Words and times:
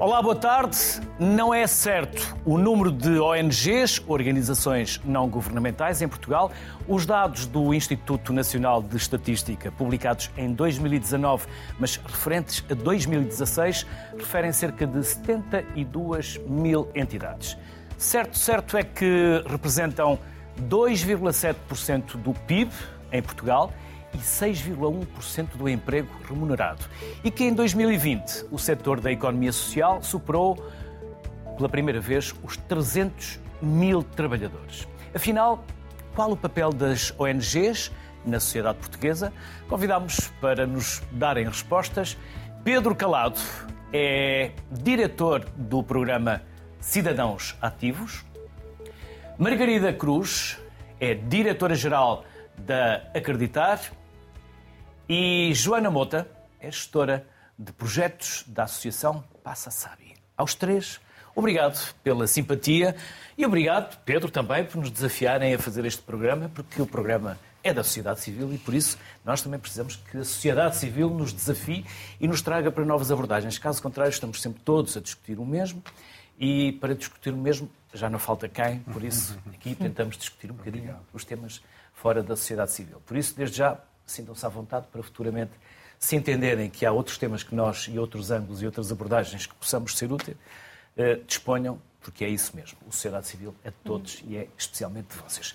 Olá, 0.00 0.22
boa 0.22 0.36
tarde. 0.36 0.78
Não 1.18 1.52
é 1.52 1.66
certo 1.66 2.36
o 2.44 2.56
número 2.56 2.92
de 2.92 3.18
ONGs, 3.18 4.00
organizações 4.06 5.00
não 5.04 5.28
governamentais, 5.28 6.00
em 6.00 6.06
Portugal. 6.06 6.52
Os 6.86 7.04
dados 7.04 7.46
do 7.46 7.74
Instituto 7.74 8.32
Nacional 8.32 8.80
de 8.80 8.96
Estatística, 8.96 9.72
publicados 9.72 10.30
em 10.36 10.52
2019, 10.52 11.48
mas 11.80 11.96
referentes 11.96 12.64
a 12.70 12.74
2016, 12.74 13.84
referem 14.16 14.52
cerca 14.52 14.86
de 14.86 15.02
72 15.02 16.38
mil 16.46 16.88
entidades. 16.94 17.58
Certo, 17.96 18.38
certo 18.38 18.76
é 18.76 18.84
que 18.84 19.42
representam 19.48 20.16
2,7% 20.68 22.16
do 22.18 22.32
PIB 22.46 22.70
em 23.10 23.20
Portugal 23.20 23.72
e 24.14 24.18
6,1% 24.18 25.56
do 25.56 25.68
emprego 25.68 26.08
remunerado. 26.28 26.84
E 27.22 27.30
que 27.30 27.44
em 27.44 27.52
2020 27.52 28.46
o 28.50 28.58
setor 28.58 29.00
da 29.00 29.12
economia 29.12 29.52
social 29.52 30.02
superou 30.02 30.56
pela 31.56 31.68
primeira 31.68 32.00
vez 32.00 32.34
os 32.42 32.56
300 32.56 33.40
mil 33.60 34.02
trabalhadores. 34.02 34.86
Afinal, 35.14 35.64
qual 36.14 36.32
o 36.32 36.36
papel 36.36 36.72
das 36.72 37.12
ONGs 37.18 37.90
na 38.24 38.38
sociedade 38.40 38.78
portuguesa? 38.78 39.32
Convidamos 39.68 40.32
para 40.40 40.66
nos 40.66 41.02
darem 41.12 41.46
respostas 41.46 42.16
Pedro 42.64 42.94
Calado 42.94 43.40
é 43.92 44.50
diretor 44.70 45.46
do 45.56 45.82
programa 45.82 46.42
Cidadãos 46.80 47.56
Ativos. 47.62 48.24
Margarida 49.38 49.92
Cruz 49.92 50.58
é 51.00 51.14
diretora-geral 51.14 52.24
da 52.58 52.96
Acreditar 53.14 53.80
e 55.08 55.54
Joana 55.54 55.90
Mota 55.90 56.28
é 56.60 56.70
gestora 56.70 57.26
de 57.58 57.72
projetos 57.72 58.44
da 58.46 58.64
Associação 58.64 59.24
Passa 59.42 59.70
Sabe. 59.70 60.14
Aos 60.36 60.54
três, 60.54 61.00
obrigado 61.34 61.94
pela 62.02 62.26
simpatia 62.26 62.94
e 63.36 63.46
obrigado, 63.46 63.98
Pedro, 64.04 64.30
também 64.30 64.64
por 64.64 64.76
nos 64.76 64.90
desafiarem 64.90 65.54
a 65.54 65.58
fazer 65.58 65.86
este 65.86 66.02
programa, 66.02 66.50
porque 66.54 66.82
o 66.82 66.86
programa 66.86 67.38
é 67.64 67.72
da 67.72 67.82
sociedade 67.82 68.20
civil 68.20 68.52
e 68.52 68.58
por 68.58 68.74
isso 68.74 68.98
nós 69.24 69.40
também 69.40 69.58
precisamos 69.58 69.96
que 69.96 70.18
a 70.18 70.24
sociedade 70.24 70.76
civil 70.76 71.08
nos 71.08 71.32
desafie 71.32 71.86
e 72.20 72.28
nos 72.28 72.42
traga 72.42 72.70
para 72.70 72.84
novas 72.84 73.10
abordagens. 73.10 73.58
Caso 73.58 73.82
contrário, 73.82 74.10
estamos 74.10 74.42
sempre 74.42 74.60
todos 74.62 74.94
a 74.94 75.00
discutir 75.00 75.38
o 75.38 75.46
mesmo 75.46 75.82
e 76.38 76.72
para 76.72 76.94
discutir 76.94 77.32
o 77.32 77.36
mesmo 77.36 77.70
já 77.94 78.10
não 78.10 78.18
falta 78.18 78.46
quem, 78.46 78.80
por 78.80 79.02
isso 79.02 79.38
aqui 79.54 79.74
tentamos 79.74 80.18
discutir 80.18 80.50
um 80.50 80.54
bocadinho 80.54 80.94
os 81.14 81.24
temas 81.24 81.62
fora 81.94 82.22
da 82.22 82.36
sociedade 82.36 82.72
civil. 82.72 83.00
Por 83.06 83.16
isso, 83.16 83.34
desde 83.34 83.56
já, 83.56 83.80
sintam-se 84.12 84.44
à 84.44 84.48
vontade 84.48 84.86
para 84.92 85.02
futuramente 85.02 85.52
se 85.98 86.16
entenderem 86.16 86.70
que 86.70 86.86
há 86.86 86.92
outros 86.92 87.18
temas 87.18 87.42
que 87.42 87.54
nós 87.54 87.88
e 87.90 87.98
outros 87.98 88.30
ângulos 88.30 88.62
e 88.62 88.66
outras 88.66 88.92
abordagens 88.92 89.46
que 89.46 89.54
possamos 89.54 89.96
ser 89.96 90.12
úteis, 90.12 90.36
eh, 90.96 91.20
disponham, 91.26 91.80
porque 92.00 92.24
é 92.24 92.28
isso 92.28 92.54
mesmo. 92.54 92.78
A 92.88 92.92
sociedade 92.92 93.26
civil 93.26 93.54
é 93.64 93.70
de 93.70 93.76
todos 93.84 94.22
e 94.26 94.36
é 94.36 94.46
especialmente 94.56 95.08
de 95.08 95.22
vocês. 95.22 95.54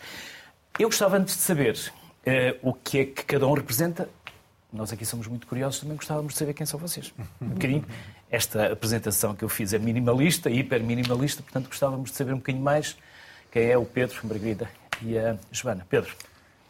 Eu 0.77 0.89
gostava 0.89 1.17
antes 1.17 1.35
de 1.35 1.41
saber 1.41 1.79
eh, 2.25 2.57
o 2.61 2.73
que 2.73 2.99
é 2.99 3.05
que 3.05 3.23
cada 3.23 3.47
um 3.47 3.53
representa. 3.53 4.09
Nós 4.71 4.91
aqui 4.91 5.05
somos 5.05 5.27
muito 5.27 5.47
curiosos, 5.47 5.79
também 5.79 5.95
gostávamos 5.95 6.33
de 6.33 6.39
saber 6.39 6.53
quem 6.53 6.65
são 6.65 6.79
vocês. 6.79 7.13
Um 7.41 7.49
bocadinho. 7.49 7.85
Esta 8.29 8.73
apresentação 8.73 9.35
que 9.35 9.43
eu 9.43 9.49
fiz 9.49 9.73
é 9.73 9.79
minimalista, 9.79 10.49
hiper 10.49 10.83
minimalista, 10.83 11.43
portanto 11.43 11.67
gostávamos 11.67 12.09
de 12.09 12.17
saber 12.17 12.33
um 12.33 12.37
bocadinho 12.37 12.63
mais 12.63 12.97
quem 13.51 13.69
é 13.69 13.77
o 13.77 13.85
Pedro, 13.85 14.19
Margarida 14.23 14.67
e 15.01 15.17
a 15.17 15.37
Joana. 15.51 15.85
Pedro. 15.87 16.15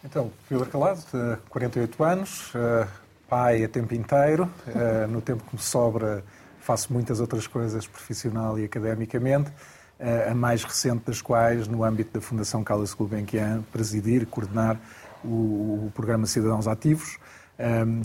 Então, 0.03 0.31
Pedro 0.49 0.65
Calado, 0.65 1.01
48 1.49 2.03
anos, 2.03 2.51
eh, 2.55 2.87
pai 3.29 3.63
a 3.63 3.69
tempo 3.69 3.95
inteiro. 3.95 4.49
Eh, 4.67 5.07
no 5.07 5.21
tempo 5.21 5.43
que 5.45 5.55
me 5.55 5.61
sobra, 5.61 6.23
faço 6.59 6.91
muitas 6.91 7.21
outras 7.21 7.47
coisas 7.47 7.87
profissional 7.87 8.59
e 8.59 8.65
academicamente, 8.65 9.51
eh, 9.97 10.27
a 10.29 10.35
mais 10.35 10.63
recente 10.63 11.05
das 11.05 11.21
quais, 11.21 11.69
no 11.69 11.85
âmbito 11.85 12.13
da 12.13 12.21
Fundação 12.21 12.63
Carlos 12.65 12.93
Gulbenkian, 12.93 13.63
presidir 13.71 14.27
coordenar 14.27 14.77
o, 15.23 15.89
programa 15.95 16.25
Cidadãos 16.25 16.67
Ativos, 16.67 17.17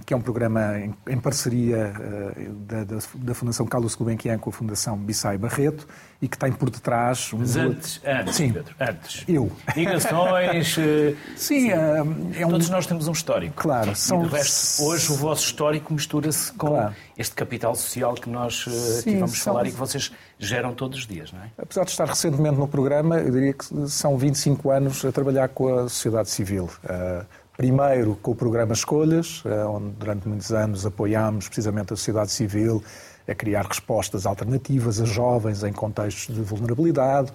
que 0.05 0.13
é 0.13 0.17
um 0.17 0.21
programa 0.21 0.79
em, 1.07 1.19
parceria 1.19 1.93
da, 2.67 2.85
da, 2.85 2.99
da 3.15 3.35
Fundação 3.35 3.67
Carlos 3.67 3.95
Gulbenkian 3.95 4.39
com 4.39 4.51
a 4.51 4.53
Fundação 4.53 4.97
Bissai 4.97 5.39
Barreto 5.39 5.87
e 6.21 6.29
que 6.29 6.37
tem 6.37 6.53
por 6.53 6.69
detrás... 6.69 7.33
Um... 7.33 7.39
Mas 7.39 7.57
antes, 7.57 8.01
antes, 8.05 8.37
Sim, 8.37 8.53
Pedro, 8.53 8.75
antes. 8.81 9.25
Eu. 9.27 9.51
Ligações... 9.75 10.77
Sim, 11.37 11.71
é 11.71 12.03
um... 12.03 12.51
Todos 12.51 12.69
nós 12.69 12.87
temos 12.87 13.09
um 13.09 13.13
histórico. 13.13 13.55
Claro. 13.57 13.95
São... 13.95 14.23
Resto, 14.23 14.85
hoje 14.85 15.13
o 15.13 15.15
vosso 15.15 15.45
histórico 15.45 15.93
mistura-se 15.93 16.53
com 16.53 16.69
claro. 16.69 16.95
este 17.17 17.35
capital 17.35 17.75
social 17.75 18.15
que 18.15 18.29
nós 18.29 18.65
Sim, 18.65 18.99
aqui 18.99 19.15
vamos 19.17 19.39
são... 19.39 19.53
falar 19.53 19.67
e 19.67 19.71
que 19.71 19.77
vocês 19.77 20.13
geram 20.39 20.75
todos 20.75 21.01
os 21.01 21.07
dias, 21.07 21.33
não 21.33 21.41
é? 21.41 21.51
Apesar 21.57 21.85
de 21.85 21.91
estar 21.91 22.07
recentemente 22.07 22.57
no 22.57 22.69
programa, 22.69 23.19
eu 23.19 23.31
diria 23.31 23.53
que 23.53 23.65
são 23.89 24.17
25 24.19 24.71
anos 24.71 25.05
a 25.05 25.13
trabalhar 25.13 25.49
com 25.49 25.73
a 25.73 25.89
sociedade 25.89 26.31
civil. 26.31 26.71
Uh, 26.85 27.25
Primeiro 27.59 28.17
com 28.23 28.31
o 28.31 28.35
programa 28.37 28.73
Escolhas, 28.73 29.43
eh, 29.45 29.65
onde 29.65 29.91
durante 29.99 30.29
muitos 30.29 30.53
anos 30.53 30.87
apoiámos 30.87 31.49
precisamente 31.49 31.93
a 31.93 31.97
sociedade 31.97 32.31
civil 32.31 32.81
a 33.27 33.35
criar 33.35 33.67
respostas 33.67 34.27
alternativas 34.27 35.01
a 35.01 35.05
jovens 35.05 35.65
em 35.65 35.73
contextos 35.73 36.33
de 36.33 36.41
vulnerabilidade. 36.41 37.33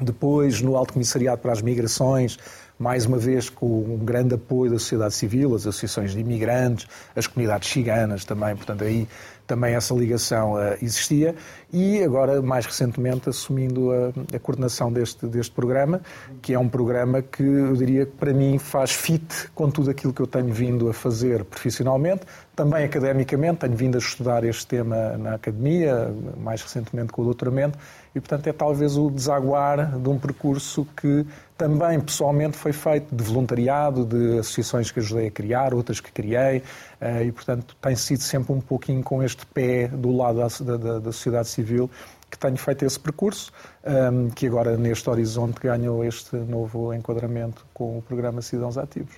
Depois, 0.00 0.62
no 0.62 0.76
Alto 0.76 0.92
Comissariado 0.92 1.42
para 1.42 1.50
as 1.50 1.60
Migrações, 1.60 2.38
mais 2.78 3.04
uma 3.04 3.18
vez 3.18 3.50
com 3.50 3.66
um 3.66 3.98
grande 3.98 4.36
apoio 4.36 4.70
da 4.70 4.78
sociedade 4.78 5.14
civil, 5.14 5.56
as 5.56 5.62
associações 5.66 6.12
de 6.12 6.20
imigrantes, 6.20 6.86
as 7.16 7.26
comunidades 7.26 7.68
ciganas 7.68 8.24
também, 8.24 8.54
portanto 8.54 8.84
aí 8.84 9.08
também 9.48 9.74
essa 9.74 9.94
ligação 9.94 10.52
uh, 10.52 10.76
existia. 10.80 11.34
E 11.72 12.02
agora, 12.04 12.40
mais 12.40 12.66
recentemente, 12.66 13.28
assumindo 13.28 13.90
a, 13.90 14.36
a, 14.36 14.38
coordenação 14.38 14.92
deste, 14.92 15.26
deste 15.26 15.52
programa, 15.52 16.00
que 16.40 16.54
é 16.54 16.58
um 16.58 16.68
programa 16.68 17.20
que 17.22 17.42
eu 17.42 17.74
diria 17.74 18.06
que 18.06 18.12
para 18.12 18.32
mim 18.32 18.58
faz 18.58 18.92
fit 18.92 19.50
com 19.54 19.70
tudo 19.70 19.90
aquilo 19.90 20.12
que 20.12 20.20
eu 20.20 20.26
tenho 20.26 20.52
vindo 20.52 20.88
a 20.88 20.94
fazer 20.94 21.44
profissionalmente, 21.44 22.22
também 22.54 22.84
academicamente, 22.84 23.60
tenho 23.60 23.74
vindo 23.74 23.96
a 23.96 23.98
estudar 23.98 24.44
este 24.44 24.66
tema 24.66 25.16
na 25.16 25.34
academia, 25.34 26.12
mais 26.38 26.62
recentemente 26.62 27.12
com 27.12 27.22
o 27.22 27.24
doutoramento, 27.24 27.78
e 28.14 28.20
portanto 28.20 28.46
é 28.46 28.52
talvez 28.52 28.96
o 28.96 29.10
desaguar 29.10 29.98
de 29.98 30.08
um 30.08 30.18
percurso 30.18 30.86
que 30.96 31.26
também 31.56 32.00
pessoalmente 32.00 32.56
foi 32.56 32.72
feito 32.72 33.14
de 33.14 33.22
voluntariado, 33.22 34.04
de 34.04 34.38
associações 34.38 34.90
que 34.90 35.00
ajudei 35.00 35.26
a 35.26 35.30
criar, 35.30 35.74
outras 35.74 36.00
que 36.00 36.12
criei, 36.12 36.62
eh, 37.00 37.24
e 37.24 37.32
portanto 37.32 37.76
tem 37.80 37.96
sido 37.96 38.22
sempre 38.22 38.52
um 38.52 38.60
pouquinho 38.60 39.02
com 39.02 39.22
este 39.22 39.44
pé 39.46 39.88
do 39.88 40.16
lado 40.16 40.38
da, 40.38 40.76
da, 40.76 40.98
da 41.00 41.12
sociedade 41.12 41.48
civil 41.48 41.90
que 42.30 42.38
tenho 42.38 42.56
feito 42.56 42.84
esse 42.84 43.00
percurso, 43.00 43.50
ehm, 43.82 44.28
que 44.28 44.46
agora 44.46 44.76
neste 44.76 45.08
horizonte 45.08 45.60
ganhou 45.60 46.04
este 46.04 46.36
novo 46.36 46.92
enquadramento 46.92 47.64
com 47.72 47.98
o 47.98 48.02
programa 48.02 48.42
Cidadãos 48.42 48.76
Ativos. 48.76 49.16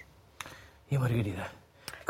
E 0.91 0.97
a 0.97 1.01
Margarida? 1.01 1.60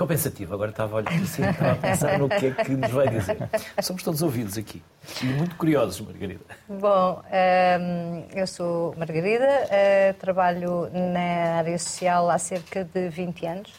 Ficou 0.00 0.08
pensativo, 0.08 0.54
agora 0.54 0.70
estava 0.70 0.94
a 0.94 0.96
olhar 0.96 1.12
assim, 1.12 1.42
estava 1.46 1.72
a 1.72 1.76
pensar 1.76 2.18
no 2.18 2.26
que 2.26 2.46
é 2.46 2.50
que 2.52 2.70
nos 2.70 2.90
vai 2.90 3.06
dizer. 3.06 3.36
Somos 3.82 4.02
todos 4.02 4.22
ouvidos 4.22 4.56
aqui 4.56 4.82
e 5.22 5.26
muito 5.26 5.54
curiosos, 5.56 6.00
Margarida. 6.00 6.42
Bom, 6.66 7.22
ehm, 7.30 8.24
eu 8.34 8.46
sou 8.46 8.94
Margarida, 8.96 9.44
eh, 9.68 10.14
trabalho 10.14 10.88
na 10.90 11.58
área 11.58 11.78
social 11.78 12.30
há 12.30 12.38
cerca 12.38 12.82
de 12.82 13.10
20 13.10 13.44
anos 13.44 13.70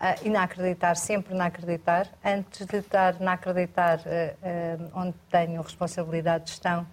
uh, 0.00 0.24
e 0.24 0.30
na 0.30 0.44
Acreditar, 0.44 0.94
sempre 0.94 1.34
na 1.34 1.46
Acreditar. 1.46 2.06
Antes 2.24 2.64
de 2.64 2.76
estar 2.76 3.18
na 3.18 3.32
Acreditar, 3.32 3.98
uh, 3.98 4.90
onde 4.94 5.16
tenho 5.28 5.60
responsabilidade 5.60 6.44
de 6.44 6.50
gestão, 6.50 6.86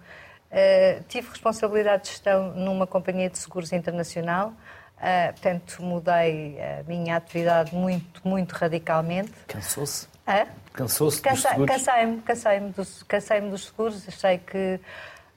tive 1.08 1.28
responsabilidade 1.28 2.04
de 2.04 2.08
gestão 2.10 2.52
numa 2.54 2.88
companhia 2.88 3.30
de 3.30 3.38
seguros 3.38 3.72
internacional, 3.72 4.52
Uh, 4.96 5.32
portanto, 5.32 5.82
mudei 5.82 6.58
a 6.60 6.82
minha 6.84 7.16
atividade 7.16 7.74
muito, 7.74 8.26
muito 8.26 8.52
radicalmente. 8.52 9.32
Cansou-se? 9.46 10.06
Ah? 10.26 10.46
Cansou-se 10.72 11.22
dos 11.22 11.42
seguros? 11.42 11.76
Cansei-me, 11.76 12.22
cansei-me 12.22 12.70
dos, 12.70 13.02
cansei 13.02 13.40
dos 13.42 13.66
seguros. 13.66 14.08
Achei 14.08 14.38
que... 14.38 14.80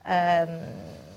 Uh, 0.04 1.08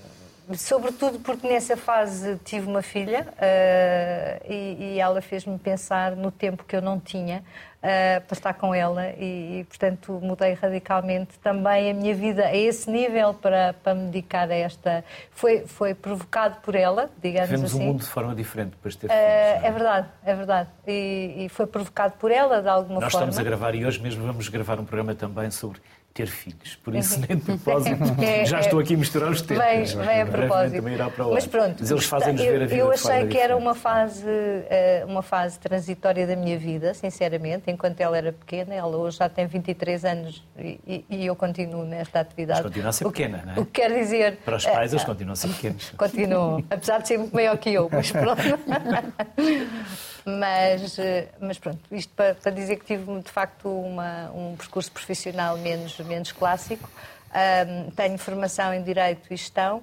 sobretudo 0.57 1.19
porque 1.19 1.47
nessa 1.47 1.77
fase 1.77 2.37
tive 2.43 2.67
uma 2.67 2.81
filha 2.81 3.27
uh, 3.31 4.51
e, 4.51 4.95
e, 4.95 4.99
ela 4.99 5.21
fez-me 5.21 5.57
pensar 5.57 6.15
no 6.15 6.31
tempo 6.31 6.65
que 6.65 6.75
eu 6.75 6.81
não 6.81 6.99
tinha 6.99 7.43
uh, 7.81 8.21
para 8.21 8.33
estar 8.33 8.53
com 8.53 8.73
ela 8.73 9.09
e, 9.17 9.59
e, 9.59 9.63
portanto, 9.65 10.19
mudei 10.21 10.53
radicalmente 10.53 11.37
também 11.39 11.91
a 11.91 11.93
minha 11.93 12.13
vida 12.13 12.45
a 12.45 12.55
esse 12.55 12.89
nível 12.89 13.33
para, 13.33 13.73
para 13.73 13.95
me 13.95 14.05
dedicar 14.05 14.49
a 14.49 14.55
esta. 14.55 15.03
Foi, 15.31 15.65
foi 15.65 15.93
provocado 15.93 16.61
por 16.61 16.75
ela, 16.75 17.09
digamos 17.21 17.49
Vemos 17.49 17.65
assim. 17.71 17.79
Vemos 17.79 17.89
o 17.89 17.93
mundo 17.93 18.01
de 18.01 18.09
forma 18.09 18.35
diferente 18.35 18.71
depois 18.71 18.93
de 18.93 19.01
ter 19.01 19.07
uh, 19.07 19.09
filhos. 19.09 19.23
É? 19.23 19.61
é 19.63 19.71
verdade, 19.71 20.07
é 20.23 20.35
verdade. 20.35 20.69
E, 20.87 21.45
e, 21.45 21.49
foi 21.49 21.65
provocado 21.65 22.13
por 22.19 22.31
ela, 22.31 22.61
de 22.61 22.69
alguma 22.69 23.01
Nós 23.01 23.11
forma. 23.11 23.27
Nós 23.27 23.35
estamos 23.35 23.39
a 23.39 23.43
gravar 23.43 23.75
e 23.75 23.85
hoje 23.85 23.99
mesmo 24.01 24.25
vamos 24.25 24.47
gravar 24.47 24.79
um 24.79 24.85
programa 24.85 25.15
também 25.15 25.49
sobre 25.51 25.81
ter 26.13 26.27
filhos. 26.27 26.75
Por 26.83 26.95
isso, 26.95 27.19
nem 27.19 27.37
de 27.37 27.43
propósito, 27.43 28.03
é, 28.21 28.45
já 28.45 28.59
estou 28.59 28.79
aqui 28.79 28.95
a 28.95 28.97
misturar 28.97 29.29
os 29.31 29.41
tempos. 29.41 29.93
Vem, 29.93 30.05
vem 30.05 30.21
a 30.21 30.25
propósito. 30.25 30.83
Mas 31.31 31.47
pronto, 31.47 31.77
Mas 31.79 31.91
eles 31.91 32.05
fazem-nos 32.05 32.41
ver 32.41 32.61
a 32.61 32.65
vida 32.65 32.75
Eu 32.75 32.91
achei 32.91 33.27
que 33.27 33.37
era 33.37 33.55
uma 33.55 33.73
fase, 33.73 34.25
eh, 34.27 35.03
uma 35.07 35.21
fase 35.21 35.59
transitória 35.59 36.27
da 36.27 36.35
minha 36.35 36.57
vida, 36.57 36.93
sinceramente, 36.93 37.71
enquanto 37.71 37.99
ela 38.01 38.17
era 38.17 38.33
pequena. 38.33 38.73
Ela 38.73 38.97
hoje 38.97 39.17
já 39.17 39.29
tem 39.29 39.45
23 39.47 40.05
anos 40.05 40.43
e, 40.57 41.05
e 41.09 41.25
eu 41.25 41.35
continuo 41.35 41.85
nesta 41.85 42.19
atividade. 42.19 42.61
Mas 42.61 42.71
continua 42.71 42.89
a 42.89 42.93
ser 42.93 43.05
pequena, 43.05 43.43
não 43.45 43.53
é? 43.53 43.59
O 43.59 43.65
que 43.65 43.81
quer 43.81 43.93
dizer... 43.93 44.37
Para 44.43 44.57
os 44.57 44.65
pais, 44.65 44.91
eles 44.91 45.05
continuam 45.05 45.33
a 45.33 45.35
ser 45.35 45.47
pequenos. 45.49 45.91
Continuam, 45.97 46.63
apesar 46.69 46.99
de 46.99 47.07
ser 47.07 47.17
muito 47.17 47.33
maior 47.33 47.57
que 47.57 47.69
eu, 47.71 47.89
mas 47.91 48.11
pronto. 48.11 48.41
Mas, 50.25 50.99
eh, 50.99 51.29
mas 51.39 51.57
pronto, 51.57 51.79
isto 51.91 52.13
para, 52.13 52.35
para, 52.35 52.51
dizer 52.51 52.77
que 52.77 52.85
tive 52.85 53.21
de 53.21 53.31
facto 53.31 53.67
uma, 53.67 54.31
um 54.31 54.55
percurso 54.55 54.91
profissional 54.91 55.57
menos, 55.57 55.97
menos 55.99 56.31
clássico. 56.31 56.89
Um, 57.31 57.89
tenho 57.91 58.17
formação 58.17 58.73
em 58.73 58.83
Direito 58.83 59.25
e 59.31 59.37
Gestão, 59.37 59.81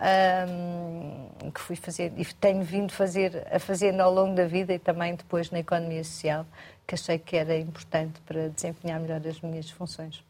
um, 0.00 1.50
que 1.50 1.60
fui 1.60 1.76
fazer 1.76 2.12
e 2.16 2.24
tenho 2.24 2.62
vindo 2.62 2.92
fazer, 2.92 3.46
a 3.50 3.58
fazer 3.58 3.98
ao 4.00 4.12
longo 4.12 4.34
da 4.34 4.46
vida 4.46 4.72
e 4.72 4.78
também 4.78 5.14
depois 5.14 5.50
na 5.50 5.60
economia 5.60 6.04
social, 6.04 6.46
que 6.86 6.94
achei 6.94 7.18
que 7.18 7.36
era 7.36 7.56
importante 7.56 8.20
para 8.20 8.48
desempenhar 8.50 9.00
melhor 9.00 9.20
as 9.26 9.40
minhas 9.40 9.70
funções. 9.70 10.22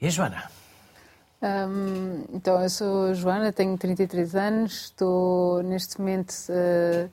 E 0.00 0.06
a 0.06 0.10
Joana? 0.10 0.50
Um, 1.42 2.24
então, 2.34 2.62
eu 2.62 2.68
sou 2.68 3.14
Joana, 3.14 3.52
tenho 3.52 3.76
33 3.76 4.34
anos, 4.34 4.84
estou 4.84 5.62
neste 5.62 5.98
momento 5.98 6.30
uh, 6.50 7.10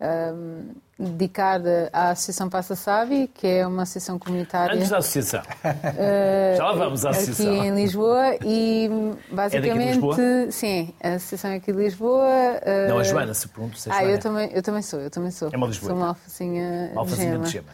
um, 0.00 0.74
dedicada 0.98 1.88
à 1.92 2.10
Associação 2.10 2.48
Passa 2.48 2.74
Sabe, 2.74 3.28
que 3.32 3.46
é 3.46 3.66
uma 3.66 3.82
associação 3.82 4.18
comunitária. 4.18 4.74
Antes 4.76 4.90
da 4.90 4.98
associação. 4.98 5.40
Uh, 5.42 6.56
Já 6.56 6.64
lá 6.64 6.72
vamos 6.72 7.04
à 7.04 7.10
associação. 7.10 7.46
Aqui 7.46 7.66
em 7.66 7.74
Lisboa 7.74 8.36
e 8.44 8.90
basicamente. 9.30 10.20
É 10.20 10.50
sim, 10.50 10.94
a 11.02 11.14
associação 11.14 11.50
é 11.50 11.56
aqui 11.56 11.72
de 11.72 11.78
Lisboa. 11.78 12.24
Uh, 12.26 12.88
Não, 12.88 12.98
a 12.98 13.02
Joana, 13.02 13.34
se 13.34 13.48
pergunto 13.48 13.78
se 13.78 13.90
é 13.90 13.92
Ah, 13.92 14.04
eu 14.04 14.18
também, 14.18 14.50
eu 14.52 14.62
também 14.62 14.82
sou, 14.82 15.00
eu 15.00 15.10
também 15.10 15.30
sou. 15.30 15.48
É 15.52 15.56
uma 15.56 15.66
Lisboa. 15.66 15.88
Sou 15.88 15.96
uma 15.96 16.08
alfacinha, 16.08 16.90
uma 16.92 17.00
alfacinha 17.00 17.38
de 17.38 17.50
gema. 17.50 17.68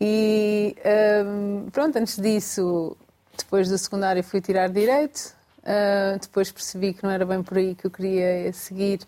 E 0.00 0.76
um, 1.24 1.70
pronto, 1.70 1.96
antes 1.96 2.16
disso, 2.16 2.96
depois 3.36 3.68
do 3.68 3.78
secundário, 3.78 4.22
fui 4.22 4.40
tirar 4.40 4.68
Direito. 4.68 5.34
Uh, 5.60 6.18
depois 6.20 6.52
percebi 6.52 6.92
que 6.92 7.02
não 7.02 7.10
era 7.10 7.24
bem 7.24 7.42
por 7.42 7.56
aí 7.56 7.74
que 7.74 7.86
eu 7.86 7.90
queria 7.90 8.52
seguir 8.52 9.00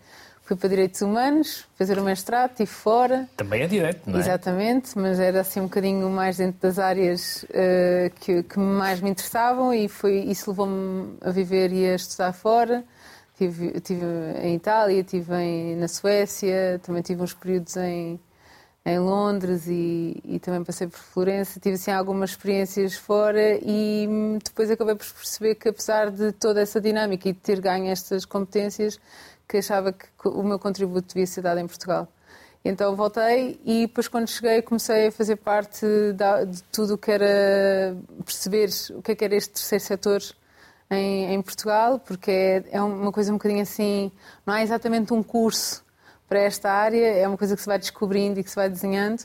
Fui 0.46 0.54
para 0.54 0.68
Direitos 0.68 1.02
Humanos, 1.02 1.64
fazer 1.74 1.98
o 1.98 2.04
mestrado, 2.04 2.52
estive 2.52 2.70
fora. 2.70 3.28
Também 3.36 3.62
é 3.62 3.66
direito, 3.66 4.08
não 4.08 4.16
é? 4.16 4.20
Exatamente, 4.20 4.96
mas 4.96 5.18
era 5.18 5.40
assim 5.40 5.58
um 5.58 5.64
bocadinho 5.64 6.08
mais 6.08 6.36
dentro 6.36 6.60
das 6.60 6.78
áreas 6.78 7.42
uh, 7.42 8.14
que, 8.20 8.44
que 8.44 8.56
mais 8.56 9.00
me 9.00 9.10
interessavam 9.10 9.74
e 9.74 9.88
foi, 9.88 10.18
isso 10.20 10.50
levou-me 10.50 11.16
a 11.20 11.30
viver 11.32 11.72
e 11.72 11.84
a 11.86 11.96
estudar 11.96 12.32
fora. 12.32 12.84
Tive, 13.36 13.80
tive 13.80 14.06
em 14.40 14.54
Itália, 14.54 15.02
tive 15.02 15.34
em, 15.34 15.74
na 15.74 15.88
Suécia, 15.88 16.80
também 16.80 17.02
tive 17.02 17.20
uns 17.22 17.34
períodos 17.34 17.76
em, 17.76 18.20
em 18.84 18.98
Londres 19.00 19.66
e, 19.66 20.22
e, 20.24 20.38
também 20.38 20.62
passei 20.62 20.86
por 20.86 21.00
Florença. 21.00 21.58
Tive 21.58 21.74
assim, 21.74 21.90
algumas 21.90 22.30
experiências 22.30 22.94
fora 22.94 23.58
e 23.60 24.06
hum, 24.08 24.38
depois 24.42 24.70
acabei 24.70 24.94
por 24.94 25.06
perceber 25.06 25.56
que, 25.56 25.68
apesar 25.68 26.08
de 26.08 26.30
toda 26.30 26.60
essa 26.60 26.80
dinâmica 26.80 27.28
e 27.28 27.32
de 27.32 27.40
ter 27.40 27.60
ganho 27.60 27.90
estas 27.90 28.24
competências, 28.24 29.00
que 29.48 29.58
achava 29.58 29.92
que 29.92 30.28
o 30.28 30.42
meu 30.42 30.58
contributo 30.58 31.08
devia 31.08 31.26
ser 31.26 31.42
dado 31.42 31.60
em 31.60 31.66
Portugal. 31.66 32.08
Então 32.64 32.96
voltei 32.96 33.60
e 33.64 33.86
depois 33.86 34.08
quando 34.08 34.28
cheguei 34.28 34.60
comecei 34.60 35.06
a 35.06 35.12
fazer 35.12 35.36
parte 35.36 35.86
de 35.86 36.62
tudo 36.72 36.94
o 36.94 36.98
que 36.98 37.12
era 37.12 37.96
perceber 38.24 38.68
o 38.90 39.02
que 39.02 39.12
é 39.12 39.14
que 39.14 39.24
era 39.24 39.36
este 39.36 39.52
terceiro 39.54 39.84
setor 39.84 40.20
em, 40.90 41.32
em 41.34 41.42
Portugal, 41.42 41.98
porque 42.00 42.30
é, 42.30 42.64
é, 42.72 42.82
uma 42.82 43.12
coisa 43.12 43.30
um 43.30 43.36
bocadinho 43.36 43.62
assim, 43.62 44.10
não 44.44 44.54
há 44.54 44.62
exatamente 44.62 45.12
um 45.12 45.22
curso 45.22 45.84
para 46.28 46.40
esta 46.40 46.70
área, 46.70 47.06
é 47.06 47.26
uma 47.26 47.36
coisa 47.36 47.54
que 47.54 47.62
se 47.62 47.68
vai 47.68 47.78
descobrindo 47.78 48.40
e 48.40 48.44
que 48.44 48.50
se 48.50 48.56
vai 48.56 48.68
desenhando. 48.68 49.24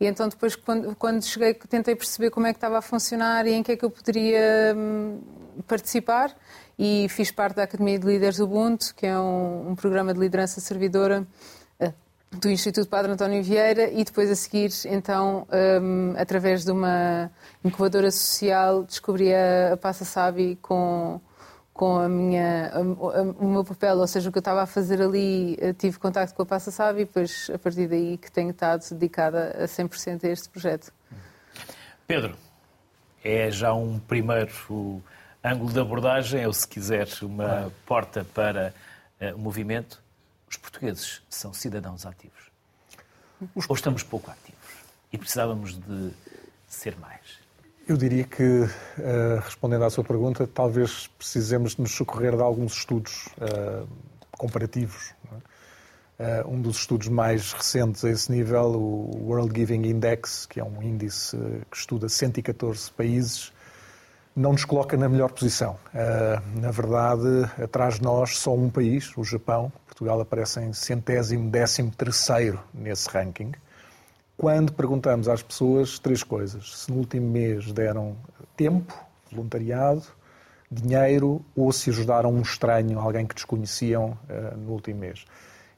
E 0.00 0.06
então 0.06 0.28
depois 0.28 0.56
quando, 0.56 0.96
quando 0.96 1.22
cheguei 1.22 1.54
tentei 1.54 1.94
perceber 1.94 2.30
como 2.30 2.46
é 2.46 2.52
que 2.52 2.56
estava 2.56 2.78
a 2.78 2.82
funcionar 2.82 3.46
e 3.46 3.52
em 3.52 3.62
que 3.62 3.72
é 3.72 3.76
que 3.76 3.84
eu 3.84 3.90
poderia 3.90 4.74
hum, 4.76 5.20
participar 5.68 6.34
e 6.82 7.06
fiz 7.10 7.30
parte 7.30 7.56
da 7.56 7.64
Academia 7.64 7.98
de 7.98 8.06
Líderes 8.06 8.38
Ubuntu, 8.38 8.94
que 8.94 9.04
é 9.04 9.18
um, 9.18 9.72
um 9.72 9.74
programa 9.76 10.14
de 10.14 10.18
liderança 10.18 10.62
servidora 10.62 11.26
uh, 11.78 11.92
do 12.32 12.48
Instituto 12.48 12.88
Padre 12.88 13.12
António 13.12 13.42
Vieira 13.42 13.90
e 13.90 14.02
depois 14.02 14.30
a 14.30 14.34
seguir, 14.34 14.70
então, 14.86 15.46
um, 15.52 16.14
através 16.16 16.64
de 16.64 16.72
uma 16.72 17.30
incubadora 17.62 18.10
social, 18.10 18.82
descobri 18.82 19.30
a, 19.34 19.74
a 19.74 19.76
Passa 19.76 20.06
Sabi 20.06 20.56
com, 20.62 21.20
com 21.74 21.98
a 21.98 22.08
minha, 22.08 22.70
a, 22.72 22.78
a, 22.78 23.22
o 23.38 23.46
meu 23.46 23.62
papel, 23.62 23.98
ou 23.98 24.06
seja, 24.06 24.30
o 24.30 24.32
que 24.32 24.38
eu 24.38 24.40
estava 24.40 24.62
a 24.62 24.66
fazer 24.66 25.02
ali, 25.02 25.58
eh, 25.60 25.74
tive 25.74 25.98
contato 25.98 26.34
com 26.34 26.44
a 26.44 26.46
Passa 26.46 26.70
Sabi 26.70 27.02
e 27.02 27.04
depois, 27.04 27.50
a 27.52 27.58
partir 27.58 27.88
daí, 27.88 28.16
que 28.16 28.32
tenho 28.32 28.52
estado 28.52 28.88
dedicada 28.92 29.54
a 29.62 29.64
100% 29.66 30.24
a 30.24 30.28
este 30.28 30.48
projeto. 30.48 30.90
Pedro, 32.06 32.34
é 33.22 33.50
já 33.50 33.74
um 33.74 33.98
primeiro 33.98 35.02
ângulo 35.42 35.72
de 35.72 35.80
abordagem, 35.80 36.46
ou 36.46 36.52
se 36.52 36.66
quiser, 36.66 37.08
uma 37.22 37.72
porta 37.86 38.24
para 38.34 38.74
uh, 39.20 39.34
o 39.34 39.38
movimento. 39.38 40.02
Os 40.48 40.56
portugueses 40.56 41.22
são 41.28 41.52
cidadãos 41.52 42.04
ativos. 42.04 42.50
Os... 43.54 43.68
Ou 43.68 43.76
estamos 43.76 44.02
pouco 44.02 44.30
ativos? 44.30 44.60
E 45.12 45.18
precisávamos 45.18 45.78
de 45.78 46.10
ser 46.68 46.96
mais? 46.98 47.40
Eu 47.90 47.96
diria 47.96 48.22
que, 48.22 48.42
uh, 48.42 49.40
respondendo 49.42 49.84
à 49.84 49.90
sua 49.90 50.04
pergunta, 50.04 50.46
talvez 50.46 51.08
precisemos 51.18 51.76
nos 51.76 51.90
socorrer 51.90 52.36
de 52.36 52.42
alguns 52.42 52.74
estudos 52.76 53.26
uh, 53.38 53.88
comparativos. 54.30 55.12
É? 56.18 56.42
Uh, 56.42 56.50
um 56.50 56.62
dos 56.62 56.76
estudos 56.76 57.08
mais 57.08 57.52
recentes 57.52 58.04
a 58.04 58.10
esse 58.10 58.30
nível, 58.30 58.76
o 58.76 59.26
World 59.26 59.58
Giving 59.58 59.88
Index, 59.88 60.46
que 60.46 60.60
é 60.60 60.64
um 60.64 60.80
índice 60.82 61.36
que 61.68 61.76
estuda 61.76 62.08
114 62.08 62.92
países, 62.92 63.52
não 64.34 64.52
nos 64.52 64.64
coloca 64.64 64.96
na 64.96 65.08
melhor 65.08 65.32
posição. 65.32 65.76
Uh, 65.94 66.60
na 66.60 66.70
verdade, 66.70 67.50
atrás 67.62 67.96
de 67.96 68.02
nós 68.02 68.38
só 68.38 68.54
um 68.54 68.70
país, 68.70 69.16
o 69.16 69.24
Japão. 69.24 69.72
Portugal 69.86 70.20
aparece 70.20 70.60
em 70.60 70.72
centésimo, 70.72 71.50
décimo 71.50 71.90
terceiro 71.90 72.60
nesse 72.72 73.08
ranking. 73.08 73.52
Quando 74.36 74.72
perguntamos 74.72 75.28
às 75.28 75.42
pessoas 75.42 75.98
três 75.98 76.22
coisas: 76.22 76.78
se 76.78 76.90
no 76.90 76.98
último 76.98 77.28
mês 77.28 77.72
deram 77.72 78.16
tempo, 78.56 78.94
voluntariado, 79.30 80.04
dinheiro 80.70 81.44
ou 81.54 81.72
se 81.72 81.90
ajudaram 81.90 82.32
um 82.32 82.40
estranho, 82.40 82.98
alguém 82.98 83.26
que 83.26 83.34
desconheciam 83.34 84.16
uh, 84.28 84.56
no 84.56 84.72
último 84.72 85.00
mês. 85.00 85.24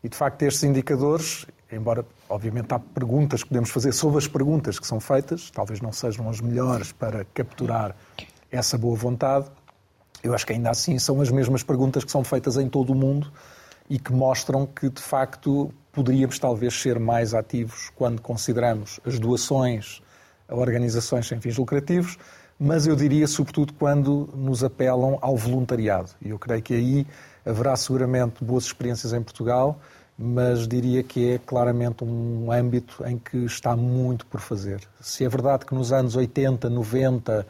E 0.04 0.08
de 0.08 0.16
facto, 0.16 0.42
estes 0.42 0.64
indicadores, 0.64 1.46
embora 1.70 2.04
obviamente 2.28 2.72
há 2.74 2.78
perguntas 2.78 3.42
que 3.42 3.48
podemos 3.48 3.70
fazer 3.70 3.92
sobre 3.92 4.18
as 4.18 4.26
perguntas 4.26 4.78
que 4.78 4.86
são 4.86 5.00
feitas, 5.00 5.50
talvez 5.50 5.80
não 5.80 5.92
sejam 5.92 6.28
as 6.28 6.40
melhores 6.40 6.92
para 6.92 7.24
capturar 7.32 7.94
essa 8.52 8.76
boa 8.78 8.94
vontade, 8.94 9.50
eu 10.22 10.34
acho 10.34 10.46
que 10.46 10.52
ainda 10.52 10.70
assim 10.70 10.98
são 10.98 11.20
as 11.20 11.30
mesmas 11.30 11.62
perguntas 11.62 12.04
que 12.04 12.12
são 12.12 12.22
feitas 12.22 12.56
em 12.56 12.68
todo 12.68 12.92
o 12.92 12.94
mundo 12.94 13.32
e 13.90 13.98
que 13.98 14.12
mostram 14.12 14.66
que, 14.66 14.88
de 14.88 15.02
facto, 15.02 15.72
poderíamos 15.90 16.38
talvez 16.38 16.80
ser 16.80 17.00
mais 17.00 17.34
ativos 17.34 17.90
quando 17.96 18.20
consideramos 18.20 19.00
as 19.04 19.18
doações 19.18 20.02
a 20.48 20.54
organizações 20.54 21.26
sem 21.26 21.40
fins 21.40 21.56
lucrativos, 21.56 22.18
mas 22.58 22.86
eu 22.86 22.94
diria, 22.94 23.26
sobretudo, 23.26 23.72
quando 23.72 24.28
nos 24.34 24.62
apelam 24.62 25.18
ao 25.20 25.36
voluntariado. 25.36 26.10
E 26.20 26.30
eu 26.30 26.38
creio 26.38 26.62
que 26.62 26.74
aí 26.74 27.06
haverá 27.44 27.74
seguramente 27.74 28.44
boas 28.44 28.64
experiências 28.64 29.12
em 29.12 29.22
Portugal, 29.22 29.80
mas 30.16 30.68
diria 30.68 31.02
que 31.02 31.32
é 31.32 31.38
claramente 31.38 32.04
um 32.04 32.52
âmbito 32.52 33.02
em 33.06 33.18
que 33.18 33.38
está 33.38 33.74
muito 33.74 34.26
por 34.26 34.40
fazer. 34.40 34.80
Se 35.00 35.24
é 35.24 35.28
verdade 35.28 35.64
que 35.64 35.74
nos 35.74 35.92
anos 35.92 36.14
80, 36.14 36.68
90, 36.68 37.46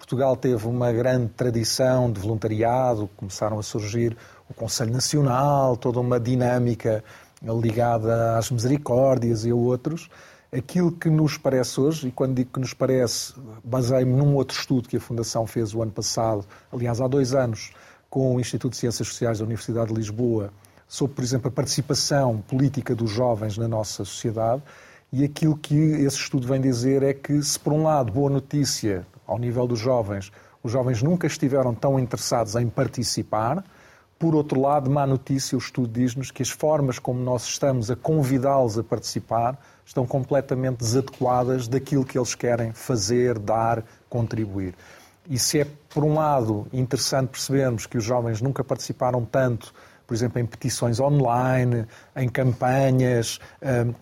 Portugal 0.00 0.34
teve 0.34 0.66
uma 0.66 0.90
grande 0.90 1.28
tradição 1.28 2.10
de 2.10 2.18
voluntariado, 2.18 3.08
começaram 3.18 3.58
a 3.58 3.62
surgir 3.62 4.16
o 4.48 4.54
Conselho 4.54 4.90
Nacional, 4.90 5.76
toda 5.76 6.00
uma 6.00 6.18
dinâmica 6.18 7.04
ligada 7.42 8.38
às 8.38 8.50
misericórdias 8.50 9.44
e 9.44 9.50
a 9.50 9.54
outros. 9.54 10.08
Aquilo 10.50 10.90
que 10.90 11.10
nos 11.10 11.36
parece 11.36 11.78
hoje, 11.78 12.08
e 12.08 12.10
quando 12.10 12.34
digo 12.34 12.50
que 12.50 12.58
nos 12.58 12.72
parece, 12.72 13.34
baseei-me 13.62 14.14
num 14.14 14.34
outro 14.34 14.58
estudo 14.58 14.88
que 14.88 14.96
a 14.96 15.00
Fundação 15.00 15.46
fez 15.46 15.74
o 15.74 15.82
ano 15.82 15.92
passado, 15.92 16.46
aliás, 16.72 16.98
há 17.00 17.06
dois 17.06 17.34
anos, 17.34 17.70
com 18.08 18.34
o 18.34 18.40
Instituto 18.40 18.72
de 18.72 18.78
Ciências 18.78 19.06
Sociais 19.06 19.38
da 19.38 19.44
Universidade 19.44 19.88
de 19.88 19.94
Lisboa, 19.94 20.50
sobre, 20.88 21.14
por 21.14 21.22
exemplo, 21.22 21.48
a 21.48 21.52
participação 21.52 22.42
política 22.48 22.94
dos 22.94 23.10
jovens 23.10 23.58
na 23.58 23.68
nossa 23.68 24.02
sociedade. 24.04 24.62
E 25.12 25.24
aquilo 25.24 25.56
que 25.56 25.74
esse 25.74 26.16
estudo 26.16 26.48
vem 26.48 26.60
dizer 26.60 27.02
é 27.02 27.12
que, 27.12 27.40
se 27.42 27.58
por 27.58 27.72
um 27.72 27.82
lado, 27.82 28.10
boa 28.10 28.30
notícia, 28.30 29.06
ao 29.30 29.38
nível 29.38 29.64
dos 29.64 29.78
jovens, 29.78 30.32
os 30.60 30.72
jovens 30.72 31.02
nunca 31.02 31.26
estiveram 31.26 31.72
tão 31.72 31.98
interessados 31.98 32.56
em 32.56 32.68
participar. 32.68 33.64
Por 34.18 34.34
outro 34.34 34.60
lado, 34.60 34.90
má 34.90 35.06
notícia, 35.06 35.56
o 35.56 35.60
estudo 35.60 35.88
diz-nos 35.88 36.30
que 36.30 36.42
as 36.42 36.50
formas 36.50 36.98
como 36.98 37.20
nós 37.20 37.44
estamos 37.44 37.90
a 37.90 37.96
convidá-los 37.96 38.76
a 38.76 38.82
participar 38.82 39.56
estão 39.86 40.04
completamente 40.04 40.78
desadequadas 40.78 41.68
daquilo 41.68 42.04
que 42.04 42.18
eles 42.18 42.34
querem 42.34 42.72
fazer, 42.72 43.38
dar, 43.38 43.84
contribuir. 44.08 44.74
E 45.28 45.38
se 45.38 45.60
é, 45.60 45.66
por 45.88 46.04
um 46.04 46.14
lado, 46.14 46.66
interessante 46.72 47.28
percebermos 47.28 47.86
que 47.86 47.96
os 47.96 48.04
jovens 48.04 48.42
nunca 48.42 48.64
participaram 48.64 49.24
tanto, 49.24 49.72
por 50.06 50.12
exemplo, 50.12 50.40
em 50.40 50.44
petições 50.44 50.98
online, 50.98 51.86
em 52.16 52.28
campanhas, 52.28 53.38
hum, 53.62 53.94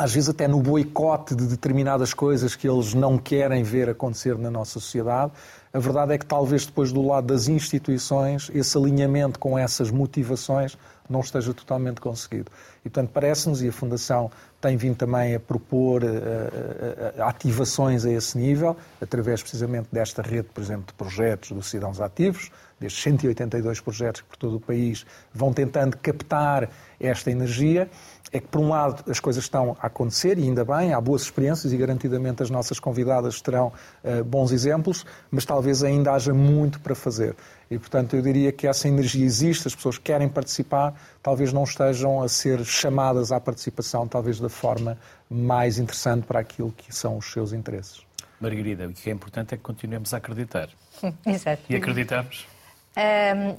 às 0.00 0.14
vezes 0.14 0.30
até 0.30 0.48
no 0.48 0.62
boicote 0.62 1.34
de 1.34 1.46
determinadas 1.46 2.14
coisas 2.14 2.56
que 2.56 2.66
eles 2.66 2.94
não 2.94 3.18
querem 3.18 3.62
ver 3.62 3.90
acontecer 3.90 4.38
na 4.38 4.50
nossa 4.50 4.80
sociedade, 4.80 5.30
a 5.74 5.78
verdade 5.78 6.14
é 6.14 6.18
que 6.18 6.24
talvez 6.24 6.64
depois 6.64 6.90
do 6.90 7.02
lado 7.06 7.26
das 7.26 7.48
instituições 7.48 8.50
esse 8.54 8.78
alinhamento 8.78 9.38
com 9.38 9.58
essas 9.58 9.90
motivações 9.90 10.78
não 11.06 11.20
esteja 11.20 11.52
totalmente 11.52 12.00
conseguido. 12.00 12.50
E, 12.80 12.88
portanto, 12.88 13.10
parece-nos, 13.12 13.60
e 13.62 13.68
a 13.68 13.72
Fundação 13.72 14.30
tem 14.58 14.74
vindo 14.76 14.96
também 14.96 15.34
a 15.34 15.40
propor 15.40 16.02
uh, 16.02 16.06
uh, 16.06 17.22
ativações 17.24 18.06
a 18.06 18.10
esse 18.10 18.38
nível, 18.38 18.76
através 19.02 19.42
precisamente 19.42 19.88
desta 19.92 20.22
rede, 20.22 20.48
por 20.54 20.62
exemplo, 20.62 20.86
de 20.86 20.94
projetos 20.94 21.50
dos 21.50 21.68
cidadãos 21.68 22.00
ativos, 22.00 22.50
destes 22.78 23.02
182 23.02 23.80
projetos 23.80 24.22
que 24.22 24.28
por 24.28 24.36
todo 24.36 24.56
o 24.56 24.60
país 24.60 25.04
vão 25.34 25.52
tentando 25.52 25.96
captar 25.98 26.70
esta 26.98 27.30
energia 27.30 27.90
é 28.32 28.38
que, 28.38 28.46
por 28.46 28.60
um 28.60 28.68
lado, 28.68 29.02
as 29.10 29.18
coisas 29.18 29.44
estão 29.44 29.76
a 29.80 29.86
acontecer 29.86 30.38
e 30.38 30.42
ainda 30.42 30.64
bem, 30.64 30.92
há 30.92 31.00
boas 31.00 31.22
experiências 31.22 31.72
e 31.72 31.76
garantidamente 31.76 32.42
as 32.42 32.50
nossas 32.50 32.78
convidadas 32.78 33.40
terão 33.40 33.72
uh, 34.04 34.24
bons 34.24 34.52
exemplos, 34.52 35.04
mas 35.30 35.44
talvez 35.44 35.82
ainda 35.82 36.12
haja 36.12 36.32
muito 36.32 36.80
para 36.80 36.94
fazer. 36.94 37.34
E, 37.70 37.78
portanto, 37.78 38.14
eu 38.14 38.22
diria 38.22 38.52
que 38.52 38.66
essa 38.66 38.88
energia 38.88 39.24
existe, 39.24 39.66
as 39.66 39.74
pessoas 39.74 39.98
querem 39.98 40.28
participar, 40.28 40.94
talvez 41.22 41.52
não 41.52 41.64
estejam 41.64 42.22
a 42.22 42.28
ser 42.28 42.64
chamadas 42.64 43.32
à 43.32 43.40
participação, 43.40 44.06
talvez 44.06 44.38
da 44.38 44.48
forma 44.48 44.96
mais 45.28 45.78
interessante 45.78 46.24
para 46.24 46.40
aquilo 46.40 46.72
que 46.72 46.94
são 46.94 47.16
os 47.16 47.30
seus 47.32 47.52
interesses. 47.52 48.02
Margarida, 48.40 48.88
o 48.88 48.92
que 48.92 49.10
é 49.10 49.12
importante 49.12 49.54
é 49.54 49.56
que 49.56 49.62
continuemos 49.62 50.14
a 50.14 50.16
acreditar. 50.16 50.68
Exato. 51.26 51.62
E 51.68 51.76
acreditamos? 51.76 52.46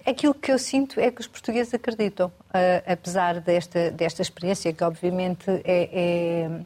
Aquilo 0.05 0.33
que 0.33 0.51
eu 0.51 0.59
sinto 0.59 0.99
é 0.99 1.09
que 1.09 1.21
os 1.21 1.27
portugueses 1.27 1.73
acreditam, 1.73 2.27
uh, 2.27 2.91
apesar 2.91 3.39
desta, 3.39 3.89
desta 3.91 4.21
experiência, 4.21 4.71
que 4.73 4.83
obviamente 4.83 5.49
é, 5.63 5.89
é, 5.91 6.61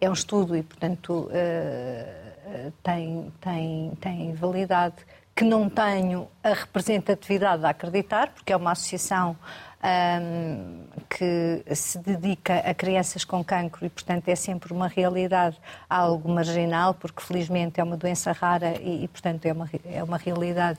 é 0.00 0.10
um 0.10 0.12
estudo 0.12 0.56
e, 0.56 0.62
portanto, 0.62 1.28
uh, 1.30 2.72
tem, 2.82 3.32
tem, 3.40 3.92
tem 4.00 4.32
validade, 4.34 4.96
que 5.34 5.44
não 5.44 5.68
tenho 5.68 6.28
a 6.44 6.52
representatividade 6.52 7.64
a 7.64 7.70
acreditar, 7.70 8.28
porque 8.28 8.52
é 8.52 8.56
uma 8.56 8.72
associação 8.72 9.36
um, 9.82 10.84
que 11.08 11.62
se 11.74 11.98
dedica 11.98 12.58
a 12.58 12.74
crianças 12.74 13.24
com 13.24 13.42
cancro 13.42 13.84
e, 13.84 13.90
portanto, 13.90 14.28
é 14.28 14.36
sempre 14.36 14.72
uma 14.72 14.86
realidade 14.86 15.56
algo 15.88 16.28
marginal, 16.28 16.94
porque 16.94 17.22
felizmente 17.22 17.80
é 17.80 17.84
uma 17.84 17.96
doença 17.96 18.32
rara 18.32 18.74
e, 18.80 19.04
e 19.04 19.08
portanto, 19.08 19.44
é 19.46 19.52
uma, 19.52 19.70
é 19.84 20.02
uma 20.02 20.16
realidade 20.16 20.78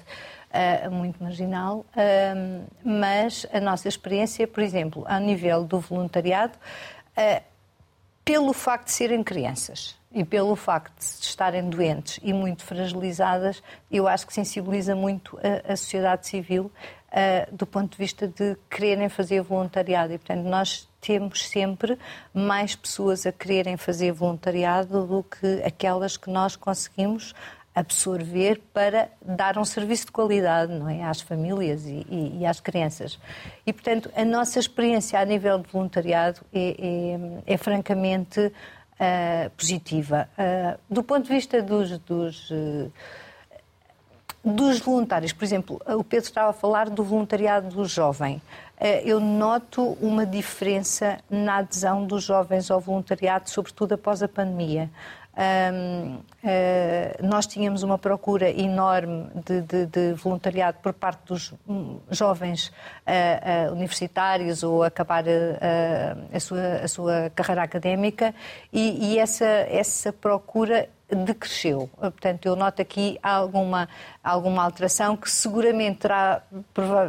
uh, 0.54 0.92
muito 0.92 1.22
marginal, 1.22 1.80
uh, 1.80 2.66
mas 2.84 3.46
a 3.52 3.60
nossa 3.60 3.88
experiência, 3.88 4.48
por 4.48 4.62
exemplo, 4.62 5.04
a 5.08 5.20
nível 5.20 5.64
do 5.66 5.80
voluntariado, 5.80 6.54
uh, 7.18 7.44
pelo 8.24 8.54
facto 8.54 8.86
de 8.86 8.92
serem 8.94 9.24
crianças 9.24 9.98
e 10.14 10.24
pelo 10.24 10.56
facto 10.56 10.98
de 10.98 11.26
estarem 11.26 11.70
doentes 11.70 12.20
e 12.24 12.32
muito 12.32 12.64
fragilizadas, 12.64 13.62
eu 13.92 14.08
acho 14.08 14.26
que 14.28 14.34
sensibiliza 14.34 14.96
muito 14.96 15.38
a, 15.38 15.74
a 15.74 15.76
sociedade 15.76 16.28
civil 16.28 16.72
uh, 17.14 17.56
do 17.56 17.66
ponto 17.66 17.92
de 17.92 17.98
vista 17.98 18.28
de 18.28 18.56
quererem 18.70 19.10
fazer 19.10 19.42
voluntariado. 19.42 20.14
E, 20.14 20.18
portanto, 20.18 20.46
nós 20.46 20.88
temos 21.02 21.48
sempre 21.48 21.98
mais 22.34 22.76
pessoas 22.76 23.26
a 23.26 23.32
quererem 23.32 23.76
fazer 23.76 24.12
voluntariado 24.12 25.06
do 25.06 25.24
que 25.24 25.62
aquelas 25.64 26.16
que 26.16 26.30
nós 26.30 26.56
conseguimos 26.56 27.34
absorver 27.76 28.62
para 28.74 29.10
dar 29.22 29.58
um 29.58 29.66
serviço 29.66 30.06
de 30.06 30.12
qualidade 30.12 30.72
não 30.72 30.88
é? 30.88 31.04
às 31.04 31.22
famílias 31.22 31.86
e, 31.86 32.06
e, 32.10 32.38
e 32.40 32.46
às 32.46 32.60
crianças. 32.60 33.20
E, 33.66 33.74
portanto, 33.74 34.12
a 34.16 34.24
nossa 34.24 34.60
experiência 34.60 35.20
a 35.20 35.26
nível 35.26 35.58
de 35.60 35.70
voluntariado 35.70 36.42
é, 36.54 37.42
é, 37.48 37.54
é 37.54 37.58
francamente 37.58 38.40
uh, 39.04 39.50
positiva. 39.58 40.30
Uh, 40.38 40.80
do 40.90 41.04
ponto 41.04 41.24
de 41.24 41.34
vista 41.34 41.62
dos, 41.62 41.98
dos, 42.00 42.52
uh, 42.52 42.92
dos, 44.44 44.80
voluntários, 44.80 45.34
por 45.34 45.44
exemplo, 45.44 45.82
o 45.88 46.04
Pedro 46.04 46.28
estava 46.28 46.52
a 46.52 46.54
falar 46.54 46.90
do 46.90 47.04
voluntariado 47.04 47.70
do 47.70 47.86
jovem. 47.86 48.42
Eu 49.06 49.22
noto 49.22 49.98
uma 50.02 50.26
diferença 50.26 51.20
na 51.30 51.60
adesão 51.60 52.06
dos 52.06 52.24
jovens 52.24 52.70
ao 52.70 52.82
voluntariado, 52.82 53.50
sobretudo 53.50 53.94
após 53.94 54.22
a 54.22 54.28
pandemia. 54.28 54.90
Um, 55.36 56.16
uh, 56.16 56.24
eh, 56.44 57.18
nós 57.24 57.48
tínhamos 57.48 57.82
uma 57.82 57.98
procura 57.98 58.52
enorme 58.52 59.32
de, 59.44 59.62
de, 59.62 59.86
de, 59.88 60.14
voluntariado 60.14 60.78
por 60.80 60.94
parte 60.94 61.26
dos 61.26 61.54
jovens 62.12 62.68
uh, 62.68 63.70
uh, 63.70 63.74
universitários 63.74 64.62
ou 64.62 64.84
acabar 64.84 65.24
a, 66.32 66.40
sua, 66.40 66.76
a 66.84 66.88
sua 66.88 67.32
carreira 67.34 67.64
académica 67.64 68.36
e, 68.72 69.14
e 69.14 69.18
essa, 69.18 69.46
essa 69.46 70.14
procura 70.14 70.88
decresceu. 71.16 71.90
Portanto, 71.98 72.46
eu 72.46 72.56
noto 72.56 72.82
aqui 72.82 73.20
alguma, 73.22 73.88
alguma 74.24 74.64
alteração 74.64 75.16
que 75.16 75.30
seguramente 75.30 76.00
terá 76.00 76.42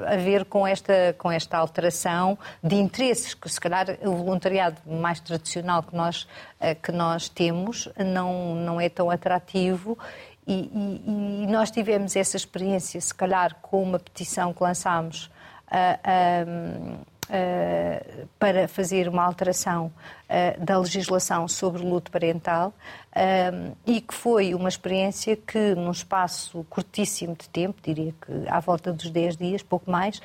a 0.06 0.16
ver 0.16 0.44
com 0.44 0.66
esta, 0.66 1.14
com 1.18 1.30
esta 1.30 1.58
alteração 1.58 2.38
de 2.62 2.76
interesses, 2.76 3.34
que 3.34 3.48
se 3.48 3.60
calhar 3.60 3.98
o 4.02 4.12
voluntariado 4.12 4.76
mais 4.86 5.20
tradicional 5.20 5.82
que 5.82 5.94
nós, 5.94 6.28
eh, 6.60 6.74
que 6.74 6.92
nós 6.92 7.28
temos 7.28 7.88
não, 7.96 8.54
não 8.54 8.80
é 8.80 8.88
tão 8.88 9.10
atrativo 9.10 9.98
e, 10.46 10.52
e, 10.52 11.44
e, 11.44 11.46
nós 11.46 11.70
tivemos 11.70 12.14
essa 12.16 12.36
experiência, 12.36 13.00
se 13.00 13.14
calhar, 13.14 13.56
com 13.62 13.82
uma 13.82 13.98
petição 13.98 14.52
que 14.52 14.62
lançámos. 14.62 15.30
Uh, 15.64 16.98
uh, 16.98 17.06
uh, 17.24 18.28
para 18.38 18.68
fazer 18.68 19.08
uma 19.08 19.22
alteração 19.22 19.86
uh, 19.86 20.64
da 20.64 20.78
legislação 20.78 21.48
sobre 21.48 21.82
luto 21.82 22.10
parental 22.10 22.72
uh, 23.10 23.76
e 23.86 24.00
que 24.00 24.14
foi 24.14 24.54
uma 24.54 24.68
experiência 24.68 25.36
que, 25.36 25.74
num 25.74 25.90
espaço 25.90 26.64
curtíssimo 26.68 27.34
de 27.34 27.48
tempo, 27.48 27.80
diria 27.82 28.12
que 28.12 28.48
à 28.48 28.60
volta 28.60 28.92
dos 28.92 29.10
10 29.10 29.36
dias, 29.36 29.62
pouco 29.62 29.90
mais, 29.90 30.20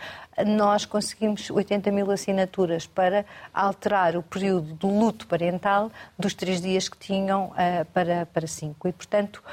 nós 0.46 0.86
conseguimos 0.86 1.50
80 1.50 1.92
mil 1.92 2.10
assinaturas 2.12 2.86
para 2.86 3.26
alterar 3.54 4.16
o 4.16 4.24
período 4.24 4.74
do 4.74 4.88
luto 4.88 5.28
parental 5.28 5.92
dos 6.18 6.34
três 6.34 6.62
dias 6.62 6.88
que 6.88 6.98
tinham 6.98 7.52
para, 7.94 8.26
para 8.28 8.48
cinco. 8.48 8.88
E, 8.88 8.94
portanto, 8.94 9.44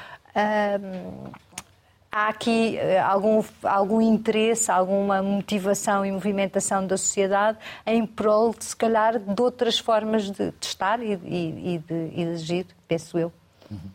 há 2.17 2.29
aqui 2.29 2.77
eh, 2.77 2.99
algum, 2.99 3.43
algum 3.63 4.01
interesse, 4.01 4.71
alguma 4.71 5.21
motivação 5.21 6.05
e 6.05 6.11
movimentação 6.11 6.85
da 6.85 6.97
sociedade 6.97 7.57
em 7.85 8.05
prol, 8.05 8.53
de, 8.53 8.65
se 8.65 8.75
calhar, 8.75 9.19
de 9.19 9.41
outras 9.41 9.77
formas 9.77 10.31
de, 10.31 10.51
de 10.51 10.65
estar 10.65 11.01
e, 11.01 11.13
e, 11.13 11.75
e, 11.75 11.77
de, 11.79 12.11
e 12.13 12.25
de 12.25 12.31
agir, 12.31 12.67
penso 12.87 13.17
eu. 13.17 13.31
Uhum. 13.69 13.91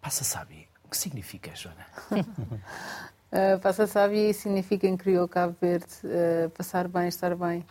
Passa 0.00 0.22
Sabe, 0.22 0.68
o 0.84 0.88
que 0.88 0.96
significa, 0.96 1.50
Joana? 1.54 1.84
uh, 2.12 3.58
Passa 3.60 3.86
Sabe 3.86 4.32
significa 4.32 4.86
em 4.86 4.96
crioulo 4.96 5.26
Cabo 5.26 5.56
Verde 5.60 5.86
uh, 6.04 6.48
passar 6.50 6.86
bem, 6.86 7.08
estar 7.08 7.34
bem. 7.34 7.64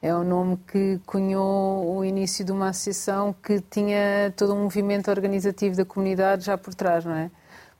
É 0.00 0.14
o 0.14 0.22
nome 0.22 0.58
que 0.68 1.00
cunhou 1.06 1.96
o 1.96 2.04
início 2.04 2.44
de 2.44 2.52
uma 2.52 2.68
associação 2.68 3.32
que 3.32 3.60
tinha 3.60 4.32
todo 4.36 4.54
um 4.54 4.64
movimento 4.64 5.10
organizativo 5.10 5.74
da 5.74 5.84
comunidade 5.84 6.44
já 6.44 6.58
por 6.58 6.74
trás, 6.74 7.04
não 7.04 7.14
é? 7.14 7.30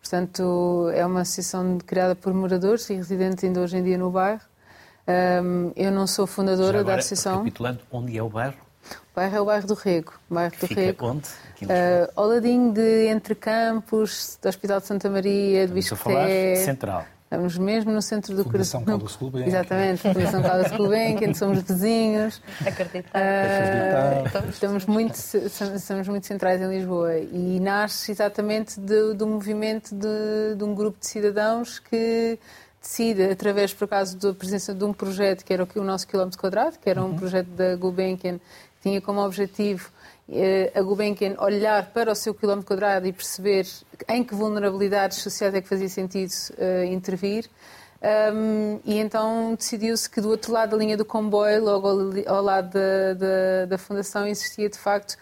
Portanto, 0.05 0.91
é 0.93 1.05
uma 1.07 1.23
associação 1.23 1.79
criada 1.79 2.15
por 2.15 2.35
moradores 2.35 2.91
e 2.91 2.95
residentes 2.95 3.43
ainda 3.43 3.61
hoje 3.61 3.79
em 3.79 3.83
dia 3.83 3.97
no 3.97 4.11
bairro. 4.11 4.43
Um, 5.09 5.73
eu 5.75 5.91
não 5.91 6.07
sou 6.07 6.27
fundadora 6.27 6.81
agora, 6.81 6.97
da 6.97 7.01
associação. 7.01 7.39
Recapitulando, 7.39 7.81
onde 7.91 8.17
é 8.17 8.23
o 8.23 8.29
bairro? 8.29 8.57
O 8.87 9.17
bairro 9.17 9.37
é 9.37 9.41
o 9.41 9.45
bairro 9.47 9.67
do 9.67 9.73
Rego. 9.73 10.13
bairro 10.29 10.53
do 10.61 10.69
Fica 10.69 10.81
Rego. 10.83 11.07
onde? 11.07 11.27
Uh, 11.63 12.13
ao 12.15 12.27
ladinho 12.27 12.71
de 12.75 13.07
Entre 13.07 13.35
Campos, 13.35 14.39
do 14.43 14.47
Hospital 14.47 14.79
de 14.81 14.87
Santa 14.87 15.09
Maria, 15.09 15.67
de 15.67 15.73
Biscoté. 15.73 16.57
Central. 16.57 17.07
Estamos 17.35 17.59
mesmo 17.59 17.93
no 17.93 18.01
centro 18.01 18.37
do 18.37 18.45
coração. 18.45 18.81
Fundação 18.81 18.99
Caldas 18.99 19.17
Gulbenkian. 19.17 19.49
Exatamente, 19.49 20.03
Fundação 20.03 20.43
Caldas 20.43 20.73
Gulbenkian, 20.73 21.35
somos 21.35 21.63
vizinhos. 21.63 22.43
Acreditar. 22.65 23.21
Uh, 23.21 24.49
estamos 24.49 24.87
muito, 24.87 25.17
somos 25.17 26.09
muito 26.09 26.27
centrais 26.27 26.61
em 26.61 26.69
Lisboa 26.69 27.17
e 27.19 27.59
nasce 27.59 28.13
exatamente 28.13 28.79
do, 28.79 29.15
do 29.15 29.27
movimento 29.27 29.95
de, 29.95 30.55
de 30.57 30.63
um 30.63 30.75
grupo 30.75 30.99
de 31.01 31.07
cidadãos 31.07 31.81
que 31.81 32.39
decide, 32.81 33.25
através, 33.25 33.73
por 33.75 33.87
acaso, 33.87 34.17
da 34.19 34.33
presença 34.33 34.73
de 34.73 34.85
um 34.85 34.93
projeto 34.93 35.45
que 35.45 35.53
era 35.53 35.67
o 35.75 35.83
nosso 35.83 36.07
quilómetro 36.07 36.39
quadrado, 36.39 36.79
que 36.79 36.89
era 36.89 37.03
um 37.03 37.07
uhum. 37.07 37.17
projeto 37.17 37.49
da 37.49 37.75
Gulbenkian, 37.75 38.39
que 38.39 38.74
tinha 38.85 39.01
como 39.01 39.25
objetivo 39.25 39.91
eh, 40.31 40.71
a 40.75 40.83
Gulbenkian 40.83 41.37
olhar 41.39 41.91
para 41.95 42.13
o 42.13 42.15
seu 42.15 42.35
quilómetro 42.35 42.69
quadrado 42.69 43.07
e 43.07 43.13
perceber 43.15 43.67
em 44.07 44.23
que 44.23 44.35
vulnerabilidades 44.35 45.19
sociais 45.19 45.55
é 45.55 45.63
que 45.63 45.69
fazia 45.69 45.89
sentido 45.89 46.31
uh, 46.59 46.85
intervir. 46.85 47.49
Um, 48.35 48.81
e 48.85 48.99
então 48.99 49.55
decidiu-se 49.55 50.11
que 50.11 50.21
do 50.21 50.29
outro 50.29 50.53
lado 50.53 50.73
da 50.73 50.77
linha 50.77 50.99
do 50.99 51.05
comboio, 51.07 51.65
logo 51.65 51.89
ao, 51.89 52.37
ao 52.37 52.43
lado 52.43 52.75
da, 52.75 53.15
da, 53.15 53.65
da, 53.71 53.79
Fundação, 53.79 54.27
existia 54.27 54.69
de 54.69 54.77
facto 54.77 55.17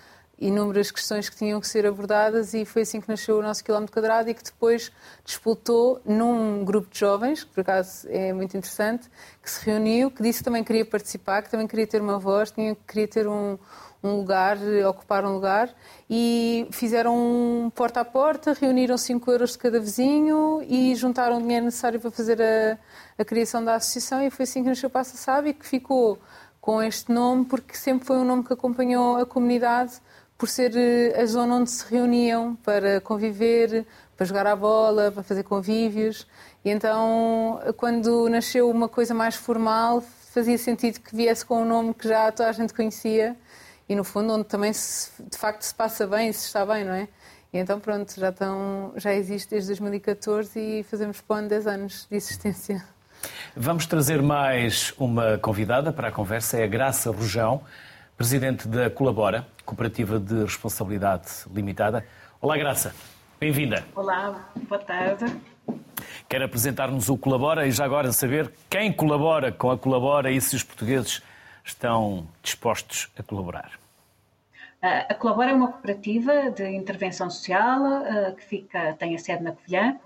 inúmeras 0.46 0.90
questões 0.90 1.28
que 1.28 1.36
tinham 1.36 1.60
que 1.60 1.66
ser 1.68 1.86
abordadas 1.86 2.52
e 2.52 2.64
foi 2.64 2.82
assim 2.82 3.00
que 3.00 3.08
nasceu 3.08 3.38
o 3.38 3.42
nosso 3.42 3.62
quilómetro 3.62 3.92
quadrado 3.92 4.28
e 4.28 4.34
que 4.34 4.42
depois 4.42 4.90
disputou 5.24 6.00
num 6.04 6.64
grupo 6.64 6.88
de 6.90 6.98
jovens, 6.98 7.44
que 7.44 7.50
por 7.50 7.60
acaso 7.60 8.06
é 8.10 8.32
muito 8.32 8.56
interessante, 8.56 9.08
que 9.42 9.50
se 9.50 9.64
reuniu, 9.64 10.10
que 10.10 10.22
disse 10.22 10.38
que 10.38 10.44
também 10.44 10.64
queria 10.64 10.84
participar, 10.84 11.42
que 11.42 11.50
também 11.50 11.66
queria 11.66 11.86
ter 11.86 12.00
uma 12.00 12.18
voz, 12.18 12.50
tinha, 12.50 12.76
queria 12.86 13.06
ter 13.06 13.28
um, 13.28 13.56
um 14.02 14.16
lugar, 14.16 14.58
ocupar 14.88 15.24
um 15.24 15.34
lugar 15.34 15.72
e 16.10 16.66
fizeram 16.72 17.16
um 17.16 17.70
porta 17.70 18.00
a 18.00 18.04
porta, 18.04 18.52
reuniram 18.52 18.98
5 18.98 19.30
euros 19.30 19.52
de 19.52 19.58
cada 19.58 19.78
vizinho 19.78 20.60
e 20.66 20.94
juntaram 20.96 21.38
o 21.38 21.40
dinheiro 21.40 21.64
necessário 21.64 22.00
para 22.00 22.10
fazer 22.10 22.42
a, 22.42 22.78
a 23.16 23.24
criação 23.24 23.64
da 23.64 23.76
associação 23.76 24.20
e 24.22 24.30
foi 24.30 24.42
assim 24.42 24.62
que 24.62 24.68
nasceu 24.68 24.90
Passa 24.90 25.16
Sabe 25.16 25.50
e 25.50 25.54
que 25.54 25.64
ficou 25.64 26.18
com 26.60 26.82
este 26.82 27.12
nome 27.12 27.44
porque 27.44 27.76
sempre 27.76 28.06
foi 28.06 28.16
um 28.16 28.24
nome 28.24 28.44
que 28.44 28.52
acompanhou 28.52 29.16
a 29.16 29.26
comunidade 29.26 30.00
por 30.42 30.48
ser 30.48 30.72
eh, 30.76 31.22
a 31.22 31.24
zona 31.24 31.54
onde 31.54 31.70
se 31.70 31.88
reuniam 31.88 32.56
para 32.56 33.00
conviver, 33.00 33.86
para 34.16 34.26
jogar 34.26 34.44
à 34.44 34.56
bola, 34.56 35.12
para 35.12 35.22
fazer 35.22 35.44
convívios. 35.44 36.26
E 36.64 36.70
então, 36.70 37.60
quando 37.76 38.28
nasceu 38.28 38.68
uma 38.68 38.88
coisa 38.88 39.14
mais 39.14 39.36
formal, 39.36 40.02
fazia 40.32 40.58
sentido 40.58 40.98
que 40.98 41.14
viesse 41.14 41.46
com 41.46 41.62
um 41.62 41.64
nome 41.64 41.94
que 41.94 42.08
já 42.08 42.32
toda 42.32 42.48
a 42.48 42.52
gente 42.52 42.74
conhecia 42.74 43.36
e 43.88 43.94
no 43.94 44.02
fundo 44.02 44.32
onde 44.32 44.42
também 44.42 44.72
se, 44.72 45.12
de 45.30 45.38
facto 45.38 45.62
se 45.62 45.72
passa 45.72 46.08
bem 46.08 46.30
e 46.30 46.32
se 46.32 46.46
está 46.46 46.66
bem, 46.66 46.84
não 46.84 46.94
é? 46.94 47.06
E 47.52 47.58
então 47.58 47.78
pronto, 47.78 48.12
já, 48.18 48.30
estão, 48.30 48.94
já 48.96 49.14
existe 49.14 49.50
desde 49.50 49.68
2014 49.68 50.58
e 50.58 50.82
fazemos 50.82 51.20
para 51.20 51.46
10 51.46 51.66
anos 51.68 52.08
de 52.10 52.16
existência. 52.16 52.84
Vamos 53.56 53.86
trazer 53.86 54.20
mais 54.20 54.92
uma 54.98 55.38
convidada 55.38 55.92
para 55.92 56.08
a 56.08 56.10
conversa, 56.10 56.56
é 56.58 56.64
a 56.64 56.66
Graça 56.66 57.12
Rojão, 57.12 57.62
presidente 58.16 58.68
da 58.68 58.90
Colabora, 58.90 59.46
Cooperativa 59.64 60.18
de 60.18 60.42
Responsabilidade 60.42 61.28
Limitada. 61.52 62.06
Olá, 62.40 62.56
Graça. 62.56 62.94
Bem-vinda. 63.40 63.84
Olá, 63.94 64.48
boa 64.68 64.80
tarde. 64.80 65.24
Quer 66.28 66.42
apresentar-nos 66.42 67.08
o 67.08 67.16
Colabora 67.16 67.66
e 67.66 67.72
já 67.72 67.84
agora 67.84 68.12
saber 68.12 68.52
quem 68.70 68.92
colabora 68.92 69.50
com 69.50 69.70
a 69.70 69.78
Colabora 69.78 70.30
e 70.30 70.40
se 70.40 70.54
os 70.56 70.62
portugueses 70.62 71.22
estão 71.64 72.26
dispostos 72.42 73.10
a 73.18 73.22
colaborar. 73.22 73.72
A 74.80 75.14
Colabora 75.14 75.50
é 75.50 75.54
uma 75.54 75.68
cooperativa 75.68 76.50
de 76.50 76.68
intervenção 76.68 77.30
social 77.30 77.86
eh, 77.86 78.32
que 78.32 78.44
fica, 78.44 78.94
tem 78.94 79.14
a 79.14 79.18
sede 79.18 79.42
na 79.42 79.52
Covilhã 79.52 79.96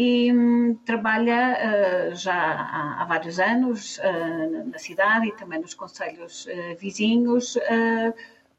e 0.00 0.32
hum, 0.32 0.78
trabalha 0.86 1.58
eh, 1.58 2.14
já 2.14 2.32
há, 2.34 3.04
vários 3.04 3.38
anos 3.38 3.98
eh, 3.98 4.64
na 4.64 4.78
cidade 4.78 5.28
e 5.28 5.32
também 5.32 5.60
nos 5.60 5.74
conselhos 5.74 6.48
vizinhos. 6.78 7.58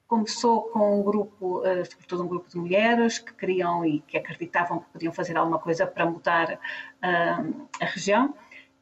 Começou 0.08 0.64
com 0.74 1.00
um 1.00 1.04
grupo, 1.04 1.64
sobretudo 1.90 2.24
um 2.24 2.28
grupo 2.28 2.50
de 2.50 2.58
mulheres 2.58 3.18
que 3.18 3.34
queriam 3.34 3.86
e 3.86 4.02
que 4.02 4.18
acreditavam 4.18 4.80
que 4.80 4.90
podiam 4.90 5.14
fazer 5.14 5.36
alguma 5.38 5.58
coisa 5.58 5.88
para 5.88 6.06
mudar 6.06 6.60
a 7.02 7.86
região 7.86 8.36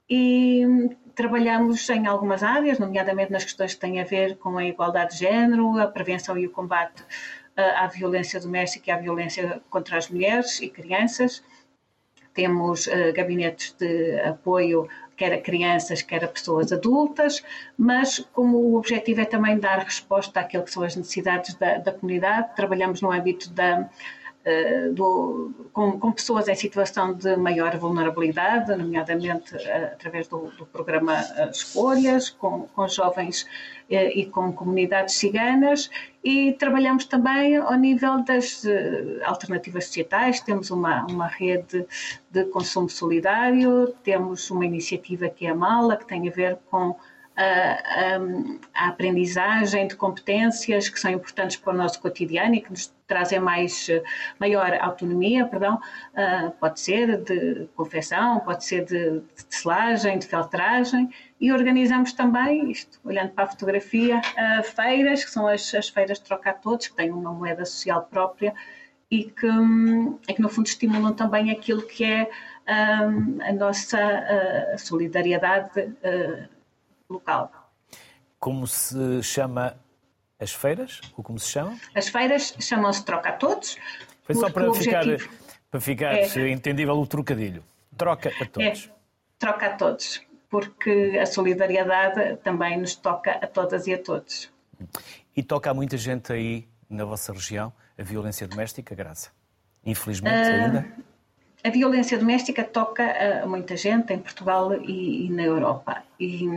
e 0.09 0.65
hum, 0.65 0.89
Trabalhamos 1.15 1.89
em 1.89 2.07
algumas 2.07 2.43
áreas, 2.43 2.79
nomeadamente 2.79 3.29
nas 3.29 3.43
questões 3.43 3.73
que 3.73 3.81
têm 3.81 3.99
a 3.99 4.05
ver 4.05 4.37
com 4.37 4.57
a 4.57 4.63
igualdade 4.63 5.11
de 5.11 5.19
género, 5.19 5.77
a 5.77 5.85
prevenção 5.85 6.37
e 6.37 6.47
o 6.47 6.49
combate 6.49 7.03
à 7.57 7.87
violência 7.87 8.39
doméstica 8.39 8.89
e 8.89 8.93
à 8.93 8.97
violência 8.97 9.61
contra 9.69 9.97
as 9.97 10.09
mulheres 10.09 10.61
e 10.61 10.69
crianças. 10.69 11.43
Temos 12.39 12.87
uh, 12.87 13.11
gabinetes 13.13 13.75
de 13.77 14.17
apoio 14.21 14.87
quer 15.17 15.33
a 15.33 15.41
crianças, 15.41 16.01
quer 16.01 16.23
a 16.23 16.27
pessoas 16.29 16.71
adultas, 16.71 17.43
mas 17.77 18.19
como 18.31 18.57
o 18.57 18.77
objetivo 18.77 19.19
é 19.19 19.25
também 19.25 19.59
dar 19.59 19.79
resposta 19.79 20.39
àquilo 20.39 20.63
que 20.63 20.71
são 20.71 20.81
as 20.83 20.95
necessidades 20.95 21.55
da, 21.55 21.77
da 21.79 21.91
comunidade, 21.91 22.55
trabalhamos 22.55 23.01
no 23.01 23.11
âmbito 23.11 23.49
da, 23.49 23.89
eh, 24.49 24.89
do, 24.89 25.69
com, 25.71 25.99
com, 25.99 26.11
pessoas 26.11 26.47
em 26.47 26.55
situação 26.55 27.13
de 27.13 27.35
maior 27.35 27.77
vulnerabilidade, 27.77 28.75
nomeadamente 28.75 29.53
uh, 29.55 29.93
através 29.93 30.27
do, 30.27 30.47
do 30.57 30.65
programa 30.65 31.21
uh, 31.21 31.51
Escolhas, 31.51 32.31
com, 32.31 32.67
com 32.69 32.87
jovens 32.87 33.45
e 33.89 34.25
com 34.25 34.51
comunidades 34.51 35.15
ciganas, 35.15 35.89
e 36.23 36.53
trabalhamos 36.53 37.05
também 37.05 37.57
ao 37.57 37.73
nível 37.73 38.23
das 38.23 38.63
alternativas 39.23 39.85
societais. 39.85 40.41
Temos 40.41 40.69
uma, 40.69 41.05
uma 41.07 41.27
rede 41.27 41.87
de 42.29 42.43
consumo 42.45 42.87
solidário, 42.87 43.87
temos 44.03 44.51
uma 44.51 44.63
iniciativa 44.63 45.27
que 45.27 45.47
é 45.47 45.49
a 45.49 45.55
Mala, 45.55 45.97
que 45.97 46.05
tem 46.05 46.27
a 46.27 46.31
ver 46.31 46.59
com 46.69 46.95
a, 47.35 48.19
a, 48.75 48.89
aprendizagem 48.89 49.87
de 49.87 49.95
competências 49.95 50.87
que 50.87 50.99
são 50.99 51.09
importantes 51.09 51.57
para 51.57 51.73
o 51.73 51.77
nosso 51.77 51.99
cotidiano 51.99 52.53
e 52.53 52.61
que 52.61 52.69
nos 52.69 52.93
trazem 53.09 53.39
mais, 53.39 53.89
maior 54.39 54.71
autonomia, 54.79 55.45
perdão, 55.45 55.75
uh, 55.75 56.51
pode 56.51 56.79
ser 56.79 57.17
de 57.23 57.67
confecção, 57.75 58.39
pode 58.41 58.63
ser 58.63 58.85
de, 58.85 59.19
de 59.19 60.19
de 60.19 60.27
feltragem, 60.27 61.09
e 61.41 61.51
organizamos 61.51 62.13
também, 62.13 62.71
isto, 62.71 62.99
olhando 63.03 63.31
para 63.31 63.45
a 63.45 63.47
fotografia, 63.47 64.19
uh, 64.21 64.63
feiras, 64.63 65.25
que 65.25 65.31
são 65.31 65.47
as, 65.47 65.73
as 65.73 65.89
feiras 65.89 66.19
de 66.19 66.25
troca 66.25 66.51
a 66.51 66.53
todos, 66.53 66.87
que 66.87 66.95
têm 66.95 67.11
uma 67.11 67.33
moeda 67.33 67.65
social 67.65 68.03
própria 68.03 68.53
e 69.11 69.23
que, 69.23 69.49
um, 69.49 70.19
é 70.27 70.33
que 70.33 70.41
no 70.41 70.47
fundo 70.47 70.67
estimulam 70.67 71.13
também 71.13 71.49
aquilo 71.49 71.81
que 71.81 72.05
é 72.05 72.29
um, 72.69 73.41
a 73.41 73.51
nossa 73.51 73.97
uh, 73.97 74.77
solidariedade 74.77 75.95
local. 77.09 77.51
Como 78.39 78.67
se 78.67 79.23
chama 79.23 79.75
as 80.39 80.53
feiras? 80.53 81.01
Ou 81.17 81.23
como 81.23 81.37
se 81.37 81.49
chamam? 81.49 81.77
As 81.93 82.07
feiras 82.07 82.55
chamam-se 82.59 83.03
Troca 83.03 83.29
a 83.29 83.33
Todos. 83.33 83.77
Foi 84.23 84.35
só 84.35 84.49
para 84.49 84.73
ficar, 84.73 85.03
para 85.69 85.79
ficar 85.81 86.13
é, 86.15 86.49
entendível 86.49 86.95
o 86.95 87.05
trocadilho. 87.05 87.63
Troca 87.97 88.29
a 88.39 88.45
todos. 88.45 88.85
É, 88.85 88.89
troca 89.37 89.65
a 89.65 89.73
todos, 89.75 90.21
porque 90.49 91.19
a 91.21 91.25
solidariedade 91.25 92.37
também 92.37 92.79
nos 92.79 92.95
toca 92.95 93.31
a 93.31 93.47
todas 93.47 93.87
e 93.87 93.93
a 93.93 94.01
todos. 94.01 94.51
E 95.35 95.43
toca 95.43 95.71
a 95.71 95.73
muita 95.73 95.97
gente 95.97 96.31
aí 96.31 96.67
na 96.89 97.03
vossa 97.05 97.33
região 97.33 97.73
a 97.97 98.03
violência 98.03 98.47
doméstica, 98.47 98.95
Graça? 98.95 99.31
Infelizmente 99.85 100.35
uh, 100.35 100.63
ainda? 100.63 100.87
A 101.63 101.69
violência 101.69 102.17
doméstica 102.17 102.63
toca 102.63 103.03
a 103.43 103.45
muita 103.45 103.75
gente 103.75 104.13
em 104.13 104.19
Portugal 104.19 104.73
e, 104.75 105.25
e 105.25 105.29
na 105.29 105.43
Europa. 105.43 106.03
E, 106.17 106.47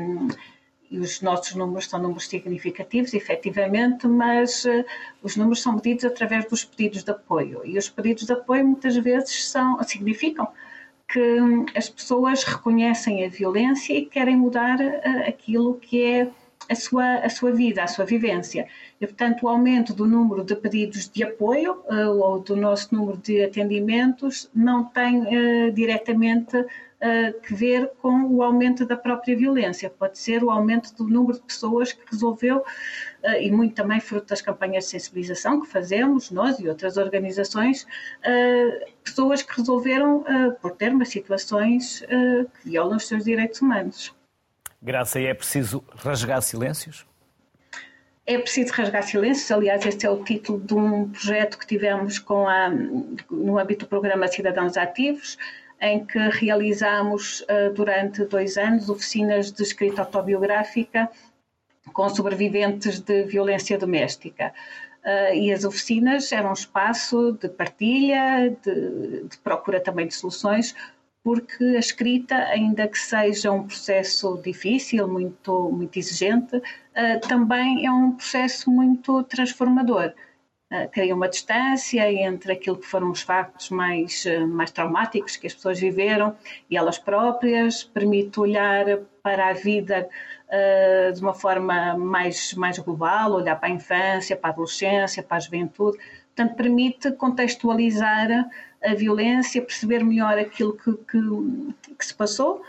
e, 0.92 0.98
os 0.98 1.20
nossos 1.22 1.54
números 1.54 1.88
são 1.88 2.00
números 2.00 2.28
significativos, 2.28 3.14
efetivamente, 3.14 4.06
mas 4.06 4.64
uh, 4.64 4.84
os 5.22 5.36
números 5.36 5.62
são 5.62 5.74
medidos 5.74 6.04
através 6.04 6.44
dos 6.46 6.64
pedidos 6.64 7.02
de 7.02 7.10
apoio. 7.10 7.62
E 7.64 7.78
os 7.78 7.88
pedidos 7.88 8.26
de 8.26 8.32
apoio 8.32 8.66
muitas 8.66 8.96
vezes 8.96 9.48
são, 9.48 9.82
significam 9.82 10.48
que 11.08 11.40
um, 11.40 11.66
as 11.74 11.88
pessoas 11.88 12.44
reconhecem 12.44 13.24
a 13.24 13.28
violência 13.28 13.92
e 13.94 14.06
querem 14.06 14.36
mudar 14.36 14.78
uh, 14.80 15.28
aquilo 15.28 15.74
que 15.74 16.02
é 16.02 16.30
a 16.68 16.74
sua, 16.74 17.16
a 17.16 17.28
sua 17.28 17.52
vida, 17.52 17.82
a 17.82 17.86
sua 17.86 18.04
vivência. 18.04 18.66
E, 19.00 19.06
portanto, 19.06 19.42
o 19.42 19.48
aumento 19.48 19.92
do 19.92 20.06
número 20.06 20.44
de 20.44 20.54
pedidos 20.56 21.08
de 21.08 21.22
apoio 21.24 21.82
uh, 21.90 22.18
ou 22.18 22.38
do 22.40 22.56
nosso 22.56 22.94
número 22.94 23.18
de 23.18 23.44
atendimentos 23.44 24.48
não 24.54 24.84
tem 24.84 25.20
uh, 25.20 25.72
diretamente 25.72 26.64
uh, 27.02 27.40
que 27.40 27.52
ver 27.54 27.90
com 28.00 28.26
o 28.26 28.42
aumento 28.42 28.86
da 28.86 28.96
própria 28.96 29.36
violência. 29.36 29.90
Pode 29.90 30.18
ser 30.18 30.42
o 30.44 30.50
aumento 30.50 30.94
do 30.94 31.04
número 31.04 31.34
de 31.34 31.44
pessoas 31.44 31.92
que 31.92 32.02
resolveu, 32.10 32.64
e 33.40 33.52
muito 33.52 33.74
também 33.74 34.00
fruto 34.00 34.26
das 34.26 34.42
campanhas 34.42 34.84
de 34.84 34.90
sensibilização 34.90 35.60
que 35.60 35.68
fazemos, 35.68 36.30
nós 36.32 36.58
e 36.58 36.68
outras 36.68 36.96
organizações, 36.96 37.86
pessoas 39.04 39.42
que 39.42 39.56
resolveram 39.56 40.24
por 40.60 40.72
termos 40.72 41.10
situações 41.10 42.00
que 42.00 42.70
violam 42.70 42.96
os 42.96 43.06
seus 43.06 43.22
direitos 43.22 43.62
humanos. 43.62 44.12
Graça, 44.82 45.20
é 45.20 45.32
preciso 45.32 45.84
rasgar 45.94 46.42
silêncios? 46.42 47.06
É 48.26 48.38
preciso 48.38 48.72
rasgar 48.72 49.02
silêncios. 49.04 49.50
Aliás, 49.50 49.84
este 49.86 50.06
é 50.06 50.10
o 50.10 50.24
título 50.24 50.60
de 50.60 50.74
um 50.74 51.08
projeto 51.08 51.58
que 51.58 51.66
tivemos 51.66 52.18
com 52.18 52.48
a, 52.48 52.68
no 53.30 53.58
âmbito 53.58 53.84
do 53.84 53.88
programa 53.88 54.26
Cidadãos 54.26 54.76
Ativos, 54.76 55.38
em 55.82 56.06
que 56.06 56.18
realizamos 56.18 57.40
uh, 57.40 57.74
durante 57.74 58.24
dois 58.24 58.56
anos 58.56 58.88
oficinas 58.88 59.50
de 59.50 59.64
escrita 59.64 60.02
autobiográfica 60.02 61.10
com 61.92 62.08
sobreviventes 62.08 63.00
de 63.00 63.24
violência 63.24 63.76
doméstica. 63.76 64.54
Uh, 65.04 65.34
e 65.34 65.52
as 65.52 65.64
oficinas 65.64 66.30
eram 66.30 66.50
um 66.50 66.52
espaço 66.52 67.32
de 67.32 67.48
partilha, 67.48 68.56
de, 68.64 69.24
de 69.24 69.38
procura 69.38 69.80
também 69.80 70.06
de 70.06 70.14
soluções, 70.14 70.72
porque 71.24 71.64
a 71.64 71.80
escrita, 71.80 72.36
ainda 72.36 72.86
que 72.86 72.98
seja 72.98 73.50
um 73.50 73.66
processo 73.66 74.40
difícil, 74.44 75.08
muito, 75.08 75.70
muito 75.72 75.98
exigente, 75.98 76.56
uh, 76.56 77.28
também 77.28 77.84
é 77.84 77.90
um 77.90 78.12
processo 78.12 78.70
muito 78.70 79.24
transformador. 79.24 80.12
Cria 80.92 81.14
uma 81.14 81.28
distância 81.28 82.10
entre 82.12 82.52
aquilo 82.52 82.76
que 82.76 82.86
foram 82.86 83.10
os 83.10 83.22
factos 83.22 83.70
mais, 83.70 84.24
uh, 84.24 84.46
mais 84.46 84.70
traumáticos 84.70 85.36
que 85.36 85.46
as 85.46 85.54
pessoas 85.54 85.78
viveram 85.78 86.36
e 86.70 86.76
elas 86.76 86.98
próprias, 86.98 87.84
permite 87.84 88.40
olhar 88.40 88.84
para 89.22 89.48
a 89.48 89.52
vida 89.52 90.08
uh, 90.48 91.12
de 91.12 91.20
uma 91.20 91.34
forma 91.34 91.96
mais, 91.96 92.54
mais 92.54 92.78
global, 92.78 93.32
olhar 93.32 93.56
para 93.56 93.68
a 93.68 93.72
infância, 93.72 94.36
para 94.36 94.50
a 94.50 94.52
adolescência, 94.52 95.22
para 95.22 95.36
a 95.36 95.40
juventude. 95.40 95.98
Portanto, 96.34 96.56
permite 96.56 97.12
contextualizar 97.12 98.28
a 98.82 98.94
violência, 98.94 99.60
perceber 99.62 100.02
melhor 100.02 100.38
aquilo 100.38 100.74
que, 100.76 100.92
que, 100.92 101.94
que 101.98 102.06
se 102.06 102.14
passou 102.14 102.62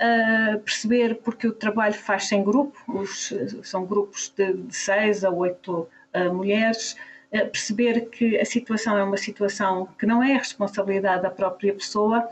uh, 0.00 0.58
perceber 0.60 1.16
porque 1.22 1.46
o 1.46 1.52
trabalho 1.52 1.94
faz-se 1.94 2.34
em 2.34 2.42
grupo, 2.42 2.76
os, 2.88 3.32
são 3.62 3.84
grupos 3.84 4.32
de, 4.36 4.54
de 4.54 4.74
seis 4.74 5.24
a 5.24 5.30
oito 5.30 5.88
uh, 6.14 6.34
mulheres, 6.34 6.96
perceber 7.30 8.08
que 8.10 8.38
a 8.38 8.44
situação 8.44 8.96
é 8.98 9.04
uma 9.04 9.16
situação 9.16 9.88
que 9.98 10.06
não 10.06 10.22
é 10.22 10.34
responsabilidade 10.34 11.22
da 11.22 11.30
própria 11.30 11.72
pessoa 11.72 12.28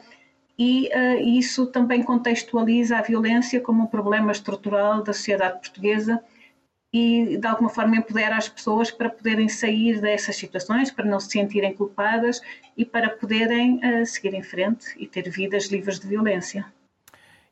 e 0.59 0.91
isso 1.39 1.67
também 1.67 2.03
contextualiza 2.03 2.99
a 2.99 3.03
violência 3.03 3.61
como 3.61 3.85
um 3.85 3.87
problema 3.87 4.33
estrutural 4.33 5.03
da 5.03 5.13
sociedade 5.13 5.61
portuguesa 5.61 6.21
e 6.93 7.37
de 7.37 7.47
alguma 7.47 7.71
forma 7.71 7.97
empodera 7.97 8.37
as 8.37 8.49
pessoas 8.49 8.91
para 8.91 9.09
poderem 9.09 9.49
sair 9.49 10.01
dessas 10.01 10.35
situações, 10.35 10.91
para 10.91 11.05
não 11.05 11.21
se 11.21 11.31
sentirem 11.31 11.75
culpadas 11.75 12.41
e 12.77 12.85
para 12.85 13.09
poderem 13.09 13.77
uh, 13.77 14.05
seguir 14.05 14.35
em 14.35 14.43
frente 14.43 14.87
e 14.97 15.07
ter 15.07 15.31
vidas 15.31 15.67
livres 15.67 16.01
de 16.01 16.09
violência 16.09 16.67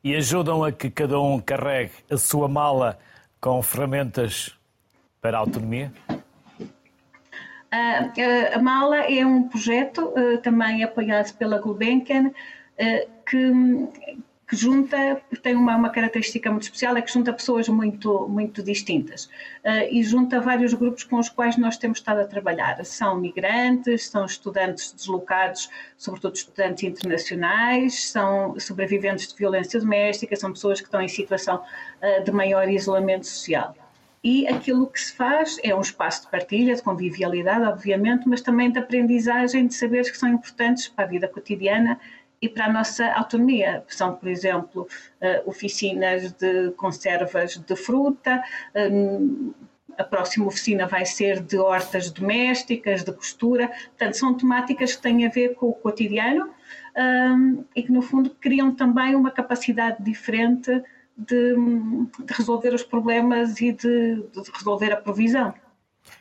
e 0.06 0.14
ajudam 0.14 0.62
a 0.62 0.70
que 0.70 0.88
cada 0.88 1.18
um 1.18 1.40
carregue 1.40 1.90
a 2.08 2.16
sua 2.16 2.46
mala 2.46 2.96
com 3.40 3.60
ferramentas 3.60 4.56
para 5.20 5.36
a 5.36 5.40
autonomia? 5.40 5.92
A 7.70 8.58
mala 8.58 8.98
é 8.98 9.24
um 9.24 9.48
projeto 9.48 10.06
uh, 10.08 10.38
também 10.42 10.84
apoiado 10.84 11.36
pela 11.36 11.58
Gulbenkian 11.58 12.32
que 13.28 13.52
que 14.48 14.54
junta, 14.54 15.20
tem 15.42 15.56
uma, 15.56 15.76
uma, 15.76 15.90
característica 15.90 16.48
muito 16.50 16.62
especial, 16.62 16.96
é 16.96 17.02
que 17.02 17.12
junta 17.12 17.32
pessoas 17.32 17.68
muito, 17.68 18.28
muito 18.28 18.62
distintas 18.62 19.24
uh, 19.24 19.90
e 19.90 20.04
junta 20.04 20.40
vários 20.40 20.72
grupos 20.72 21.02
com 21.02 21.18
os 21.18 21.28
quais 21.28 21.56
nós 21.56 21.76
temos 21.76 21.98
estado 21.98 22.20
a 22.20 22.24
trabalhar. 22.24 22.84
São 22.84 23.18
migrantes, 23.20 24.08
são 24.08 24.24
estudantes 24.24 24.92
deslocados, 24.92 25.68
sobretudo 25.98 26.36
estudantes 26.36 26.84
internacionais, 26.84 28.04
são 28.04 28.58
sobreviventes 28.60 29.26
de 29.28 29.36
violência 29.36 29.80
doméstica, 29.80 30.36
são 30.36 30.52
pessoas 30.52 30.80
que 30.80 30.86
estão 30.86 31.00
em 31.00 31.08
situação 31.08 31.56
uh, 31.56 32.22
de 32.22 32.30
maior 32.30 32.68
isolamento 32.68 33.26
social. 33.26 33.74
E 34.28 34.44
aquilo 34.48 34.88
que 34.88 35.00
se 35.00 35.12
faz 35.12 35.56
é 35.62 35.72
um 35.72 35.80
espaço 35.80 36.22
de 36.22 36.30
partilha, 36.32 36.74
de 36.74 36.82
convivialidade, 36.82 37.64
obviamente, 37.64 38.28
mas 38.28 38.40
também 38.40 38.72
de 38.72 38.76
aprendizagem 38.80 39.68
de 39.68 39.74
saberes 39.74 40.10
que 40.10 40.18
são 40.18 40.28
importantes 40.28 40.88
para 40.88 41.04
a 41.04 41.06
vida 41.06 41.28
cotidiana 41.28 41.96
e 42.42 42.48
para 42.48 42.64
a 42.64 42.72
nossa 42.72 43.06
autonomia. 43.12 43.84
São, 43.86 44.16
por 44.16 44.28
exemplo, 44.28 44.88
eh, 45.20 45.44
oficinas 45.46 46.32
de 46.32 46.72
conservas 46.72 47.56
de 47.56 47.76
fruta, 47.76 48.42
eh, 48.74 48.90
a 49.96 50.02
próxima 50.02 50.46
oficina 50.46 50.88
vai 50.88 51.06
ser 51.06 51.38
de 51.40 51.56
hortas 51.56 52.10
domésticas, 52.10 53.04
de 53.04 53.12
costura. 53.12 53.68
Portanto, 53.68 54.14
são 54.14 54.34
temáticas 54.34 54.96
que 54.96 55.02
têm 55.02 55.24
a 55.24 55.30
ver 55.30 55.54
com 55.54 55.68
o 55.68 55.72
cotidiano 55.72 56.50
um, 56.96 57.64
e 57.76 57.82
que, 57.82 57.92
no 57.92 58.02
fundo, 58.02 58.30
criam 58.40 58.74
também 58.74 59.14
uma 59.14 59.30
capacidade 59.30 60.02
diferente 60.02 60.82
de, 61.16 61.54
de 61.54 62.32
resolver 62.32 62.74
os 62.74 62.82
problemas 62.82 63.60
e 63.60 63.72
de, 63.72 64.22
de, 64.22 64.50
resolver 64.52 64.92
a 64.92 64.96
provisão. 64.96 65.54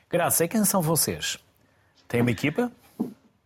Graça, 0.10 0.46
e 0.46 0.48
quem 0.48 0.64
são 0.64 0.82
vocês? 0.82 1.38
Tem 2.08 2.22
uma 2.22 2.32
equipa? 2.32 2.72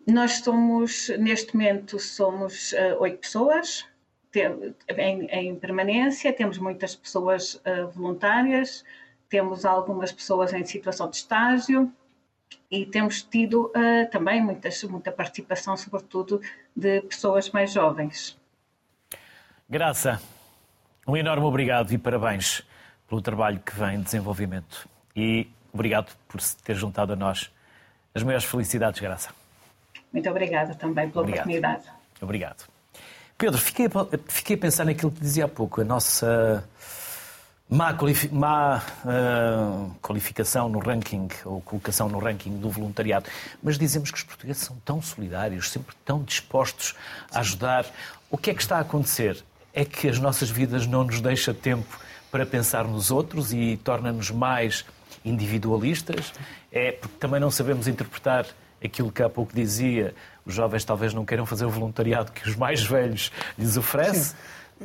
Nós 0.07 0.39
somos, 0.39 1.09
neste 1.19 1.55
momento, 1.55 1.99
somos 1.99 2.71
uh, 2.73 2.99
oito 2.99 3.19
pessoas 3.19 3.85
tem, 4.31 4.75
em, 4.89 5.25
em, 5.25 5.55
permanência, 5.55 6.31
temos 6.31 6.57
muitas 6.57 6.95
pessoas 6.95 7.55
uh, 7.55 7.87
voluntárias, 7.93 8.83
temos 9.27 9.65
algumas 9.65 10.11
pessoas 10.11 10.53
em 10.53 10.63
situação 10.65 11.09
de 11.09 11.17
estágio 11.17 11.91
e 12.69 12.85
temos 12.85 13.23
tido 13.23 13.67
uh, 13.67 14.09
também 14.11 14.41
muitas, 14.41 14.83
muita 14.83 15.11
participação, 15.11 15.75
sobretudo 15.75 16.41
de 16.75 17.01
pessoas 17.01 17.49
mais 17.49 17.71
jovens. 17.71 18.37
Graça, 19.67 20.21
um 21.07 21.17
enorme 21.17 21.45
obrigado 21.45 21.91
e 21.91 21.97
parabéns 21.97 22.63
pelo 23.07 23.21
trabalho 23.21 23.59
que 23.59 23.75
vem 23.75 23.95
em 23.95 24.01
desenvolvimento. 24.01 24.87
E 25.15 25.47
obrigado 25.73 26.15
por 26.27 26.39
se 26.39 26.55
ter 26.57 26.75
juntado 26.75 27.13
a 27.13 27.15
nós. 27.15 27.51
As 28.13 28.23
maiores 28.23 28.45
felicidades, 28.45 28.99
Graça. 28.99 29.29
Muito 30.11 30.29
obrigada 30.29 30.73
também 30.75 31.09
pela 31.09 31.21
Obrigado. 31.21 31.45
oportunidade. 31.45 31.83
Obrigado. 32.21 32.67
Pedro, 33.37 33.57
fiquei, 33.57 33.87
fiquei 34.27 34.55
a 34.55 34.59
pensar 34.59 34.85
naquilo 34.85 35.11
que 35.11 35.21
dizia 35.21 35.45
há 35.45 35.47
pouco, 35.47 35.81
a 35.81 35.83
nossa 35.83 36.67
má, 37.69 37.93
qualifi 37.93 38.27
má 38.33 38.83
uh, 39.05 39.95
qualificação 40.01 40.67
no 40.67 40.79
ranking, 40.79 41.29
ou 41.45 41.61
colocação 41.61 42.09
no 42.09 42.19
ranking 42.19 42.57
do 42.57 42.69
voluntariado. 42.69 43.29
Mas 43.63 43.77
dizemos 43.77 44.11
que 44.11 44.17
os 44.17 44.23
portugueses 44.23 44.63
são 44.63 44.75
tão 44.83 45.01
solidários, 45.01 45.69
sempre 45.69 45.95
tão 46.03 46.23
dispostos 46.23 46.95
a 47.31 47.39
ajudar. 47.39 47.85
O 48.29 48.37
que 48.37 48.49
é 48.49 48.53
que 48.53 48.61
está 48.61 48.77
a 48.77 48.81
acontecer? 48.81 49.41
É 49.79 49.85
que 49.85 50.09
as 50.09 50.19
nossas 50.19 50.49
vidas 50.49 50.85
não 50.85 51.05
nos 51.05 51.21
deixam 51.21 51.53
tempo 51.53 51.97
para 52.29 52.45
pensar 52.45 52.83
nos 52.83 53.11
outros 53.11 53.53
e 53.53 53.79
torna-nos 53.81 54.29
mais 54.29 54.83
individualistas? 55.23 56.33
É 56.69 56.91
porque 56.91 57.15
também 57.17 57.39
não 57.39 57.49
sabemos 57.49 57.87
interpretar 57.87 58.45
aquilo 58.83 59.09
que 59.09 59.23
há 59.23 59.29
pouco 59.29 59.55
dizia, 59.55 60.13
os 60.45 60.53
jovens 60.53 60.83
talvez 60.83 61.13
não 61.13 61.23
queiram 61.23 61.45
fazer 61.45 61.63
o 61.63 61.69
voluntariado 61.69 62.29
que 62.33 62.45
os 62.49 62.57
mais 62.57 62.83
velhos 62.83 63.31
lhes 63.57 63.77
oferecem. 63.77 64.35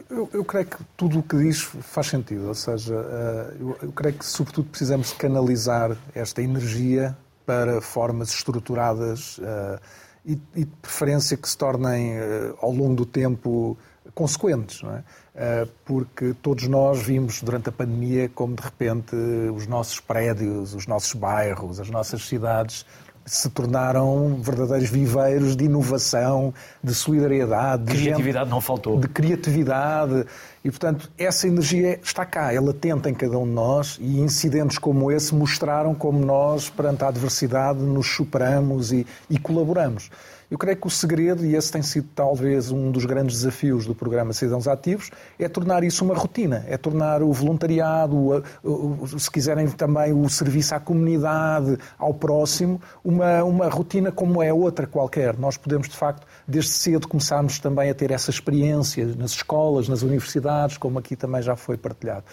Eu, 0.08 0.30
eu, 0.32 0.44
creio 0.44 0.66
que 0.66 0.76
tudo 0.96 1.18
o 1.18 1.24
que 1.24 1.38
diz 1.38 1.60
faz 1.60 2.06
sentido, 2.06 2.46
ou 2.46 2.54
seja, 2.54 2.94
eh, 2.94 3.56
eu, 3.82 3.92
creio 3.92 4.14
que 4.14 4.24
sobretudo 4.24 4.68
precisamos 4.68 5.12
canalizar 5.12 5.96
esta 6.14 6.40
energia 6.40 7.16
para 7.44 7.80
formas 7.80 8.28
estruturadas 8.32 9.38
uh, 9.38 9.80
e, 10.24 10.38
e, 10.54 10.64
de 10.64 10.76
preferência 10.80 11.36
que 11.36 11.48
se 11.48 11.58
tornem 11.58 12.16
uh, 12.16 12.56
ao 12.60 12.70
longo 12.70 12.94
do 12.94 13.04
tempo 13.04 13.76
consequentes, 14.14 14.82
não 14.82 14.94
é? 14.94 14.98
Uh, 15.34 15.68
porque 15.84 16.32
todos 16.40 16.68
nós 16.68 17.02
vimos 17.02 17.42
durante 17.42 17.68
a 17.68 17.72
pandemia 17.72 18.30
como 18.32 18.54
de 18.54 18.62
repente 18.62 19.16
os 19.54 19.66
nossos 19.66 19.98
prédios, 19.98 20.74
os 20.74 20.86
nossos 20.86 21.12
bairros, 21.12 21.80
as 21.80 21.90
nossas 21.90 22.22
cidades 22.22 22.86
se 23.26 23.48
tornaram 23.48 24.38
verdadeiros 24.40 24.90
viveiros 24.90 25.56
de 25.56 25.64
inovação, 25.64 26.52
de 26.82 26.94
solidariedade. 26.94 27.84
De 27.84 27.92
criatividade 27.92 28.44
gente, 28.44 28.50
não 28.50 28.60
faltou. 28.60 29.00
De 29.00 29.08
criatividade. 29.08 30.26
E, 30.62 30.70
portanto, 30.70 31.10
essa 31.18 31.48
energia 31.48 31.98
está 32.02 32.24
cá, 32.24 32.52
é 32.52 32.60
latente 32.60 33.08
em 33.08 33.14
cada 33.14 33.38
um 33.38 33.44
de 33.44 33.52
nós 33.52 33.98
e 34.00 34.20
incidentes 34.20 34.78
como 34.78 35.10
esse 35.10 35.34
mostraram 35.34 35.94
como 35.94 36.18
nós, 36.24 36.68
perante 36.68 37.04
a 37.04 37.08
adversidade, 37.08 37.80
nos 37.80 38.06
superamos 38.08 38.92
e, 38.92 39.06
e 39.28 39.38
colaboramos. 39.38 40.10
Eu 40.50 40.58
creio 40.58 40.76
que 40.76 40.86
o 40.86 40.90
segredo, 40.90 41.44
e 41.44 41.56
esse 41.56 41.72
tem 41.72 41.82
sido 41.82 42.08
talvez 42.14 42.70
um 42.70 42.90
dos 42.90 43.04
grandes 43.04 43.36
desafios 43.36 43.86
do 43.86 43.94
programa 43.94 44.32
Cidadãos 44.32 44.68
Ativos, 44.68 45.10
é 45.38 45.48
tornar 45.48 45.82
isso 45.84 46.04
uma 46.04 46.14
rotina, 46.14 46.64
é 46.68 46.76
tornar 46.76 47.22
o 47.22 47.32
voluntariado, 47.32 48.42
se 49.18 49.30
quiserem 49.30 49.68
também 49.68 50.12
o 50.12 50.28
serviço 50.28 50.74
à 50.74 50.80
comunidade, 50.80 51.78
ao 51.98 52.12
próximo, 52.12 52.80
uma, 53.04 53.42
uma 53.44 53.68
rotina 53.68 54.12
como 54.12 54.42
é 54.42 54.52
outra 54.52 54.86
qualquer. 54.86 55.38
Nós 55.38 55.56
podemos, 55.56 55.88
de 55.88 55.96
facto, 55.96 56.26
desde 56.46 56.70
cedo 56.70 57.08
começarmos 57.08 57.58
também 57.58 57.90
a 57.90 57.94
ter 57.94 58.10
essa 58.10 58.30
experiência 58.30 59.06
nas 59.16 59.32
escolas, 59.32 59.88
nas 59.88 60.02
universidades, 60.02 60.76
como 60.76 60.98
aqui 60.98 61.16
também 61.16 61.42
já 61.42 61.56
foi 61.56 61.76
partilhado. 61.76 62.24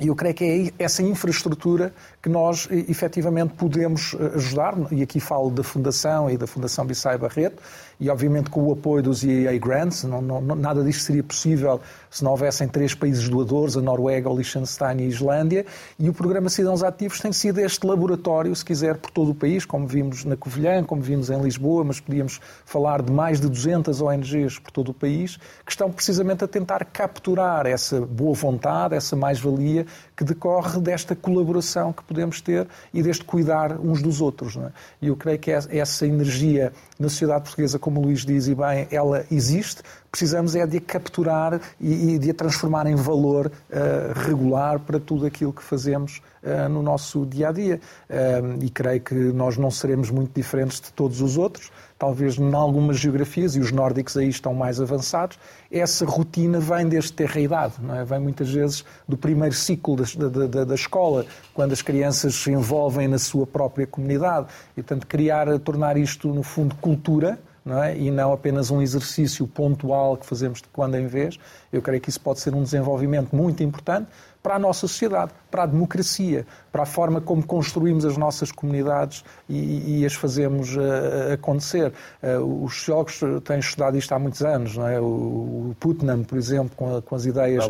E 0.00 0.08
eu 0.08 0.16
creio 0.16 0.34
que 0.34 0.44
é 0.44 0.84
essa 0.84 1.02
infraestrutura 1.02 1.94
que 2.20 2.28
nós 2.28 2.68
efetivamente 2.70 3.54
podemos 3.54 4.16
eh, 4.18 4.32
ajudar, 4.34 4.74
e 4.90 5.02
aqui 5.02 5.20
falo 5.20 5.50
da 5.50 5.62
Fundação 5.62 6.28
e 6.28 6.36
da 6.36 6.48
Fundação 6.48 6.84
Bissai 6.84 7.16
Barreto, 7.16 7.62
e 7.98 8.10
obviamente 8.10 8.50
com 8.50 8.62
o 8.62 8.72
apoio 8.72 9.02
dos 9.02 9.24
EA 9.24 9.58
Grants, 9.58 10.04
não, 10.04 10.20
não, 10.20 10.40
nada 10.40 10.82
disto 10.82 11.02
seria 11.02 11.22
possível 11.22 11.80
se 12.10 12.22
não 12.22 12.30
houvessem 12.30 12.68
três 12.68 12.94
países 12.94 13.28
doadores, 13.28 13.76
a 13.76 13.80
Noruega, 13.80 14.30
o 14.30 14.36
Liechtenstein 14.36 15.00
e 15.00 15.02
a 15.02 15.06
Islândia, 15.06 15.66
e 15.98 16.08
o 16.08 16.12
programa 16.12 16.48
Cidadãos 16.48 16.82
Ativos 16.82 17.20
tem 17.20 17.32
sido 17.32 17.58
este 17.58 17.84
laboratório, 17.86 18.54
se 18.54 18.64
quiser, 18.64 18.96
por 18.96 19.10
todo 19.10 19.32
o 19.32 19.34
país, 19.34 19.64
como 19.64 19.86
vimos 19.86 20.24
na 20.24 20.36
Covilhã, 20.36 20.84
como 20.84 21.02
vimos 21.02 21.30
em 21.30 21.40
Lisboa, 21.40 21.82
mas 21.84 22.00
podíamos 22.00 22.40
falar 22.64 23.02
de 23.02 23.12
mais 23.12 23.40
de 23.40 23.48
200 23.48 24.00
ONGs 24.00 24.58
por 24.58 24.70
todo 24.70 24.90
o 24.90 24.94
país, 24.94 25.38
que 25.64 25.72
estão 25.72 25.90
precisamente 25.90 26.44
a 26.44 26.48
tentar 26.48 26.84
capturar 26.84 27.66
essa 27.66 28.00
boa 28.00 28.34
vontade, 28.34 28.94
essa 28.94 29.16
mais-valia 29.16 29.86
que 30.16 30.24
decorre 30.24 30.80
desta 30.80 31.14
colaboração 31.16 31.92
que 31.92 32.04
podemos 32.04 32.40
ter 32.40 32.68
e 32.92 33.02
deste 33.02 33.24
cuidar 33.24 33.78
uns 33.80 34.00
dos 34.00 34.20
outros. 34.20 34.56
É? 34.56 34.70
E 35.02 35.08
eu 35.08 35.16
creio 35.16 35.38
que 35.38 35.50
essa 35.50 36.06
energia 36.06 36.72
na 36.98 37.08
sociedade 37.08 37.44
portuguesa 37.44 37.78
como 37.78 38.00
o 38.00 38.04
Luís 38.04 38.24
diz 38.24 38.46
e 38.46 38.54
bem, 38.54 38.86
ela 38.90 39.24
existe, 39.30 39.82
precisamos 40.10 40.54
é 40.54 40.64
de 40.64 40.76
a 40.76 40.80
capturar 40.80 41.60
e, 41.80 42.18
de 42.18 42.30
a 42.30 42.34
transformar 42.34 42.86
em 42.86 42.94
valor 42.94 43.46
uh, 43.46 44.20
regular 44.26 44.78
para 44.78 45.00
tudo 45.00 45.26
aquilo 45.26 45.52
que 45.52 45.62
fazemos 45.62 46.22
uh, 46.42 46.68
no 46.68 46.82
nosso 46.82 47.26
dia 47.26 47.48
a 47.48 47.52
dia. 47.52 47.80
Uh, 48.08 48.64
e 48.64 48.70
creio 48.70 49.00
que 49.00 49.14
nós 49.14 49.56
não 49.56 49.70
seremos 49.70 50.10
muito 50.10 50.32
diferentes 50.32 50.80
de 50.80 50.92
todos 50.92 51.20
os 51.20 51.36
outros 51.36 51.72
talvez 51.98 52.38
em 52.38 52.54
algumas 52.54 52.98
geografias, 52.98 53.56
e 53.56 53.60
os 53.60 53.72
nórdicos 53.72 54.16
aí 54.16 54.28
estão 54.28 54.52
mais 54.52 54.80
avançados, 54.80 55.38
essa 55.78 56.04
rotina 56.04 56.60
vem 56.60 56.88
desde 56.88 57.12
ter 57.12 57.30
a 57.36 57.40
idade, 57.40 57.74
não 57.80 57.94
é? 57.94 58.04
vem 58.04 58.20
muitas 58.20 58.50
vezes 58.50 58.84
do 59.08 59.16
primeiro 59.16 59.54
ciclo 59.54 59.96
da, 59.96 60.46
da, 60.46 60.64
da, 60.64 60.74
escola, 60.74 61.26
quando 61.52 61.72
as 61.72 61.82
crianças 61.82 62.34
se 62.34 62.50
envolvem 62.50 63.08
na 63.08 63.18
sua 63.18 63.46
própria 63.46 63.86
comunidade. 63.86 64.46
E, 64.76 64.82
portanto, 64.82 65.06
criar, 65.06 65.58
tornar 65.58 65.96
isto, 65.96 66.28
no 66.28 66.42
fundo, 66.42 66.74
cultura, 66.76 67.38
não 67.64 67.82
é? 67.82 67.96
e 67.96 68.10
não 68.10 68.32
apenas 68.32 68.70
um 68.70 68.82
exercício 68.82 69.46
pontual 69.46 70.16
que 70.16 70.26
fazemos 70.26 70.60
de 70.60 70.68
quando 70.68 70.96
em 70.96 71.06
vez, 71.06 71.38
eu 71.72 71.80
creio 71.80 72.00
que 72.00 72.10
isso 72.10 72.20
pode 72.20 72.40
ser 72.40 72.54
um 72.54 72.62
desenvolvimento 72.62 73.34
muito 73.34 73.62
importante 73.62 74.08
para 74.42 74.56
a 74.56 74.58
nossa 74.58 74.80
sociedade, 74.80 75.32
para 75.54 75.62
a 75.62 75.66
democracia, 75.66 76.44
para 76.72 76.82
a 76.82 76.86
forma 76.86 77.20
como 77.20 77.40
construímos 77.46 78.04
as 78.04 78.16
nossas 78.16 78.50
comunidades 78.50 79.24
e, 79.48 80.00
e 80.00 80.04
as 80.04 80.12
fazemos 80.12 80.74
uh, 80.74 81.32
acontecer. 81.32 81.92
Uh, 82.20 82.64
os 82.64 82.74
sociólogos 82.74 83.20
têm 83.44 83.60
estudado 83.60 83.96
isto 83.96 84.12
há 84.12 84.18
muitos 84.18 84.42
anos, 84.42 84.76
não 84.76 84.88
é? 84.88 85.00
O, 85.00 85.04
o 85.04 85.76
Putnam, 85.78 86.24
por 86.24 86.36
exemplo, 86.36 86.72
com, 86.74 86.96
a, 86.96 87.00
com 87.00 87.14
as 87.14 87.24
ideias 87.24 87.64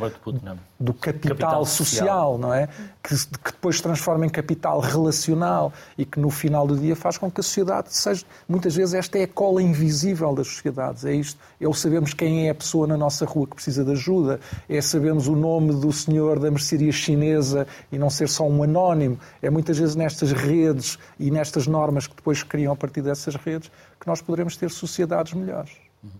do 0.80 0.94
capital, 0.94 1.36
capital 1.36 1.66
social, 1.66 2.06
social, 2.06 2.38
não 2.38 2.54
é? 2.54 2.68
Que, 3.02 3.14
que, 3.14 3.52
depois 3.52 3.76
se 3.76 3.82
transforma 3.82 4.24
em 4.24 4.30
capital 4.30 4.80
relacional 4.80 5.70
e 5.98 6.06
que 6.06 6.18
no 6.18 6.30
final 6.30 6.66
do 6.66 6.76
dia 6.76 6.96
faz 6.96 7.18
com 7.18 7.30
que 7.30 7.40
a 7.40 7.42
sociedade 7.42 7.94
seja. 7.94 8.24
Muitas 8.48 8.74
vezes 8.74 8.94
esta 8.94 9.18
é 9.18 9.24
a 9.24 9.28
cola 9.28 9.62
invisível 9.62 10.34
das 10.34 10.48
sociedades. 10.48 11.04
É 11.04 11.12
isto. 11.12 11.38
É 11.60 11.68
o 11.68 11.74
sabermos 11.74 12.14
quem 12.14 12.48
é 12.48 12.50
a 12.50 12.54
pessoa 12.54 12.86
na 12.86 12.96
nossa 12.96 13.26
rua 13.26 13.46
que 13.46 13.56
precisa 13.56 13.84
de 13.84 13.92
ajuda, 13.92 14.40
é 14.68 14.80
sabermos 14.80 15.28
o 15.28 15.36
nome 15.36 15.74
do 15.74 15.92
senhor 15.92 16.38
da 16.38 16.50
mercearia 16.50 16.92
chinesa 16.92 17.66
e 17.90 17.98
não 17.98 18.10
ser 18.10 18.28
só 18.28 18.46
um 18.46 18.62
anónimo. 18.62 19.18
É 19.42 19.50
muitas 19.50 19.78
vezes 19.78 19.94
nestas 19.94 20.32
redes 20.32 20.98
e 21.18 21.30
nestas 21.30 21.66
normas 21.66 22.06
que 22.06 22.14
depois 22.14 22.42
criam 22.42 22.72
a 22.72 22.76
partir 22.76 23.02
dessas 23.02 23.34
redes 23.34 23.70
que 24.00 24.06
nós 24.06 24.20
poderemos 24.20 24.56
ter 24.56 24.70
sociedades 24.70 25.32
melhores. 25.32 25.72
Uhum. 26.02 26.10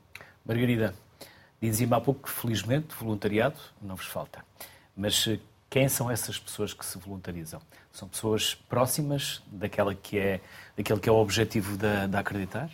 Margarida, 0.44 0.94
dizia-me 1.60 1.94
há 1.94 2.00
pouco 2.00 2.22
que 2.22 2.30
felizmente 2.30 2.94
voluntariado 2.98 3.56
não 3.80 3.96
vos 3.96 4.06
falta. 4.06 4.44
Mas 4.96 5.26
eh, 5.26 5.38
quem 5.70 5.88
são 5.88 6.10
essas 6.10 6.38
pessoas 6.38 6.72
que 6.72 6.84
se 6.84 6.98
voluntarizam? 6.98 7.60
São 7.92 8.08
pessoas 8.08 8.54
próximas 8.54 9.42
daquela 9.46 9.94
que 9.94 10.18
é, 10.18 10.40
daquele 10.76 11.00
que 11.00 11.08
é 11.08 11.12
o 11.12 11.16
objetivo 11.16 11.76
da, 11.76 12.06
da 12.06 12.20
Acreditar? 12.20 12.70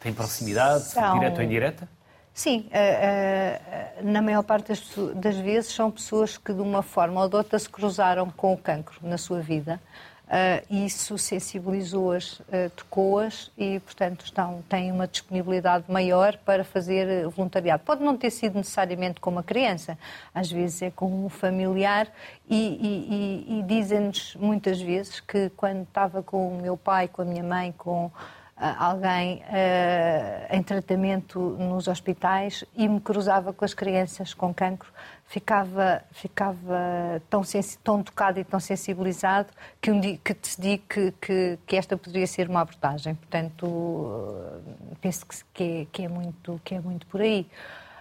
Tem 0.00 0.12
proximidade, 0.12 0.84
são... 0.84 1.18
direta 1.18 1.38
ou 1.38 1.42
indireta? 1.44 1.88
Sim, 2.34 2.66
eh, 2.72 3.60
eh, 3.64 4.02
na 4.02 4.20
maior 4.20 4.42
parte 4.42 4.72
das, 5.14 5.36
vezes 5.36 5.72
são 5.72 5.88
pessoas 5.88 6.36
que 6.36 6.52
de 6.52 6.60
uma 6.60 6.82
forma 6.82 7.22
ou 7.22 7.28
de 7.28 7.36
outra 7.36 7.56
se 7.56 7.68
cruzaram 7.68 8.28
com 8.28 8.52
o 8.52 8.58
cancro 8.58 8.98
na 9.02 9.16
sua 9.16 9.40
vida. 9.40 9.80
Uh, 10.24 10.86
isso 10.86 11.18
sensibilizou-as, 11.18 12.40
tocou-as 12.74 13.52
e, 13.58 13.78
portanto, 13.80 14.24
estão, 14.24 14.64
têm 14.70 14.90
uma 14.90 15.06
disponibilidade 15.06 15.84
maior 15.86 16.38
para 16.38 16.64
fazer 16.64 17.28
voluntariado. 17.28 17.84
Pode 17.84 18.02
não 18.02 18.16
ter 18.16 18.30
sido 18.30 18.56
necessariamente 18.56 19.20
com 19.20 19.30
uma 19.30 19.42
criança, 19.42 19.98
às 20.34 20.50
vezes 20.50 20.80
é 20.80 20.90
com 20.90 21.26
um 21.26 21.28
familiar 21.28 22.08
e, 22.48 22.56
e, 22.56 23.54
e, 23.54 23.60
e 23.60 23.62
dizem-nos 23.64 24.34
muitas 24.36 24.80
vezes 24.80 25.20
que 25.20 25.50
quando 25.50 25.82
estava 25.82 26.22
com 26.22 26.48
o 26.48 26.60
meu 26.60 26.76
pai, 26.76 27.06
com 27.06 27.20
a 27.20 27.24
minha 27.24 27.44
mãe, 27.44 27.72
com 27.76 28.10
alguém 28.56 29.38
uh, 29.38 30.54
em 30.54 30.62
tratamento 30.62 31.40
nos 31.40 31.88
hospitais 31.88 32.64
e 32.74 32.88
me 32.88 33.00
cruzava 33.00 33.52
com 33.52 33.64
as 33.64 33.74
crianças 33.74 34.32
com 34.32 34.54
cancro, 34.54 34.92
ficava, 35.26 36.02
ficava 36.12 37.20
tão, 37.28 37.42
tão 37.82 38.02
tocado 38.02 38.38
e 38.38 38.44
tão 38.44 38.60
sensibilizado 38.60 39.48
que, 39.80 39.90
um 39.90 40.00
dia, 40.00 40.18
que 40.22 40.34
decidi 40.34 40.78
que, 40.78 41.12
que, 41.20 41.58
que, 41.66 41.76
esta 41.76 41.96
poderia 41.96 42.26
ser 42.26 42.48
uma 42.48 42.60
abordagem. 42.60 43.14
Portanto, 43.16 43.66
uh, 43.66 44.96
penso 45.00 45.26
que, 45.52 45.64
é, 45.64 45.86
que, 45.90 46.04
é 46.04 46.08
muito, 46.08 46.60
que 46.64 46.74
é 46.76 46.80
muito 46.80 47.06
por 47.06 47.20
aí. 47.20 47.46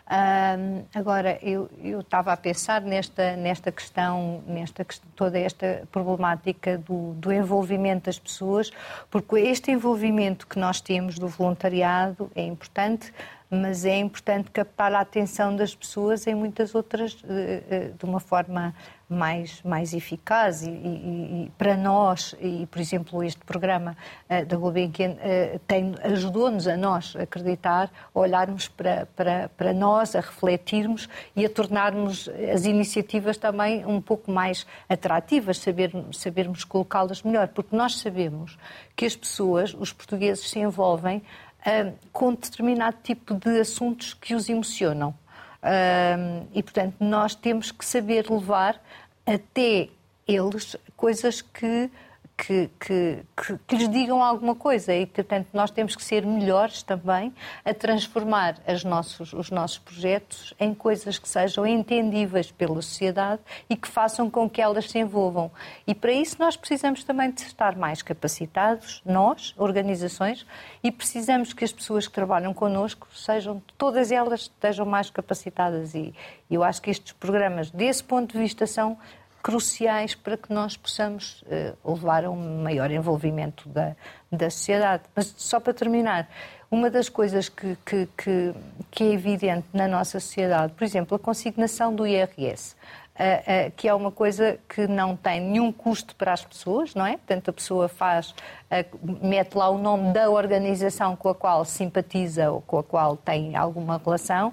Uh, 0.05 0.85
agora, 0.93 1.39
eu, 1.41 1.69
eu 1.81 2.01
estava 2.01 2.33
a 2.33 2.37
pensar 2.37 2.81
nesta, 2.81 3.37
nesta 3.37 3.71
questão, 3.71 4.43
nesta 4.45 4.85
toda 5.15 5.39
esta 5.39 5.87
problemática 5.91 6.77
do, 6.77 7.13
do 7.13 7.31
envolvimento 7.31 8.05
das 8.05 8.19
pessoas, 8.19 8.69
porque 9.09 9.37
este 9.37 9.71
envolvimento 9.71 10.45
que 10.45 10.59
nós 10.59 10.81
temos 10.81 11.17
do 11.17 11.27
voluntariado 11.27 12.29
é 12.35 12.43
importante, 12.43 13.13
mas 13.49 13.85
é 13.85 13.97
importante 13.97 14.51
captar 14.51 14.93
a 14.93 14.99
atenção 14.99 15.55
das 15.55 15.73
pessoas 15.73 16.27
em 16.27 16.35
muitas 16.35 16.75
outras, 16.75 17.23
eh, 17.29 17.63
eh, 17.69 17.91
de 17.97 18.03
uma 18.03 18.19
forma 18.19 18.73
mais, 19.13 19.61
mais 19.63 19.93
eficaz 19.93 20.63
e, 20.63 20.69
e, 20.69 21.45
e, 21.45 21.51
para 21.57 21.77
nós, 21.77 22.35
e 22.41 22.65
por 22.65 22.79
exemplo 22.79 23.23
este 23.23 23.39
programa 23.45 23.95
uh, 24.29 24.45
da 24.45 24.57
Gulbenkian 24.57 25.11
uh, 25.11 26.11
ajudou-nos 26.11 26.67
a 26.67 26.75
nós 26.75 27.15
a 27.17 27.23
acreditar, 27.23 27.91
a 28.13 28.19
olharmos 28.19 28.67
para, 28.67 29.07
para, 29.15 29.49
para 29.49 29.73
nós, 29.73 30.15
a 30.15 30.19
refletirmos 30.19 31.07
e 31.35 31.45
a 31.45 31.49
tornarmos 31.49 32.29
as 32.53 32.65
iniciativas 32.65 33.37
também 33.37 33.85
um 33.85 34.01
pouco 34.01 34.31
mais 34.31 34.65
atrativas, 34.89 35.59
saber, 35.59 35.91
sabermos 36.11 36.63
colocá-las 36.63 37.21
melhor, 37.23 37.47
porque 37.49 37.75
nós 37.75 37.97
sabemos 37.99 38.57
que 38.95 39.05
as 39.05 39.15
pessoas, 39.15 39.73
os 39.73 39.93
portugueses, 39.93 40.49
se 40.49 40.59
envolvem 40.59 41.17
uh, 41.17 41.93
com 42.11 42.33
determinado 42.33 42.97
tipo 43.03 43.33
de 43.33 43.59
assuntos 43.59 44.13
que 44.13 44.35
os 44.35 44.49
emocionam. 44.49 45.15
Uh, 45.63 46.45
e, 46.53 46.61
portanto, 46.61 46.95
nós 46.99 47.35
temos 47.35 47.71
que 47.71 47.85
saber 47.85 48.29
levar 48.29 48.81
até 49.25 49.89
eles 50.27 50.75
coisas 50.95 51.41
que 51.41 51.89
que, 52.37 52.69
que, 52.79 53.23
que, 53.37 53.59
que, 53.67 53.75
lhes 53.75 53.89
digam 53.89 54.21
alguma 54.21 54.55
coisa 54.55 54.93
e, 54.93 55.05
portanto, 55.05 55.47
nós 55.53 55.69
temos 55.69 55.95
que 55.95 56.03
ser 56.03 56.25
melhores 56.25 56.81
também 56.81 57.33
a 57.63 57.73
transformar 57.73 58.59
nossos, 58.83 59.33
os 59.33 59.51
nossos 59.51 59.77
projetos 59.77 60.53
em 60.59 60.73
coisas 60.73 61.19
que 61.19 61.29
sejam 61.29 61.65
entendíveis 61.65 62.51
pela 62.51 62.81
sociedade 62.81 63.41
e 63.69 63.75
que 63.77 63.87
façam 63.87 64.29
com 64.29 64.49
que 64.49 64.61
elas 64.61 64.89
se 64.89 64.99
envolvam. 64.99 65.51
E 65.85 65.93
para 65.93 66.11
isso 66.11 66.37
nós 66.39 66.57
precisamos 66.57 67.03
também 67.03 67.31
de 67.31 67.41
estar 67.41 67.75
mais 67.75 68.01
capacitados, 68.01 69.01
nós, 69.05 69.53
organizações, 69.57 70.45
e 70.83 70.91
precisamos 70.91 71.53
que 71.53 71.63
as 71.63 71.71
pessoas 71.71 72.07
que 72.07 72.13
trabalham 72.13 72.53
connosco 72.53 73.07
sejam, 73.15 73.61
todas 73.77 74.11
elas 74.11 74.41
estejam 74.41 74.85
mais 74.85 75.09
capacitadas. 75.09 75.93
E 75.93 76.13
eu 76.49 76.63
acho 76.63 76.81
que 76.81 76.89
estes 76.89 77.13
programas, 77.13 77.69
desse 77.69 78.03
ponto 78.03 78.33
de 78.33 78.39
vista, 78.39 78.65
são 78.65 78.97
cruciais 79.43 80.15
para 80.15 80.37
que 80.37 80.51
nós 80.53 80.77
possamos 80.77 81.43
uh, 81.43 81.93
levar 81.93 82.23
a 82.23 82.31
um 82.31 82.63
maior 82.63 82.89
envolvimento 82.89 83.67
da, 83.67 83.93
da 84.31 84.49
sociedade. 84.49 85.03
Mas 85.13 85.33
só 85.37 85.59
para 85.59 85.73
terminar, 85.73 86.29
uma 86.71 86.89
das 86.89 87.09
coisas 87.09 87.49
que, 87.49 87.77
que, 87.85 88.07
que, 88.17 88.53
que 88.89 89.03
é 89.03 89.11
evidente 89.11 89.67
na 89.73 89.87
nossa 89.87 90.19
sociedade, 90.19 90.71
por 90.73 90.85
exemplo, 90.85 91.15
a 91.15 91.19
consignação 91.19 91.93
do 91.93 92.07
IRS. 92.07 92.75
Uh, 93.13 93.67
uh, 93.67 93.71
que 93.77 93.87
é 93.87 93.93
uma 93.93 94.09
coisa 94.09 94.57
que 94.67 94.87
não 94.87 95.15
tem 95.15 95.39
nenhum 95.39 95.71
custo 95.71 96.15
para 96.15 96.33
as 96.33 96.43
pessoas, 96.43 96.95
não 96.95 97.05
é? 97.05 97.11
Portanto, 97.11 97.49
a 97.49 97.53
pessoa 97.53 97.87
faz, 97.87 98.31
uh, 98.31 99.17
mete 99.21 99.53
lá 99.53 99.69
o 99.69 99.77
nome 99.77 100.11
da 100.13 100.31
organização 100.31 101.15
com 101.15 101.29
a 101.29 101.35
qual 101.35 101.63
simpatiza 101.63 102.49
ou 102.49 102.59
com 102.61 102.79
a 102.79 102.83
qual 102.83 103.15
tem 103.15 103.55
alguma 103.55 104.01
relação 104.03 104.51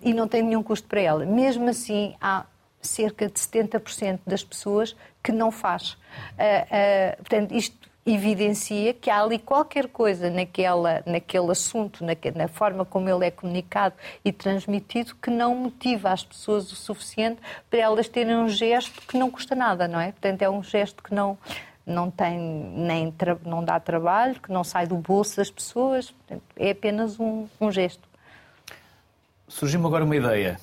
e 0.00 0.14
não 0.14 0.26
tem 0.26 0.42
nenhum 0.42 0.62
custo 0.62 0.88
para 0.88 1.02
ela. 1.02 1.26
Mesmo 1.26 1.68
assim, 1.68 2.14
há 2.18 2.46
cerca 2.88 3.26
de 3.26 3.34
70% 3.34 4.20
das 4.26 4.42
pessoas 4.42 4.96
que 5.22 5.32
não 5.32 5.50
faz. 5.50 5.92
Uh, 5.92 5.96
uh, 5.96 7.16
portanto, 7.18 7.54
isto 7.54 7.88
evidencia 8.10 8.94
que 8.94 9.10
há 9.10 9.22
ali 9.22 9.38
qualquer 9.38 9.88
coisa 9.88 10.30
naquela, 10.30 11.02
naquele 11.04 11.50
assunto, 11.50 12.04
na, 12.04 12.12
na, 12.34 12.48
forma 12.48 12.84
como 12.84 13.08
ele 13.08 13.26
é 13.26 13.30
comunicado 13.30 13.94
e 14.24 14.32
transmitido, 14.32 15.14
que 15.16 15.30
não 15.30 15.54
motiva 15.54 16.10
as 16.10 16.24
pessoas 16.24 16.70
o 16.72 16.76
suficiente 16.76 17.40
para 17.68 17.80
elas 17.80 18.08
terem 18.08 18.36
um 18.36 18.48
gesto 18.48 19.02
que 19.06 19.16
não 19.16 19.30
custa 19.30 19.54
nada, 19.54 19.86
não 19.86 20.00
é? 20.00 20.12
Portanto, 20.12 20.42
é 20.42 20.50
um 20.50 20.62
gesto 20.62 21.02
que 21.02 21.14
não, 21.14 21.36
não 21.86 22.10
tem 22.10 22.38
nem 22.38 23.14
não 23.44 23.62
dá 23.64 23.78
trabalho, 23.78 24.40
que 24.40 24.50
não 24.50 24.64
sai 24.64 24.86
do 24.86 24.96
bolso 24.96 25.36
das 25.36 25.50
pessoas, 25.50 26.14
é 26.56 26.70
apenas 26.70 27.18
um, 27.20 27.46
um 27.60 27.70
gesto. 27.70 28.08
Surgiu-me 29.46 29.86
agora 29.86 30.04
uma 30.04 30.16
ideia, 30.16 30.58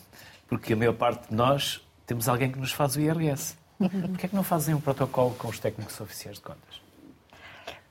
porque 0.47 0.73
a 0.73 0.75
maior 0.75 0.93
parte 0.93 1.29
de 1.29 1.35
nós 1.35 1.84
temos 2.05 2.29
alguém 2.29 2.51
que 2.51 2.59
nos 2.59 2.71
faz 2.71 2.95
o 2.95 3.01
IRS. 3.01 3.55
Porquê 3.77 4.25
é 4.25 4.29
que 4.29 4.35
não 4.35 4.43
fazem 4.43 4.73
um 4.73 4.79
protocolo 4.79 5.35
com 5.37 5.47
os 5.47 5.59
técnicos 5.59 5.99
oficiais 5.99 6.37
de 6.37 6.43
contas? 6.43 6.81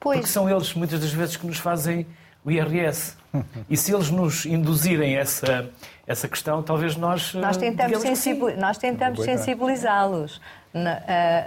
Pois. 0.01 0.19
Porque 0.19 0.31
são 0.31 0.49
eles, 0.49 0.73
muitas 0.75 1.01
das 1.01 1.13
vezes, 1.13 1.37
que 1.37 1.47
nos 1.47 1.59
fazem 1.59 2.07
o 2.45 2.51
IRS. 2.51 3.17
E 3.69 3.77
se 3.77 3.93
eles 3.93 4.11
nos 4.11 4.47
induzirem 4.47 5.17
essa, 5.17 5.71
essa 6.07 6.29
questão, 6.29 6.63
talvez 6.63 6.97
nós. 6.97 7.35
Nós 7.35 7.57
tentamos, 7.57 7.99
sensibil... 7.99 8.57
nós 8.57 8.79
tentamos 8.79 9.25
sensibilizá-los. 9.25 10.41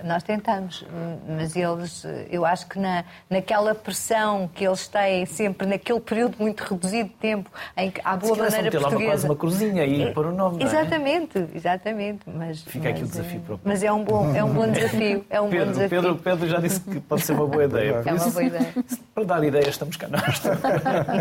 Nós 0.04 0.24
tentamos, 0.24 0.86
mas 1.28 1.56
eles, 1.56 2.06
eu 2.30 2.46
acho 2.46 2.68
que 2.68 2.80
na, 2.80 3.04
naquela 3.30 3.76
pressão 3.76 4.50
que 4.54 4.66
eles 4.66 4.88
têm 4.88 5.26
sempre, 5.26 5.68
naquele 5.68 6.00
período 6.00 6.38
muito 6.40 6.62
reduzido 6.62 7.10
de 7.10 7.16
tempo, 7.16 7.52
em 7.76 7.92
que 7.92 8.00
há 8.04 8.16
boa 8.16 8.36
Se 8.36 8.42
maneira 8.42 8.72
ter 8.72 8.80
portuguesa... 8.80 9.04
Lá 9.04 9.12
quase 9.12 9.26
uma 9.26 9.36
cruzinha 9.36 9.84
aí 9.84 10.14
para 10.14 10.30
o 10.30 10.32
nome, 10.32 10.64
Exatamente, 10.64 11.38
é? 11.38 11.48
exatamente. 11.54 12.22
Mas, 12.26 12.62
Fica 12.62 12.90
mas, 12.90 12.94
aqui 12.94 13.04
o 13.04 13.08
desafio 13.08 13.40
para 13.42 13.56
o 13.56 13.60
Mas 13.64 13.84
é 13.84 13.92
um 13.92 14.04
bom, 14.04 14.36
é 14.36 14.44
um 14.44 14.54
bom 14.54 14.72
desafio. 14.72 15.26
É 15.30 15.42
um 15.42 15.50
Pedro, 15.50 15.66
bom 15.66 15.72
desafio. 15.72 16.02
Pedro, 16.02 16.16
Pedro 16.18 16.48
já 16.48 16.60
disse 16.60 16.80
que 16.80 17.00
pode 17.00 17.22
ser 17.24 17.34
uma 17.34 17.48
boa 17.48 17.66
ideia. 17.66 18.02
É 18.06 18.14
uma 18.14 18.30
boa 18.30 18.44
ideia. 18.44 18.74
Para 19.14 19.24
dar 19.24 19.44
ideias, 19.44 19.70
estamos 19.70 19.98
cá 19.98 20.08
nós. 20.08 20.42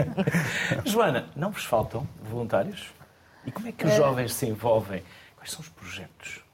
Joana, 0.84 1.26
não 1.34 1.50
vos 1.50 1.64
faltam 1.64 2.06
voluntários? 2.22 2.94
E 3.44 3.50
como 3.50 3.68
é 3.68 3.72
que 3.72 3.84
os 3.84 3.92
é. 3.92 3.96
jovens 3.96 4.34
se 4.34 4.46
envolvem? 4.46 5.02
Quais 5.36 5.50
são 5.50 5.60
os 5.60 5.68
projetos? 5.68 6.45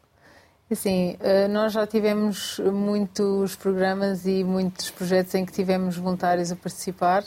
Sim, 0.74 1.16
eh, 1.20 1.48
nós 1.48 1.72
já 1.72 1.87
tivemos 1.87 2.58
muitos 2.58 3.54
programas 3.56 4.26
e 4.26 4.42
muitos 4.42 4.90
projetos 4.90 5.35
em 5.35 5.44
que 5.44 5.52
tivemos 5.52 5.96
voluntários 5.96 6.50
a 6.50 6.56
participar. 6.56 7.24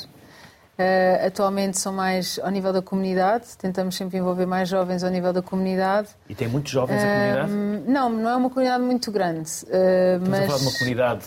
Uh, 0.77 1.27
atualmente 1.27 1.79
são 1.79 1.93
mais 1.93 2.37
ao 2.43 2.51
nível 2.51 2.73
da 2.73 2.81
comunidade, 2.81 3.45
tentamos 3.57 3.95
sempre 3.95 4.17
envolver 4.17 4.45
mais 4.45 4.67
jovens 4.67 5.05
ao 5.05 5.09
nível 5.09 5.31
da 5.31 5.41
comunidade. 5.41 6.09
E 6.27 6.35
tem 6.35 6.49
muitos 6.49 6.69
jovens 6.69 7.01
uh, 7.01 7.05
a 7.05 7.13
comunidade? 7.13 7.89
Não, 7.89 8.09
não 8.09 8.29
é 8.29 8.35
uma 8.35 8.49
comunidade 8.49 8.83
muito 8.83 9.09
grande. 9.09 9.49
Uh, 9.63 10.17
Estamos 10.17 10.29
mas... 10.29 10.41
a 10.41 10.45
falar 10.47 10.57
de 10.57 10.63
uma 10.65 10.71
comunidade 10.73 11.25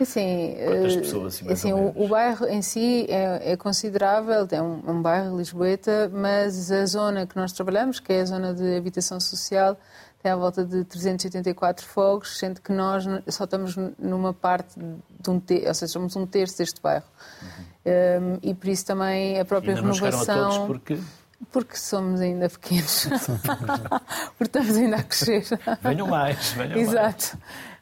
assim, 0.00 0.56
quantas 0.64 0.96
pessoas? 0.96 1.34
Assim, 1.34 1.52
assim 1.52 1.72
o, 1.74 1.92
o, 1.96 2.08
bairro 2.08 2.46
em 2.46 2.62
si 2.62 3.04
é, 3.10 3.52
é 3.52 3.56
considerável, 3.58 4.48
é 4.50 4.62
um, 4.62 4.80
um 4.86 5.02
bairro 5.02 5.36
lisboeta, 5.36 6.10
mas 6.10 6.72
a 6.72 6.86
zona 6.86 7.26
que 7.26 7.36
nós 7.36 7.52
trabalhamos, 7.52 8.00
que 8.00 8.10
é 8.10 8.22
a 8.22 8.24
zona 8.24 8.54
de 8.54 8.74
habitação 8.74 9.20
social, 9.20 9.76
tem 10.22 10.32
à 10.32 10.36
volta 10.36 10.64
de 10.64 10.84
384 10.84 11.86
fogos, 11.86 12.38
sendo 12.38 12.60
que 12.60 12.72
nós 12.72 13.04
só 13.28 13.44
estamos 13.44 13.76
numa 13.98 14.34
parte 14.34 14.74
de 14.78 15.30
um 15.30 15.38
terço, 15.38 15.68
ou 15.68 15.74
seja, 15.74 15.92
somos 15.92 16.16
um 16.16 16.26
terço 16.26 16.58
deste 16.58 16.80
bairro. 16.80 17.06
Uhum. 17.42 17.68
Um, 17.88 18.38
e 18.42 18.54
por 18.54 18.68
isso 18.68 18.84
também 18.84 19.38
a 19.38 19.44
própria 19.44 19.74
ainda 19.74 19.82
renovação. 19.82 20.36
Não 20.36 20.44
a 20.44 20.50
todos 20.50 20.66
porque... 20.66 20.98
Porque 21.52 21.76
somos 21.76 22.20
ainda 22.20 22.48
pequenos. 22.48 23.06
porque 24.36 24.58
estamos 24.58 24.76
ainda 24.76 24.96
a 24.96 25.02
crescer. 25.04 25.44
Venham 25.80 26.08
mais, 26.08 26.50
venham 26.50 26.76
Exato. 26.76 27.38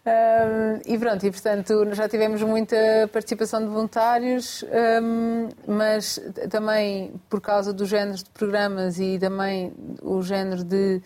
Um, 0.06 0.80
e 0.86 0.96
pronto, 0.98 1.26
e 1.26 1.30
portanto 1.32 1.94
já 1.94 2.08
tivemos 2.08 2.40
muita 2.40 2.76
participação 3.12 3.60
de 3.60 3.66
voluntários, 3.66 4.64
um, 5.02 5.48
mas 5.66 6.20
também 6.48 7.12
por 7.28 7.40
causa 7.40 7.72
dos 7.72 7.88
géneros 7.88 8.22
de 8.22 8.30
programas 8.30 9.00
e 9.00 9.18
também 9.18 9.72
o 10.00 10.22
género 10.22 10.62
de 10.62 11.02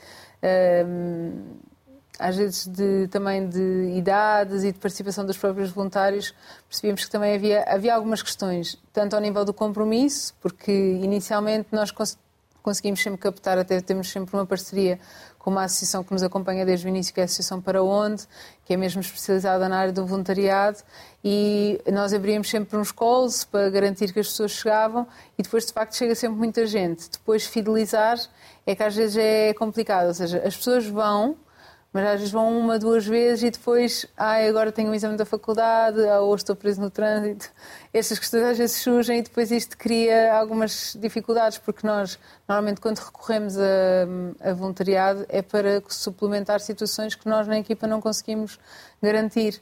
às 2.19 2.37
vezes 2.37 2.67
de, 2.67 3.09
também 3.09 3.49
de 3.49 3.95
idades 3.97 4.63
e 4.63 4.73
de 4.73 4.79
participação 4.79 5.25
dos 5.25 5.39
próprios 5.39 5.71
voluntários, 5.71 6.35
percebíamos 6.69 7.05
que 7.05 7.11
também 7.11 7.35
havia, 7.35 7.65
havia 7.67 7.95
algumas 7.95 8.23
questões, 8.23 8.79
tanto 8.93 9.17
ao 9.17 9.23
nível 9.23 9.45
do 9.45 9.55
compromisso, 9.55 10.35
porque 10.41 10.71
inicialmente 10.73 11.69
nós 11.73 11.91
conseguimos 12.63 13.03
sempre 13.03 13.19
captar, 13.19 13.59
até 13.59 13.81
temos 13.81 14.11
sempre 14.11 14.35
uma 14.37 14.47
parceria 14.47 14.99
com 15.39 15.51
uma 15.51 15.65
associação 15.65 16.05
que 16.05 16.13
nos 16.13 16.23
acompanha 16.23 16.67
desde 16.67 16.87
o 16.87 16.89
início, 16.89 17.15
que 17.15 17.21
é 17.21 17.23
a 17.23 17.25
Associação 17.25 17.61
Para 17.63 17.83
Onde, 17.83 18.25
que 18.65 18.75
é 18.75 18.77
mesmo 18.77 19.01
especializada 19.01 19.69
na 19.69 19.79
área 19.79 19.93
do 19.93 20.05
voluntariado, 20.05 20.79
e 21.25 21.81
nós 21.91 22.13
abríamos 22.13 22.51
sempre 22.51 22.77
uns 22.77 22.93
calls 22.93 23.45
para 23.45 23.71
garantir 23.71 24.13
que 24.13 24.21
as 24.21 24.29
pessoas 24.29 24.51
chegavam, 24.53 25.07
e 25.39 25.43
depois, 25.43 25.65
de 25.65 25.73
facto, 25.73 25.97
chega 25.97 26.15
sempre 26.15 26.37
muita 26.39 26.67
gente. 26.67 27.09
Depois, 27.11 27.47
fidelizar 27.47 28.19
é 28.67 28.75
que 28.75 28.83
às 28.83 28.95
vezes 28.95 29.17
é 29.17 29.55
complicado, 29.55 30.09
ou 30.09 30.15
seja, 30.15 30.43
as 30.45 30.57
pessoas 30.57 30.87
vão, 30.87 31.37
mas 31.93 32.07
às 32.07 32.19
vezes 32.21 32.31
vão 32.31 32.57
uma, 32.57 32.79
duas 32.79 33.05
vezes 33.05 33.43
e 33.43 33.51
depois, 33.51 34.07
ai, 34.17 34.49
agora 34.49 34.71
tenho 34.71 34.91
um 34.91 34.95
exame 34.95 35.17
da 35.17 35.25
faculdade, 35.25 36.01
ah, 36.07 36.21
hoje 36.21 36.43
estou 36.43 36.55
preso 36.55 36.81
no 36.81 36.89
trânsito. 36.89 37.51
Estas 37.93 38.19
questões 38.19 38.45
às 38.45 38.59
vezes 38.59 38.77
surgem 38.77 39.19
e 39.19 39.23
depois 39.23 39.51
isto 39.51 39.77
cria 39.77 40.33
algumas 40.33 40.97
dificuldades, 41.01 41.59
porque 41.59 41.85
nós, 41.85 42.19
normalmente, 42.49 42.81
quando 42.81 42.99
recorremos 42.99 43.59
a, 43.59 44.51
a 44.51 44.53
voluntariado, 44.53 45.27
é 45.29 45.43
para 45.43 45.83
suplementar 45.89 46.61
situações 46.61 47.17
que 47.17 47.29
nós 47.29 47.49
na 47.49 47.59
equipa 47.59 47.87
não 47.89 48.01
conseguimos 48.01 48.59
garantir. 49.03 49.61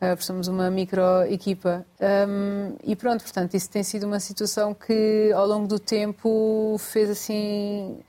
Uh, 0.00 0.22
somos 0.22 0.48
uma 0.48 0.70
micro-equipa. 0.70 1.84
Um, 2.00 2.74
e 2.82 2.96
pronto, 2.96 3.22
portanto, 3.22 3.54
isso 3.54 3.68
tem 3.68 3.82
sido 3.82 4.06
uma 4.06 4.18
situação 4.18 4.72
que 4.72 5.30
ao 5.34 5.46
longo 5.46 5.66
do 5.66 5.78
tempo 5.78 6.76
fez 6.78 7.10
assim 7.10 8.02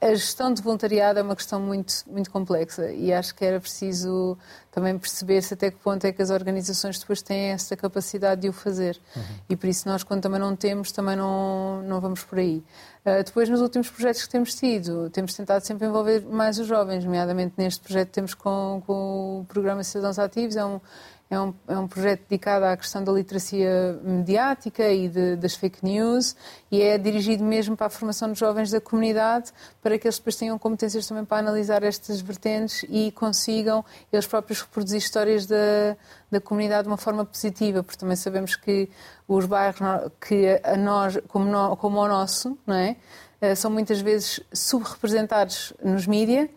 a 0.00 0.14
gestão 0.14 0.52
de 0.52 0.60
voluntariado 0.60 1.18
é 1.18 1.22
uma 1.22 1.34
questão 1.34 1.58
muito, 1.60 1.94
muito 2.06 2.30
complexa 2.30 2.90
e 2.90 3.12
acho 3.12 3.34
que 3.34 3.44
era 3.44 3.58
preciso 3.58 4.36
também 4.70 4.98
perceber-se 4.98 5.54
até 5.54 5.70
que 5.70 5.78
ponto 5.78 6.04
é 6.04 6.12
que 6.12 6.20
as 6.20 6.30
organizações 6.30 6.98
depois 6.98 7.22
têm 7.22 7.50
essa 7.52 7.74
capacidade 7.76 8.42
de 8.42 8.48
o 8.48 8.52
fazer. 8.52 9.00
Uhum. 9.16 9.22
E 9.48 9.56
por 9.56 9.68
isso 9.68 9.88
nós, 9.88 10.02
quando 10.02 10.20
também 10.22 10.38
não 10.38 10.54
temos, 10.54 10.92
também 10.92 11.16
não, 11.16 11.82
não 11.82 12.00
vamos 12.00 12.22
por 12.22 12.38
aí. 12.38 12.62
Uh, 13.04 13.24
depois, 13.24 13.48
nos 13.48 13.62
últimos 13.62 13.88
projetos 13.88 14.22
que 14.22 14.28
temos 14.28 14.54
tido, 14.54 15.08
temos 15.10 15.34
tentado 15.34 15.64
sempre 15.64 15.86
envolver 15.86 16.20
mais 16.26 16.58
os 16.58 16.66
jovens, 16.66 17.04
nomeadamente 17.04 17.54
neste 17.56 17.80
projeto 17.80 18.08
que 18.08 18.14
temos 18.14 18.34
com, 18.34 18.82
com 18.86 19.40
o 19.40 19.44
Programa 19.46 19.82
Cidadãos 19.82 20.18
Ativos, 20.18 20.56
é 20.56 20.64
um, 20.64 20.78
é 21.30 21.40
um, 21.40 21.54
é 21.68 21.78
um 21.78 21.86
projeto 21.86 22.22
dedicado 22.28 22.64
à 22.64 22.76
questão 22.76 23.04
da 23.04 23.12
literacia 23.12 23.96
mediática 24.02 24.88
e 24.88 25.08
de, 25.08 25.36
das 25.36 25.54
fake 25.54 25.78
news 25.84 26.34
e 26.72 26.82
é 26.82 26.98
dirigido 26.98 27.44
mesmo 27.44 27.76
para 27.76 27.86
a 27.86 27.90
formação 27.90 28.32
de 28.32 28.38
jovens 28.38 28.72
da 28.72 28.80
comunidade 28.80 29.52
para 29.80 29.96
que 29.96 30.08
eles 30.08 30.18
depois 30.18 30.34
tenham 30.34 30.58
competências 30.58 31.06
também 31.06 31.24
para 31.24 31.38
analisar 31.38 31.84
estas 31.84 32.20
vertentes 32.20 32.84
e 32.88 33.12
consigam 33.12 33.84
eles 34.12 34.26
próprios 34.26 34.60
reproduzir 34.60 34.98
histórias 34.98 35.46
da, 35.46 35.96
da 36.28 36.40
comunidade 36.40 36.82
de 36.82 36.88
uma 36.88 36.96
forma 36.96 37.24
positiva, 37.24 37.84
porque 37.84 37.98
também 37.98 38.16
sabemos 38.16 38.56
que 38.56 38.90
os 39.28 39.46
bairros 39.46 40.10
que 40.20 40.60
a 40.64 40.76
nós, 40.76 41.16
como, 41.28 41.44
no, 41.44 41.76
como 41.76 42.00
o 42.00 42.08
nosso, 42.08 42.58
não 42.66 42.74
é? 42.74 42.96
Eh, 43.40 43.54
são 43.54 43.70
muitas 43.70 44.00
vezes 44.00 44.40
subrepresentados 44.52 45.72
nos 45.82 46.06
mídias 46.06 46.50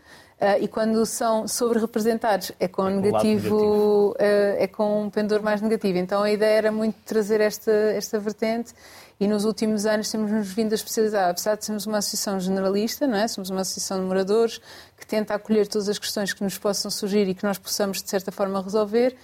e 0.60 0.68
quando 0.68 1.06
são 1.06 1.48
sobre-representados 1.48 2.52
é 2.60 2.68
com 2.68 2.88
é 2.88 2.94
negativo, 2.96 3.56
negativo. 3.56 4.12
Uh, 4.12 4.16
é 4.58 4.68
com 4.68 5.04
um 5.04 5.10
pendor 5.10 5.42
mais 5.42 5.62
negativo. 5.62 5.98
Então 5.98 6.24
a 6.24 6.32
ideia 6.32 6.58
era 6.58 6.72
muito 6.72 6.96
trazer 7.06 7.40
esta, 7.40 7.72
esta 7.72 8.20
vertente 8.20 8.74
e 9.20 9.28
nos 9.28 9.46
últimos 9.46 9.86
anos 9.86 10.12
temos-nos 10.12 10.52
vindo 10.52 10.74
a 10.74 10.76
especializar. 10.76 11.30
Apesar 11.30 11.56
de 11.56 11.66
sermos 11.66 11.86
uma 11.86 12.00
associação 12.00 12.40
generalista, 12.40 13.08
não 13.08 13.18
é? 13.18 13.28
somos 13.28 13.50
uma 13.50 13.62
associação 13.62 14.00
de 14.00 14.06
moradores 14.06 14.60
que 14.98 15.06
tenta 15.06 15.34
acolher 15.34 15.68
todas 15.68 15.88
as 15.88 15.98
questões 16.00 16.34
que 16.34 16.44
nos 16.44 16.58
possam 16.58 16.92
surgir 16.92 17.28
e 17.28 17.34
que 17.34 17.44
nós 17.44 17.58
possamos, 17.58 18.02
de 18.02 18.10
certa 18.10 18.32
forma, 18.32 18.62
resolver. 18.62 19.16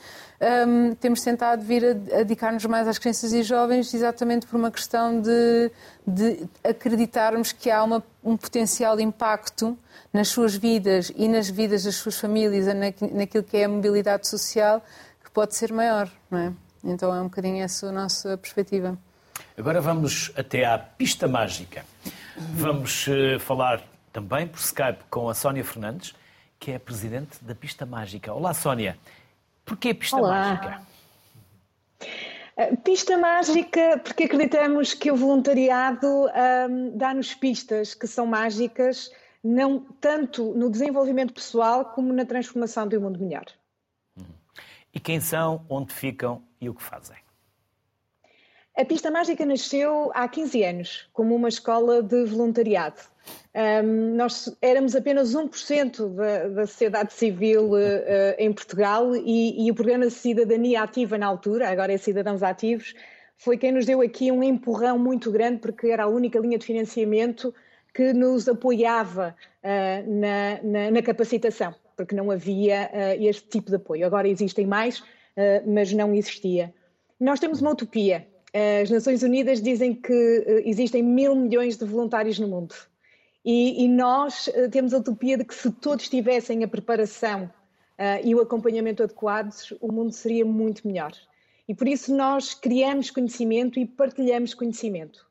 Um, 0.42 0.96
temos 0.96 1.22
tentado 1.22 1.62
vir 1.64 1.84
a, 1.84 1.90
a 1.90 2.24
dedicar-nos 2.24 2.66
mais 2.66 2.88
às 2.88 2.98
crianças 2.98 3.34
e 3.34 3.44
jovens 3.44 3.94
exatamente 3.94 4.48
por 4.48 4.56
uma 4.56 4.72
questão 4.72 5.20
de, 5.20 5.70
de 6.08 6.48
acreditarmos 6.64 7.52
que 7.52 7.70
há 7.70 7.84
uma, 7.84 8.02
um 8.30 8.38
potencial 8.38 9.00
impacto 9.00 9.78
nas 10.14 10.28
suas 10.28 10.56
vidas 10.56 11.12
e 11.16 11.28
nas 11.28 11.50
vidas 11.50 11.84
das 11.84 11.96
suas 11.96 12.18
famílias, 12.18 12.68
naquilo 13.12 13.44
que 13.44 13.58
é 13.58 13.66
a 13.66 13.70
mobilidade 13.70 14.28
social, 14.28 14.84
que 15.24 15.32
pode 15.32 15.56
ser 15.56 15.72
maior, 15.72 16.10
não 16.30 16.40
é? 16.40 16.54
Então 16.84 17.14
é 17.14 17.20
um 17.20 17.26
bocadinho 17.26 17.64
essa 17.64 17.88
a 17.88 17.92
nossa 17.92 18.38
perspectiva. 18.38 18.98
Agora 19.58 19.82
vamos 19.82 20.32
até 20.36 20.66
à 20.66 20.78
pista 20.78 21.28
mágica. 21.28 21.84
Vamos 22.38 23.08
uh, 23.08 23.40
falar 23.40 23.84
também 24.14 24.48
por 24.48 24.60
Skype 24.60 25.04
com 25.10 25.28
a 25.28 25.34
Sónia 25.34 25.64
Fernandes, 25.64 26.14
que 26.60 26.72
é 26.72 26.76
a 26.76 26.80
presidente 26.80 27.38
da 27.42 27.54
Pista 27.56 27.86
Mágica. 27.86 28.34
Olá, 28.34 28.54
Sónia. 28.54 28.98
Porquê 29.66 29.94
Pista 29.94 30.18
Olá. 30.18 30.30
Mágica? 30.32 30.82
Pista 32.84 33.18
mágica, 33.18 34.02
porque 34.04 34.26
acreditamos 34.26 34.94
que 34.94 35.10
o 35.10 35.16
voluntariado 35.16 36.08
um, 36.08 36.98
dá-nos 36.98 37.34
pistas 37.34 37.94
que 37.94 38.06
são 38.06 38.26
mágicas 38.26 39.12
não 39.42 39.80
tanto 39.80 40.54
no 40.54 40.70
desenvolvimento 40.70 41.34
pessoal 41.34 41.86
como 41.86 42.12
na 42.12 42.26
transformação 42.26 42.88
de 42.88 42.98
um 42.98 43.02
mundo 43.02 43.20
melhor. 43.20 43.46
Uhum. 44.18 44.26
E 44.94 45.00
quem 45.00 45.22
são, 45.22 45.66
onde 45.70 45.94
ficam 45.94 46.44
e 46.60 46.70
o 46.70 46.74
que 46.74 46.84
fazem? 46.84 47.18
A 48.80 48.86
Pista 48.86 49.12
Mágica 49.12 49.46
nasceu 49.46 50.10
há 50.14 50.26
15 50.26 50.64
anos 50.64 51.10
como 51.12 51.36
uma 51.36 51.50
escola 51.50 52.02
de 52.02 52.24
voluntariado. 52.24 52.96
Um, 53.84 54.16
nós 54.16 54.56
éramos 54.62 54.96
apenas 54.96 55.34
1% 55.34 56.16
da, 56.16 56.48
da 56.48 56.66
sociedade 56.66 57.12
civil 57.12 57.72
uh, 57.74 57.78
em 58.38 58.54
Portugal 58.54 59.14
e, 59.18 59.66
e, 59.66 59.70
o 59.70 59.76
programa 59.76 60.06
de 60.06 60.14
cidadania 60.14 60.82
ativa 60.82 61.18
na 61.18 61.28
altura, 61.28 61.68
agora 61.68 61.92
é 61.92 61.98
Cidadãos 61.98 62.42
Ativos, 62.42 62.94
foi 63.36 63.58
quem 63.58 63.74
nos 63.74 63.86
deu 63.86 64.00
aqui 64.00 64.32
um 64.32 64.42
empurrão 64.42 64.98
muito 64.98 65.30
grande 65.30 65.60
porque 65.60 65.88
era 65.88 66.04
a 66.04 66.08
única 66.08 66.40
linha 66.40 66.58
de 66.58 66.66
financiamento 66.66 67.54
que 67.94 68.14
nos 68.14 68.48
apoiava 68.48 69.36
uh, 69.62 70.10
na, 70.10 70.64
na, 70.64 70.92
na, 70.92 71.02
capacitação, 71.02 71.76
porque 71.98 72.16
não 72.16 72.32
havia 72.32 72.90
uh, 72.94 73.22
este 73.28 73.46
tipo 73.50 73.72
de 73.72 73.76
apoio. 73.76 74.06
Agora 74.06 74.26
existem 74.26 74.66
mais, 74.66 75.04
mas 75.66 75.92
não 75.94 76.14
existia. 76.14 76.74
Nós 77.20 77.40
temos 77.40 77.62
uma 77.62 77.72
utopia. 77.72 78.26
As 78.82 78.90
Nações 78.90 79.22
Unidas 79.24 79.62
dizem 79.62 79.94
que 79.94 80.64
existem 80.66 81.04
mil 81.04 81.36
milhões 81.36 81.78
de 81.78 81.86
voluntários 81.86 82.40
no 82.40 82.48
mundo. 82.48 82.76
E, 83.46 83.84
e 83.84 83.88
nós 83.88 84.50
temos 84.72 84.94
a 84.94 84.98
utopia 84.98 85.38
de 85.38 85.46
que 85.46 85.54
se 85.54 85.72
todos 85.72 86.10
tivessem 86.10 86.64
a 86.64 86.68
preparação 86.68 87.50
e 88.24 88.34
o 88.34 88.42
acompanhamento 88.42 89.04
adequados, 89.04 89.74
o 89.80 89.92
mundo 89.92 90.12
seria 90.12 90.46
muito 90.46 90.88
melhor. 90.88 91.12
E 91.68 91.76
por 91.76 91.88
isso 91.88 92.16
nós 92.16 92.54
criamos 92.56 93.12
conhecimento 93.12 93.80
e 93.80 93.86
partilhamos 93.86 94.56
conhecimento. 94.56 95.26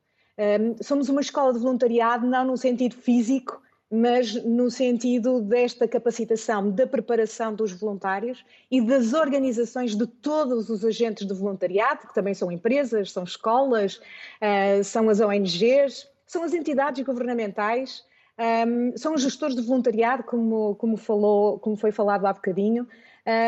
somos 0.81 1.09
uma 1.09 1.21
escola 1.21 1.53
de 1.53 1.59
voluntariado, 1.59 2.25
não 2.25 2.45
no 2.45 2.57
sentido 2.57 2.95
físico, 2.95 3.61
mas 3.91 4.35
no 4.43 4.69
sentido 4.69 5.41
desta 5.41 5.87
capacitação, 5.87 6.69
da 6.69 6.85
preparação 6.85 7.53
dos 7.53 7.71
voluntários 7.71 8.45
e 8.69 8.79
das 8.79 9.13
organizações 9.13 9.95
de 9.95 10.05
todos 10.05 10.69
os 10.69 10.85
agentes 10.85 11.25
de 11.25 11.33
voluntariado, 11.33 12.07
que 12.07 12.13
também 12.13 12.33
são 12.33 12.51
empresas, 12.51 13.11
são 13.11 13.23
escolas, 13.23 13.95
uh, 13.97 14.83
são 14.83 15.09
as 15.09 15.19
ONGs, 15.19 16.07
são 16.27 16.43
as 16.43 16.53
entidades 16.53 17.03
governamentais, 17.03 18.03
um, 18.39 18.95
são 18.95 19.15
os 19.15 19.21
gestores 19.21 19.55
de 19.55 19.61
voluntariado, 19.61 20.23
como, 20.23 20.75
como, 20.75 20.95
falou, 20.95 21.59
como 21.59 21.75
foi 21.75 21.91
falado 21.91 22.25
há 22.25 22.31
bocadinho, 22.31 22.87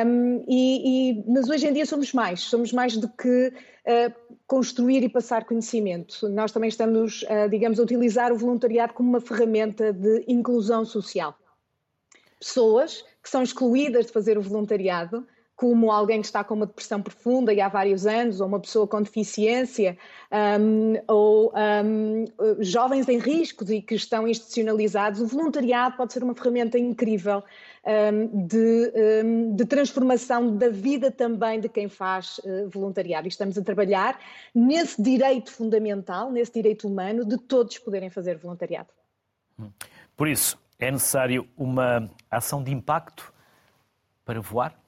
um, 0.05 0.43
e, 0.47 1.11
e, 1.11 1.23
mas 1.27 1.49
hoje 1.49 1.67
em 1.67 1.73
dia 1.73 1.85
somos 1.85 2.11
mais, 2.11 2.41
somos 2.41 2.73
mais 2.73 2.97
do 2.97 3.07
que 3.07 3.47
uh, 3.47 4.13
construir 4.51 5.01
e 5.01 5.07
passar 5.07 5.45
conhecimento. 5.45 6.27
Nós 6.27 6.51
também 6.51 6.67
estamos, 6.67 7.21
uh, 7.21 7.49
digamos, 7.49 7.79
a 7.79 7.83
utilizar 7.83 8.33
o 8.33 8.37
voluntariado 8.37 8.93
como 8.93 9.07
uma 9.07 9.21
ferramenta 9.21 9.93
de 9.93 10.25
inclusão 10.27 10.83
social. 10.83 11.33
Pessoas 12.37 13.01
que 13.23 13.29
são 13.29 13.41
excluídas 13.41 14.07
de 14.07 14.11
fazer 14.11 14.37
o 14.37 14.41
voluntariado, 14.41 15.25
como 15.55 15.89
alguém 15.89 16.19
que 16.19 16.25
está 16.25 16.43
com 16.43 16.55
uma 16.55 16.65
depressão 16.65 17.01
profunda 17.01 17.53
e 17.53 17.61
há 17.61 17.69
vários 17.69 18.05
anos, 18.05 18.41
ou 18.41 18.47
uma 18.47 18.59
pessoa 18.59 18.85
com 18.85 19.01
deficiência, 19.01 19.97
um, 20.59 20.95
ou 21.07 21.53
um, 21.55 22.25
jovens 22.59 23.07
em 23.07 23.19
risco 23.19 23.63
e 23.71 23.81
que 23.81 23.95
estão 23.95 24.27
institucionalizados, 24.27 25.21
o 25.21 25.27
voluntariado 25.27 25.95
pode 25.95 26.11
ser 26.11 26.23
uma 26.23 26.35
ferramenta 26.35 26.77
incrível 26.77 27.41
de, 28.47 29.53
de, 29.55 29.65
transformação 29.65 30.55
da 30.55 30.69
vida 30.69 31.09
também 31.09 31.59
de 31.59 31.67
quem 31.67 31.89
faz 31.89 32.37
uh, 32.39 32.69
voluntariado. 32.69 33.27
E 33.27 33.29
estamos 33.29 33.57
a 33.57 33.63
trabalhar 33.63 34.19
nesse 34.53 35.01
direito 35.01 35.51
fundamental, 35.51 36.31
nesse 36.31 36.53
direito 36.53 36.87
humano, 36.87 37.25
de 37.25 37.37
todos 37.37 37.79
poderem 37.79 38.09
fazer 38.09 38.37
voluntariado. 38.37 38.89
Por 40.15 40.27
isso, 40.27 40.59
é 40.77 40.91
necessário 40.91 41.47
uma 41.57 42.09
ação 42.29 42.63
de 42.63 42.71
impacto 42.71 43.33
para 44.23 44.39
voar? 44.39 44.79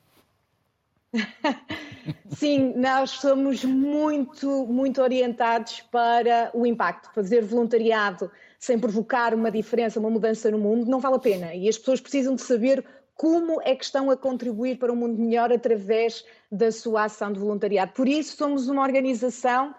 Sim, 2.29 2.73
nós 2.75 3.11
somos 3.11 3.63
muito, 3.63 4.65
muito 4.67 5.01
orientados 5.01 5.81
para 5.91 6.51
o 6.53 6.65
impacto. 6.65 7.11
Fazer 7.13 7.41
voluntariado 7.41 8.31
sem 8.63 8.79
provocar 8.79 9.33
uma 9.33 9.51
diferença, 9.51 9.99
uma 9.99 10.09
mudança 10.09 10.49
no 10.49 10.57
mundo, 10.57 10.89
não 10.89 10.97
vale 10.97 11.15
a 11.15 11.19
pena. 11.19 11.53
E 11.53 11.67
as 11.67 11.77
pessoas 11.77 11.99
precisam 11.99 12.33
de 12.33 12.41
saber 12.41 12.81
como 13.13 13.61
é 13.61 13.75
que 13.75 13.83
estão 13.83 14.09
a 14.09 14.15
contribuir 14.15 14.77
para 14.77 14.89
um 14.89 14.95
mundo 14.95 15.21
melhor 15.21 15.51
através 15.51 16.23
da 16.49 16.71
sua 16.71 17.03
ação 17.03 17.33
de 17.33 17.39
voluntariado. 17.39 17.91
Por 17.91 18.07
isso, 18.07 18.37
somos 18.37 18.69
uma 18.69 18.81
organização 18.81 19.75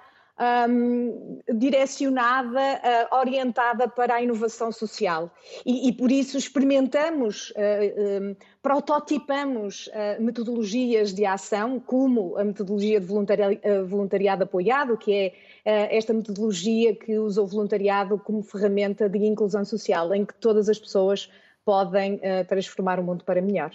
um, 0.69 1.41
direcionada, 1.57 2.61
uh, 2.61 3.17
orientada 3.17 3.89
para 3.89 4.17
a 4.17 4.23
inovação 4.23 4.71
social. 4.71 5.33
E, 5.65 5.89
e 5.89 5.93
por 5.93 6.13
isso 6.13 6.37
experimentamos, 6.37 7.53
uh, 7.53 8.23
um, 8.23 8.37
prototipamos 8.63 9.87
uh, 9.87 10.23
metodologias 10.23 11.15
de 11.15 11.25
ação, 11.25 11.81
como 11.81 12.37
a 12.37 12.45
metodologia 12.45 13.01
de 13.01 13.07
voluntari 13.07 13.61
voluntariado 13.87 14.45
apoiado, 14.45 14.99
que 14.99 15.13
é 15.13 15.33
esta 15.65 16.13
metodologia 16.13 16.95
que 16.95 17.19
usa 17.19 17.41
o 17.41 17.47
voluntariado 17.47 18.19
como 18.19 18.43
ferramenta 18.43 19.09
de 19.09 19.19
inclusão 19.19 19.65
social, 19.65 20.15
em 20.15 20.25
que 20.25 20.35
todas 20.35 20.69
as 20.69 20.79
pessoas 20.79 21.31
podem 21.65 22.21
transformar 22.47 23.01
o 23.01 23.03
mundo 23.03 23.25
para 23.25 23.41
melhor. 23.41 23.73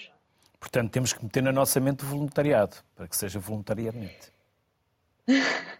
Portanto, 0.59 0.91
temos 0.91 1.13
que 1.13 1.23
meter 1.23 1.41
na 1.41 1.51
nossa 1.51 1.79
mente 1.79 2.03
o 2.03 2.07
voluntariado, 2.07 2.77
para 2.95 3.07
que 3.07 3.15
seja 3.15 3.39
voluntariamente. 3.39 4.31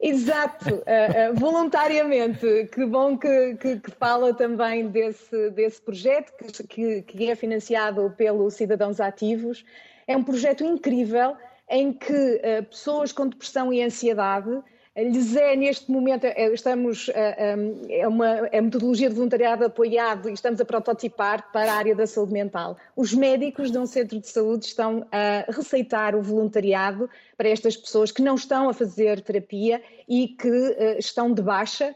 Exato, 0.00 0.74
uh, 0.74 1.32
uh, 1.32 1.34
voluntariamente. 1.34 2.68
Que 2.72 2.84
bom 2.84 3.16
que, 3.16 3.54
que, 3.54 3.78
que, 3.78 3.90
fala 3.92 4.34
também 4.34 4.88
desse, 4.88 5.50
desse 5.50 5.80
projeto 5.80 6.32
que, 6.68 7.02
que, 7.02 7.30
é 7.30 7.36
financiado 7.36 8.12
pelo 8.16 8.50
Cidadãos 8.50 9.00
Ativos. 9.00 9.64
É 10.06 10.16
um 10.16 10.24
projeto 10.24 10.64
incrível 10.64 11.36
em 11.70 11.92
que 11.92 12.12
uh, 12.12 12.64
pessoas 12.64 13.12
com 13.12 13.28
depressão 13.28 13.72
e 13.72 13.80
ansiedade 13.80 14.60
lhes 14.96 15.34
é 15.36 15.56
neste 15.56 15.90
momento, 15.90 16.24
é, 16.24 16.52
estamos, 16.52 17.10
é 17.14 18.06
uma 18.06 18.46
é 18.48 18.60
metodologia 18.60 19.08
de 19.08 19.14
voluntariado 19.14 19.64
apoiado 19.64 20.28
e 20.28 20.32
estamos 20.32 20.60
a 20.60 20.64
prototipar 20.64 21.50
para 21.50 21.72
a 21.72 21.76
área 21.76 21.94
da 21.94 22.06
saúde 22.06 22.32
mental. 22.32 22.76
Os 22.94 23.14
médicos 23.14 23.70
de 23.70 23.78
um 23.78 23.86
centro 23.86 24.20
de 24.20 24.28
saúde 24.28 24.66
estão 24.66 25.06
a 25.10 25.50
receitar 25.50 26.14
o 26.14 26.22
voluntariado 26.22 27.08
para 27.36 27.48
estas 27.48 27.76
pessoas 27.76 28.12
que 28.12 28.20
não 28.20 28.34
estão 28.34 28.68
a 28.68 28.74
fazer 28.74 29.22
terapia 29.22 29.82
e 30.06 30.28
que 30.28 30.48
uh, 30.48 30.98
estão 30.98 31.32
de 31.32 31.40
baixa 31.40 31.94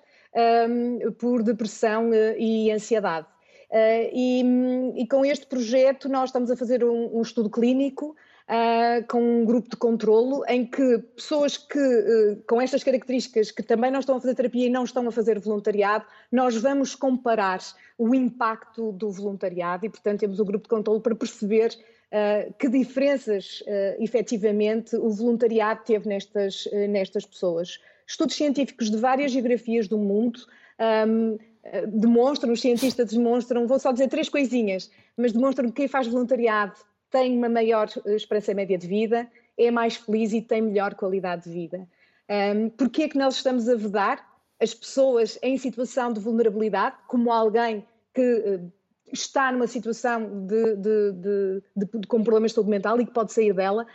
um, 0.68 1.12
por 1.12 1.42
depressão 1.42 2.10
e 2.38 2.70
ansiedade. 2.70 3.26
E, 4.12 4.44
e, 4.96 5.06
com 5.08 5.24
este 5.24 5.44
projeto 5.46 6.08
nós 6.08 6.28
estamos 6.28 6.50
a 6.50 6.56
fazer 6.56 6.84
um, 6.84 7.18
um 7.18 7.22
estudo 7.22 7.50
clínico 7.50 8.14
uh, 8.48 9.06
com 9.08 9.20
um 9.20 9.44
grupo 9.44 9.70
de 9.70 9.76
controlo 9.76 10.44
em 10.48 10.64
que 10.64 10.98
pessoas 11.14 11.56
que, 11.56 11.78
uh, 11.78 12.42
com 12.46 12.60
estas 12.60 12.82
características, 12.82 13.50
que 13.50 13.62
também 13.62 13.90
não 13.90 14.00
estão 14.00 14.16
a 14.16 14.20
fazer 14.20 14.34
terapia 14.34 14.66
e 14.66 14.70
não 14.70 14.84
estão 14.84 15.06
a 15.06 15.12
fazer 15.12 15.38
voluntariado, 15.38 16.04
nós 16.30 16.56
vamos 16.56 16.94
comparar 16.94 17.60
o 17.98 18.14
impacto 18.14 18.92
do 18.92 19.10
voluntariado 19.10 19.86
e, 19.86 19.88
portanto, 19.88 20.20
temos 20.20 20.38
o 20.38 20.44
grupo 20.44 20.64
de 20.64 20.68
controlo 20.68 21.00
para 21.00 21.14
perceber 21.14 21.70
uh, 21.70 22.52
que 22.58 22.68
diferenças, 22.68 23.62
uh, 23.62 24.02
efetivamente, 24.02 24.96
o 24.96 25.10
voluntariado 25.10 25.82
teve 25.84 26.08
nestas, 26.08 26.68
nestas 26.88 27.24
pessoas. 27.24 27.80
Estudos 28.06 28.36
científicos 28.36 28.90
de 28.90 28.96
várias 28.96 29.32
geografias 29.32 29.88
do 29.88 29.98
mundo 29.98 30.38
um, 31.08 31.36
demonstram, 31.88 32.52
os 32.52 32.60
cientistas 32.60 33.10
demonstram, 33.10 33.66
vou 33.66 33.80
só 33.80 33.90
dizer 33.90 34.06
três 34.06 34.28
coisinhas, 34.28 34.88
mas 35.16 35.32
demonstram 35.32 35.68
que 35.68 35.74
quem 35.74 35.88
faz 35.88 36.06
voluntariado 36.06 36.76
tem 37.16 37.36
uma 37.36 37.48
maior 37.48 37.88
eh, 38.04 38.14
esperança 38.14 38.52
média 38.52 38.76
de 38.76 38.86
vida, 38.86 39.26
é 39.56 39.70
mais 39.70 39.96
feliz 39.96 40.34
e 40.34 40.42
tem 40.42 40.60
melhor 40.60 40.94
qualidade 40.94 41.44
de 41.44 41.50
vida. 41.50 41.88
Um, 42.28 42.68
Porquê 42.68 43.04
é 43.04 43.08
que 43.08 43.16
nós 43.16 43.36
estamos 43.36 43.66
a 43.70 43.74
vedar 43.74 44.22
as 44.60 44.74
pessoas 44.74 45.38
em 45.42 45.56
situação 45.56 46.12
de 46.12 46.20
vulnerabilidade, 46.20 46.96
como 47.08 47.32
alguém 47.32 47.86
que 48.12 48.20
uh, 48.20 48.72
está 49.10 49.50
numa 49.50 49.66
situação 49.66 50.46
de, 50.46 50.76
de, 50.76 51.12
de, 51.12 51.62
de, 51.76 52.06
com 52.06 52.22
problemas 52.22 52.50
de 52.50 52.56
saúde 52.56 52.70
mental 52.70 53.00
e 53.00 53.06
que 53.06 53.12
pode 53.12 53.32
sair 53.32 53.54
dela? 53.54 53.86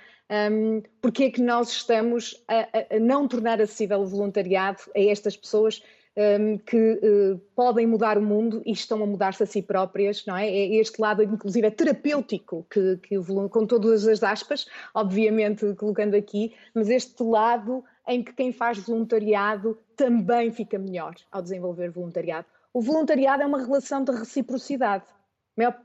Um, 0.51 0.81
Porquê 0.99 1.25
é 1.25 1.29
que 1.29 1.41
nós 1.43 1.69
estamos 1.69 2.43
a, 2.47 2.95
a 2.95 2.99
não 2.99 3.27
tornar 3.27 3.61
acessível 3.61 3.99
o 3.99 4.07
voluntariado 4.07 4.81
a 4.95 4.99
estas 4.99 5.37
pessoas 5.37 5.83
um, 6.17 6.57
que 6.57 6.93
uh, 6.93 7.37
podem 7.55 7.87
mudar 7.87 8.17
o 8.17 8.21
mundo 8.21 8.61
e 8.65 8.71
estão 8.71 9.01
a 9.01 9.05
mudar-se 9.05 9.43
a 9.43 9.45
si 9.45 9.61
próprias, 9.61 10.25
não 10.25 10.35
é? 10.35 10.47
É 10.47 10.75
este 10.75 11.01
lado, 11.01 11.23
inclusive, 11.23 11.67
é 11.67 11.71
terapêutico, 11.71 12.65
que, 12.69 12.97
que 12.97 13.17
o, 13.17 13.49
com 13.49 13.65
todas 13.65 14.07
as 14.07 14.21
aspas, 14.21 14.65
obviamente 14.93 15.73
colocando 15.75 16.15
aqui, 16.15 16.53
mas 16.73 16.89
este 16.89 17.23
lado 17.23 17.83
em 18.07 18.23
que 18.23 18.33
quem 18.33 18.51
faz 18.51 18.77
voluntariado 18.79 19.77
também 19.95 20.51
fica 20.51 20.77
melhor 20.77 21.15
ao 21.31 21.41
desenvolver 21.41 21.89
voluntariado. 21.91 22.47
O 22.73 22.81
voluntariado 22.81 23.43
é 23.43 23.45
uma 23.45 23.59
relação 23.59 24.03
de 24.03 24.11
reciprocidade. 24.11 25.05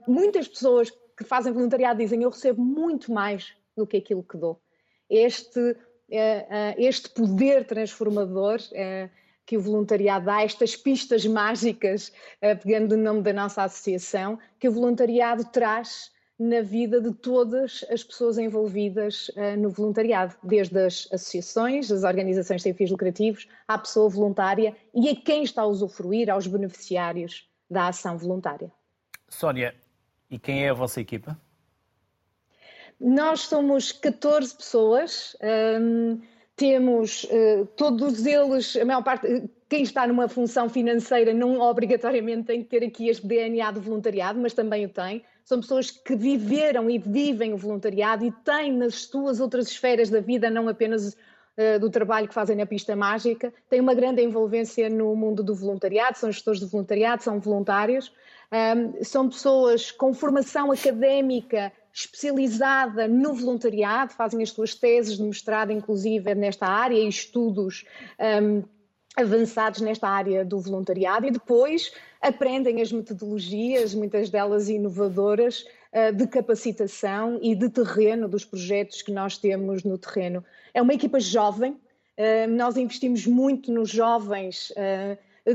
Muitas 0.07 0.49
pessoas 0.49 0.91
que 1.16 1.24
fazem 1.24 1.53
voluntariado 1.53 1.99
dizem 1.99 2.22
eu 2.22 2.31
recebo 2.31 2.62
muito 2.62 3.12
mais 3.12 3.53
do 3.77 3.87
que 3.87 3.97
aquilo 3.97 4.22
que 4.22 4.37
dou. 4.37 4.61
Este, 5.09 5.77
eh, 6.11 6.47
eh, 6.49 6.74
este 6.79 7.11
poder 7.11 7.66
transformador 7.66 8.59
que 9.47 9.57
o 9.57 9.61
voluntariado 9.61 10.26
dá, 10.26 10.42
estas 10.42 10.74
pistas 10.74 11.24
mágicas, 11.24 12.12
eh, 12.40 12.55
pegando 12.57 12.92
o 12.92 12.99
nome 12.99 13.22
da 13.22 13.32
nossa 13.32 13.62
associação, 13.62 14.38
que 14.59 14.68
o 14.68 14.72
voluntariado 14.72 15.44
traz 15.44 16.11
na 16.38 16.61
vida 16.61 17.01
de 17.01 17.14
todas 17.14 17.84
as 17.90 18.05
pessoas 18.05 18.36
envolvidas 18.36 19.28
uh, 19.30 19.57
no 19.59 19.70
voluntariado, 19.70 20.36
desde 20.42 20.78
as 20.78 21.09
associações, 21.11 21.90
as 21.90 22.05
organizações 22.05 22.62
sem 22.62 22.74
fins 22.74 22.90
lucrativos, 22.90 23.49
à 23.66 23.78
pessoa 23.78 24.09
voluntária 24.11 24.76
e 24.94 25.09
a 25.09 25.16
quem 25.16 25.44
está 25.44 25.62
a 25.62 25.66
usufruir, 25.66 26.28
aos 26.28 26.47
beneficiários 26.47 27.49
da 27.70 27.88
ação 27.88 28.18
voluntária. 28.18 28.70
Sónia, 29.28 29.74
e 30.30 30.38
quem 30.38 30.66
é 30.66 30.68
a 30.68 30.74
vossa 30.74 31.01
equipa? 31.01 31.40
Nós 33.01 33.40
somos 33.40 33.92
14 33.92 34.57
pessoas. 34.57 35.36
Um, 35.80 36.20
temos 36.57 37.24
uh, 37.24 37.66
todos 37.76 38.24
eles, 38.24 38.74
a 38.76 38.84
maior 38.84 39.02
parte, 39.02 39.44
quem 39.68 39.82
está 39.82 40.07
numa 40.07 40.26
função 40.26 40.68
financeira 40.68 41.34
não 41.34 41.61
obrigatoriamente 41.61 42.44
tem 42.44 42.62
que 42.62 42.68
ter 42.70 42.82
aqui 42.82 43.09
este 43.09 43.26
DNA 43.26 43.70
do 43.72 43.80
voluntariado, 43.80 44.40
mas 44.40 44.54
também 44.54 44.86
o 44.86 44.88
tem. 44.88 45.22
São 45.44 45.61
pessoas 45.61 45.90
que 45.90 46.16
viveram 46.16 46.88
e 46.88 46.98
vivem 46.98 47.52
o 47.52 47.59
voluntariado 47.59 48.24
e 48.24 48.32
têm 48.42 48.72
nas 48.72 49.02
suas 49.04 49.38
outras 49.38 49.68
esferas 49.68 50.09
da 50.09 50.20
vida, 50.20 50.48
não 50.48 50.66
apenas 50.66 51.12
uh, 51.12 51.78
do 51.78 51.90
trabalho 51.90 52.26
que 52.26 52.34
fazem 52.34 52.57
na 52.57 52.64
pista 52.64 52.96
mágica, 52.96 53.52
têm 53.68 53.80
uma 53.80 53.94
grande 53.94 54.22
envolvência 54.22 54.88
no 54.88 55.14
mundo 55.14 55.42
do 55.42 55.54
voluntariado, 55.54 56.16
são 56.16 56.32
gestores 56.32 56.61
de 56.61 56.66
voluntariado, 56.66 57.22
são 57.22 57.38
voluntários. 57.38 58.11
Um, 58.50 59.02
são 59.02 59.28
pessoas 59.28 59.90
com 59.90 60.14
formação 60.14 60.70
académica 60.70 61.72
especializada 61.97 63.09
no 63.09 63.32
voluntariado, 63.32 64.12
fazem 64.12 64.42
as 64.42 64.51
suas 64.51 64.74
teses 64.74 65.16
de 65.16 65.22
mestrado, 65.22 65.72
inclusive, 65.72 66.34
nesta 66.34 66.66
área 66.66 66.94
e 66.94 67.09
estudos 67.09 67.86
um, 68.42 68.62
avançados 69.16 69.80
nesta 69.80 70.07
área 70.07 70.44
do 70.44 70.61
voluntariado 70.61 71.26
e 71.26 71.30
depois 71.30 71.90
aprendem 72.20 72.82
as 72.82 72.92
metodologias, 72.92 73.94
muitas 73.94 74.28
delas 74.28 74.68
inovadoras, 74.68 75.64
uh, 75.90 76.14
de 76.14 76.26
capacitação 76.26 77.38
e 77.40 77.55
de 77.55 77.70
terreno 77.70 78.28
dos 78.28 78.44
projetos 78.44 79.01
que 79.01 79.11
nós 79.11 79.38
temos 79.38 79.82
no 79.82 79.97
terreno. 79.97 80.44
É 80.74 80.82
uma 80.82 80.92
equipa 80.92 81.18
jovem, 81.18 81.72
uh, 81.72 82.51
nós 82.51 82.76
investimos 82.76 83.26
muito 83.26 83.72
nos 83.72 83.88
jovens. 83.88 84.70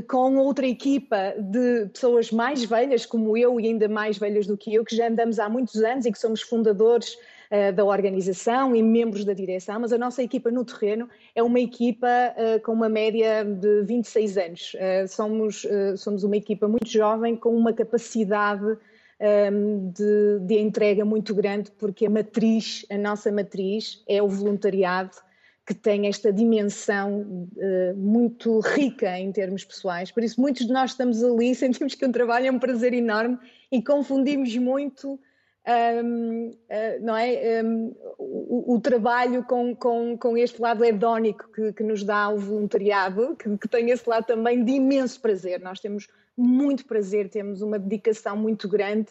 Com 0.08 0.38
outra 0.38 0.66
equipa 0.66 1.36
de 1.38 1.88
pessoas 1.88 2.32
mais 2.32 2.64
velhas, 2.64 3.06
como 3.06 3.36
eu 3.36 3.60
e 3.60 3.68
ainda 3.68 3.90
mais 3.90 4.18
velhas 4.18 4.48
do 4.48 4.56
que 4.56 4.74
eu, 4.74 4.86
que 4.86 4.96
já 4.96 5.10
andamos 5.10 5.38
há 5.38 5.50
muitos 5.50 5.84
anos 5.84 6.06
e 6.06 6.12
que 6.14 6.18
somos 6.18 6.42
fundadores 6.42 7.14
uh, 7.52 7.74
da 7.76 7.84
organização 7.84 8.74
e 8.74 8.82
membros 8.82 9.26
da 9.26 9.34
direção, 9.34 9.82
mas 9.82 9.92
a 9.92 9.98
nossa 9.98 10.24
equipa 10.24 10.50
no 10.50 10.64
terreno 10.64 11.10
é 11.36 11.44
uma 11.44 11.60
equipa 11.60 12.08
uh, 12.08 12.62
com 12.62 12.72
uma 12.72 12.88
média 12.88 13.44
de 13.44 13.84
26 13.84 14.38
anos. 14.38 14.74
Uh, 14.76 15.08
somos, 15.10 15.68
somos 15.98 16.24
uma 16.24 16.38
equipa 16.38 16.70
muito 16.70 16.88
jovem 16.88 17.36
com 17.36 17.54
uma 17.54 17.74
capacidade 17.74 18.78
ehm, 19.20 19.92
de, 19.92 20.40
de 20.40 20.58
entrega 20.58 21.04
muito 21.04 21.36
grande, 21.36 21.70
porque 21.72 22.06
a 22.06 22.10
matriz, 22.10 22.86
a 22.90 22.98
nossa 22.98 23.30
matriz, 23.30 24.02
é 24.08 24.24
o 24.24 24.30
voluntariado 24.30 25.18
que 25.66 25.74
tem 25.74 26.08
esta 26.08 26.34
dimensão 26.34 27.22
uh, 27.22 27.96
muito 27.96 28.60
rica 28.60 29.18
em 29.18 29.32
termos 29.32 29.64
pessoais. 29.64 30.12
Por 30.12 30.24
isso, 30.24 30.42
muitos 30.42 30.66
de 30.66 30.74
nós 30.74 30.92
estamos 30.92 31.24
ali, 31.24 31.54
sentimos 31.56 31.96
que 31.96 32.06
o 32.06 32.12
trabalho 32.12 32.48
é 32.48 32.52
um 32.52 32.60
prazer 32.60 32.94
enorme 32.94 33.38
e 33.72 33.82
confundimos 33.82 34.56
muito. 34.58 35.20
Um, 35.64 36.48
uh, 36.48 36.58
eh, 36.70 37.00
não 37.00 37.16
é? 37.16 37.62
Um, 37.64 37.96
o, 38.18 38.74
o, 38.74 38.82
trabalho 38.82 39.44
com, 39.44 39.76
com, 39.76 40.18
com 40.18 40.36
este 40.36 40.60
lado 40.60 40.84
hedónico 40.84 41.52
que, 41.52 41.72
que 41.72 41.84
nos 41.84 42.04
dá 42.04 42.30
o 42.30 42.40
voluntariado, 42.40 43.36
que, 43.36 43.58
que, 43.60 43.68
tem 43.68 43.92
esse 43.92 44.10
lado 44.10 44.26
também 44.26 44.66
de 44.66 44.72
imenso 44.72 45.22
prazer. 45.22 45.62
Nós 45.62 45.80
temos 45.80 46.08
muito 46.36 46.84
prazer, 46.88 47.30
temos 47.30 47.62
uma 47.62 47.78
dedicação 47.78 48.36
muito 48.36 48.68
grande. 48.68 49.10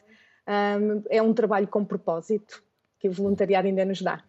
Um, 0.48 1.04
é 1.08 1.22
um 1.22 1.32
trabalho 1.32 1.68
com 1.68 1.84
propósito 1.84 2.60
que 2.98 3.08
o 3.08 3.12
voluntariado 3.12 3.68
ainda 3.68 3.84
nos 3.84 4.02
dá. 4.02 4.20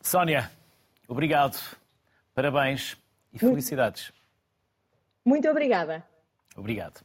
Sónia, 0.00 0.50
Obrigado, 1.08 1.58
parabéns 2.34 2.96
e 3.32 3.38
felicidades. 3.38 4.12
Muito 5.24 5.48
obrigada. 5.48 6.04
Obrigado. 6.56 7.00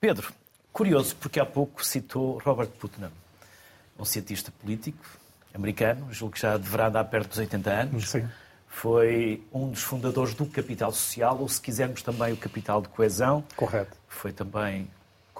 Pedro, 0.00 0.32
curioso, 0.72 1.16
porque 1.16 1.38
há 1.38 1.46
pouco 1.46 1.84
citou 1.84 2.38
Robert 2.38 2.68
Putnam, 2.70 3.12
um 3.98 4.04
cientista 4.04 4.52
político 4.60 5.04
americano, 5.54 6.12
julgo 6.12 6.34
que 6.34 6.40
já 6.40 6.56
deverá 6.56 6.88
andar 6.88 7.04
perto 7.04 7.28
dos 7.28 7.38
80 7.38 7.70
anos. 7.70 8.10
Sim. 8.10 8.28
Foi 8.66 9.46
um 9.52 9.70
dos 9.70 9.82
fundadores 9.82 10.34
do 10.34 10.46
Capital 10.46 10.90
Social, 10.92 11.38
ou 11.38 11.48
se 11.48 11.60
quisermos 11.60 12.02
também 12.02 12.32
o 12.32 12.36
Capital 12.36 12.80
de 12.80 12.88
Coesão. 12.88 13.44
Correto. 13.54 13.96
Foi 14.08 14.32
também 14.32 14.90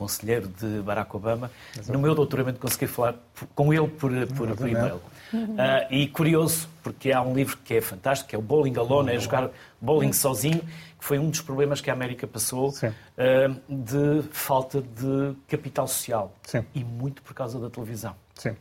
conselheiro 0.03 0.49
de 0.49 0.83
Barack 0.83 1.15
Obama. 1.15 1.51
Exatamente. 1.73 1.93
No 1.93 1.99
meu 2.01 2.15
doutoramento 2.15 2.59
consegui 2.59 2.89
falar 2.89 3.15
com 3.55 3.73
ele 3.73 3.87
por, 3.87 4.11
por, 4.29 4.57
por 4.57 4.69
e-mail. 4.69 5.01
Uhum. 5.33 5.55
Uh, 5.55 5.59
e 5.91 6.09
curioso, 6.09 6.69
porque 6.83 7.13
há 7.13 7.23
um 7.23 7.33
livro 7.33 7.57
que 7.65 7.75
é 7.75 7.81
fantástico, 7.81 8.29
que 8.31 8.37
é 8.37 8.39
o 8.39 8.43
Bowling 8.43 8.77
Alone, 8.77 9.13
é 9.13 9.19
jogar 9.19 9.49
bowling 9.81 10.09
uhum. 10.09 10.13
sozinho, 10.13 10.61
que 10.99 11.05
foi 11.05 11.19
um 11.19 11.31
dos 11.31 11.41
problemas 11.41 11.81
que 11.81 11.89
a 11.89 11.93
América 11.93 12.27
passou 12.27 12.71
uh, 12.71 13.61
de 13.69 14.23
falta 14.33 14.83
de 14.83 15.35
capital 15.49 15.87
social. 15.87 16.35
Sim. 16.43 16.65
E 16.75 16.83
muito 16.83 17.23
por 17.23 17.33
causa 17.33 17.59
da 17.61 17.71
televisão. 17.71 18.15
Sim. 18.35 18.57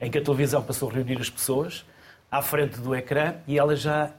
Em 0.00 0.10
que 0.10 0.18
a 0.18 0.22
televisão 0.22 0.62
passou 0.62 0.90
a 0.90 0.94
reunir 0.94 1.20
as 1.20 1.30
pessoas 1.30 1.84
à 2.30 2.40
frente 2.40 2.80
do 2.80 2.94
ecrã 2.94 3.34
e 3.46 3.58
elas 3.58 3.80
já 3.80 4.10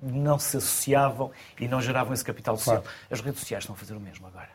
não 0.00 0.38
se 0.38 0.56
associavam 0.56 1.30
e 1.60 1.68
não 1.68 1.80
geravam 1.80 2.12
esse 2.14 2.24
capital 2.24 2.56
social. 2.56 2.82
Claro. 2.82 2.96
As 3.10 3.20
redes 3.20 3.40
sociais 3.40 3.62
estão 3.62 3.74
a 3.74 3.78
fazer 3.78 3.94
o 3.94 4.00
mesmo 4.00 4.26
agora. 4.26 4.48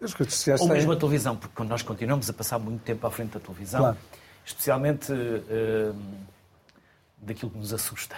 As 0.00 0.12
redes 0.12 0.34
sociais 0.34 0.60
Ou 0.60 0.68
mesmo 0.68 0.92
a 0.92 0.96
televisão, 0.96 1.36
porque 1.36 1.62
nós 1.64 1.82
continuamos 1.82 2.28
a 2.28 2.32
passar 2.32 2.58
muito 2.58 2.82
tempo 2.82 3.06
à 3.06 3.10
frente 3.10 3.32
da 3.32 3.40
televisão, 3.40 3.80
claro. 3.80 3.96
especialmente 4.44 5.12
uh, 5.12 5.96
daquilo 7.18 7.50
que 7.50 7.58
nos 7.58 7.72
assusta. 7.72 8.14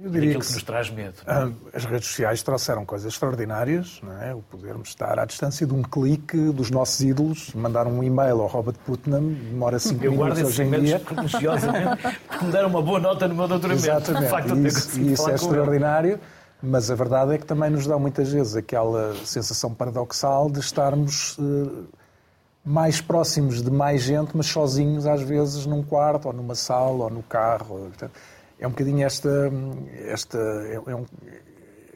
Eu 0.00 0.10
daquilo 0.10 0.40
que, 0.40 0.46
que, 0.46 0.52
nos 0.54 0.62
traz 0.62 0.90
medo. 0.90 1.14
Ah, 1.26 1.50
as 1.72 1.84
redes 1.84 2.08
sociais 2.08 2.42
trouxeram 2.42 2.84
coisas 2.84 3.12
extraordinárias, 3.12 4.00
não 4.02 4.20
é? 4.20 4.34
o 4.34 4.42
podermos 4.42 4.88
estar 4.88 5.18
à 5.18 5.24
distância 5.24 5.66
de 5.66 5.72
um 5.72 5.82
clique 5.82 6.36
dos 6.36 6.70
nossos 6.70 7.00
ídolos, 7.00 7.54
mandar 7.54 7.86
um 7.86 8.02
e-mail 8.02 8.40
ao 8.40 8.46
Robert 8.46 8.76
Putnam, 8.84 9.32
demora 9.32 9.78
5 9.78 10.00
minutos 10.00 10.42
hoje 10.42 10.62
em 10.62 10.70
dia. 10.80 10.98
porque 12.28 12.44
me 12.44 12.52
deram 12.52 12.68
uma 12.68 12.82
boa 12.82 12.98
nota 12.98 13.28
no 13.28 13.34
meu 13.34 13.46
doutoramento. 13.46 13.86
Exatamente, 13.86 14.30
facto, 14.30 14.58
isso, 14.66 15.00
isso 15.00 15.30
é 15.30 15.34
extraordinário. 15.34 16.12
Ele. 16.12 16.41
Mas 16.62 16.90
a 16.90 16.94
verdade 16.94 17.34
é 17.34 17.38
que 17.38 17.44
também 17.44 17.70
nos 17.70 17.86
dá 17.86 17.98
muitas 17.98 18.30
vezes 18.30 18.54
aquela 18.54 19.16
sensação 19.24 19.74
paradoxal 19.74 20.48
de 20.48 20.60
estarmos 20.60 21.36
uh, 21.38 21.88
mais 22.64 23.00
próximos 23.00 23.60
de 23.60 23.70
mais 23.70 24.02
gente, 24.02 24.36
mas 24.36 24.46
sozinhos 24.46 25.04
às 25.06 25.22
vezes 25.22 25.66
num 25.66 25.82
quarto, 25.82 26.26
ou 26.26 26.32
numa 26.32 26.54
sala, 26.54 27.04
ou 27.04 27.10
no 27.10 27.22
carro. 27.24 27.90
É 28.60 28.66
um 28.66 28.70
bocadinho 28.70 29.04
esta. 29.04 29.50
esta 30.06 30.38
é, 30.38 30.80
é 30.86 30.94
um, 30.94 31.04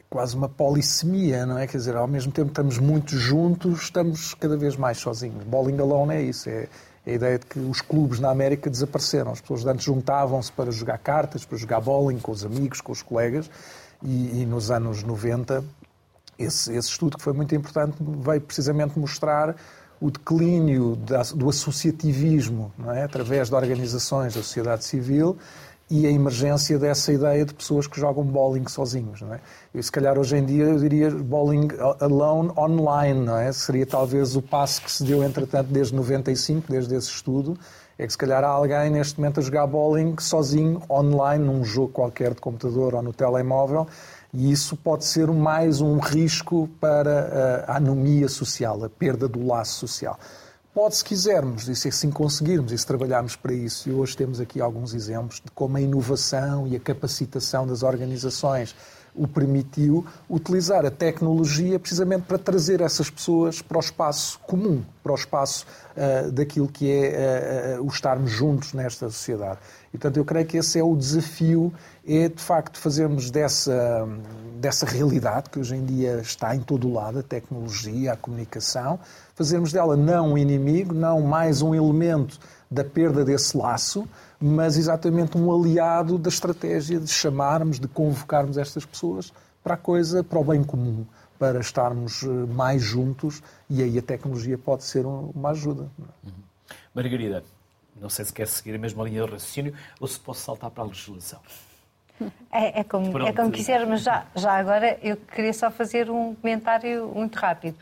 quase 0.09 0.35
uma 0.35 0.49
polissemia, 0.49 1.45
não 1.45 1.57
é? 1.57 1.67
Quer 1.67 1.77
dizer, 1.77 1.95
ao 1.95 2.07
mesmo 2.07 2.31
tempo 2.31 2.49
estamos 2.49 2.77
muito 2.77 3.17
juntos, 3.17 3.83
estamos 3.83 4.33
cada 4.33 4.57
vez 4.57 4.75
mais 4.75 4.97
sozinhos. 4.97 5.43
Bowling 5.45 5.79
alone 5.79 6.13
é 6.13 6.21
isso, 6.21 6.49
é, 6.49 6.67
é 7.05 7.11
a 7.11 7.13
ideia 7.13 7.39
de 7.39 7.45
que 7.45 7.59
os 7.59 7.79
clubes 7.81 8.19
na 8.19 8.29
América 8.29 8.69
desapareceram. 8.69 9.31
As 9.31 9.39
pessoas 9.39 9.65
antes 9.65 9.85
juntavam-se 9.85 10.51
para 10.51 10.71
jogar 10.71 10.97
cartas, 10.97 11.45
para 11.45 11.57
jogar 11.57 11.79
bowling 11.79 12.19
com 12.19 12.31
os 12.31 12.45
amigos, 12.45 12.81
com 12.81 12.91
os 12.91 13.01
colegas, 13.01 13.49
e, 14.03 14.41
e 14.41 14.45
nos 14.45 14.71
anos 14.71 15.03
90, 15.03 15.63
esse, 16.37 16.71
esse, 16.73 16.89
estudo 16.89 17.17
que 17.17 17.23
foi 17.23 17.33
muito 17.33 17.53
importante 17.55 17.97
veio 17.99 18.41
precisamente 18.41 18.97
mostrar 18.97 19.55
o 19.99 20.11
declínio 20.11 20.95
da, 20.95 21.23
do 21.23 21.49
associativismo, 21.49 22.71
é? 22.95 23.03
através 23.03 23.49
de 23.49 23.55
organizações 23.55 24.35
da 24.35 24.43
sociedade 24.43 24.85
civil 24.85 25.37
e 25.89 26.05
a 26.05 26.11
emergência 26.11 26.77
dessa 26.77 27.13
ideia 27.13 27.45
de 27.45 27.53
pessoas 27.53 27.87
que 27.87 27.99
jogam 27.99 28.23
bowling 28.23 28.67
sozinhos. 28.67 29.21
Não 29.21 29.33
é? 29.33 29.39
E 29.73 29.81
se 29.81 29.91
calhar 29.91 30.19
hoje 30.19 30.37
em 30.37 30.45
dia 30.45 30.65
eu 30.65 30.77
diria 30.77 31.09
bowling 31.09 31.69
alone 31.99 32.51
online, 32.57 33.25
não 33.25 33.37
é? 33.37 33.51
Seria 33.51 33.85
talvez 33.85 34.35
o 34.35 34.41
passo 34.41 34.81
que 34.81 34.91
se 34.91 35.03
deu, 35.03 35.23
entretanto, 35.23 35.69
desde 35.71 35.95
95, 35.95 36.71
desde 36.71 36.93
esse 36.95 37.09
estudo, 37.09 37.57
é 37.97 38.05
que 38.05 38.11
se 38.11 38.17
calhar 38.17 38.43
há 38.43 38.47
alguém 38.47 38.91
neste 38.91 39.19
momento 39.19 39.39
a 39.39 39.43
jogar 39.43 39.65
bowling 39.65 40.15
sozinho, 40.19 40.81
online, 40.89 41.43
num 41.43 41.63
jogo 41.63 41.89
qualquer 41.89 42.33
de 42.33 42.41
computador 42.41 42.93
ou 42.93 43.01
no 43.01 43.11
telemóvel, 43.11 43.87
e 44.33 44.51
isso 44.51 44.75
pode 44.77 45.05
ser 45.05 45.27
mais 45.31 45.81
um 45.81 45.97
risco 45.97 46.69
para 46.79 47.65
a 47.67 47.77
anomia 47.77 48.27
social, 48.27 48.83
a 48.83 48.89
perda 48.89 49.27
do 49.27 49.45
laço 49.45 49.79
social. 49.79 50.19
Pode, 50.73 50.95
se 50.95 51.03
quisermos, 51.03 51.67
e 51.67 51.75
se 51.75 51.87
assim 51.87 52.11
conseguirmos, 52.11 52.71
e 52.71 52.77
se 52.77 52.85
trabalharmos 52.85 53.35
para 53.35 53.51
isso, 53.51 53.89
e 53.89 53.91
hoje 53.91 54.15
temos 54.15 54.39
aqui 54.39 54.61
alguns 54.61 54.93
exemplos 54.93 55.41
de 55.43 55.49
como 55.49 55.75
a 55.77 55.81
inovação 55.81 56.67
e 56.67 56.75
a 56.75 56.79
capacitação 56.79 57.65
das 57.65 57.81
organizações 57.81 58.75
o 59.17 59.27
permitiu 59.27 60.05
utilizar 60.29 60.85
a 60.85 60.91
tecnologia 60.91 61.79
precisamente 61.79 62.23
para 62.23 62.37
trazer 62.37 62.81
essas 62.81 63.09
pessoas 63.09 63.61
para 63.61 63.77
o 63.77 63.79
espaço 63.79 64.39
comum, 64.39 64.83
para 65.03 65.11
o 65.11 65.15
espaço 65.15 65.65
uh, 65.95 66.31
daquilo 66.31 66.67
que 66.67 66.91
é 66.91 67.77
uh, 67.79 67.83
o 67.83 67.87
estarmos 67.87 68.31
juntos 68.31 68.73
nesta 68.73 69.09
sociedade. 69.09 69.59
E, 69.93 69.97
portanto, 69.97 70.17
eu 70.17 70.25
creio 70.25 70.45
que 70.45 70.57
esse 70.57 70.77
é 70.77 70.83
o 70.83 70.95
desafio, 70.95 71.73
é 72.07 72.29
de 72.29 72.41
facto 72.41 72.77
fazermos 72.77 73.31
dessa, 73.31 74.07
dessa 74.59 74.85
realidade 74.85 75.49
que 75.49 75.59
hoje 75.59 75.75
em 75.75 75.83
dia 75.83 76.19
está 76.21 76.55
em 76.55 76.59
todo 76.59 76.87
o 76.87 76.93
lado, 76.93 77.19
a 77.19 77.23
tecnologia, 77.23 78.13
a 78.13 78.15
comunicação, 78.15 78.99
fazermos 79.33 79.71
dela 79.71 79.97
não 79.97 80.33
um 80.33 80.37
inimigo, 80.37 80.93
não 80.93 81.21
mais 81.21 81.61
um 81.61 81.73
elemento 81.73 82.39
da 82.69 82.83
perda 82.83 83.23
desse 83.23 83.57
laço, 83.57 84.07
mas 84.39 84.77
exatamente 84.77 85.37
um 85.37 85.51
aliado 85.51 86.17
da 86.17 86.29
estratégia 86.29 86.99
de 86.99 87.09
chamarmos, 87.09 87.79
de 87.79 87.87
convocarmos 87.87 88.57
estas 88.57 88.85
pessoas 88.85 89.33
para 89.63 89.73
a 89.73 89.77
coisa, 89.77 90.23
para 90.23 90.39
o 90.39 90.43
bem 90.43 90.63
comum, 90.63 91.05
para 91.39 91.59
estarmos 91.59 92.23
eh, 92.23 92.27
mais 92.27 92.81
juntos 92.81 93.41
e 93.69 93.81
aí 93.83 93.97
a 93.97 94.01
tecnologia 94.01 94.57
pode 94.57 94.83
ser 94.83 95.05
uma 95.05 95.49
ajuda. 95.49 95.89
Uhum. 96.23 96.31
Margarida, 96.93 97.43
não 97.99 98.09
sei 98.09 98.25
se 98.25 98.33
quer 98.33 98.47
seguir 98.47 98.75
a 98.75 98.79
mesma 98.79 99.03
linha 99.03 99.23
de 99.25 99.31
raciocínio 99.31 99.73
ou 99.99 100.07
se 100.07 100.19
posso 100.19 100.41
saltar 100.41 100.71
para 100.71 100.83
a 100.83 100.87
legislação. 100.87 101.39
É, 102.51 102.79
é, 102.79 102.83
como, 102.83 103.15
é 103.19 103.31
como 103.31 103.51
quiser, 103.51 103.85
mas 103.85 104.01
já, 104.01 104.25
já 104.35 104.53
agora 104.53 104.97
eu 105.03 105.17
queria 105.17 105.53
só 105.53 105.69
fazer 105.69 106.09
um 106.09 106.33
comentário 106.33 107.11
muito 107.13 107.35
rápido. 107.35 107.77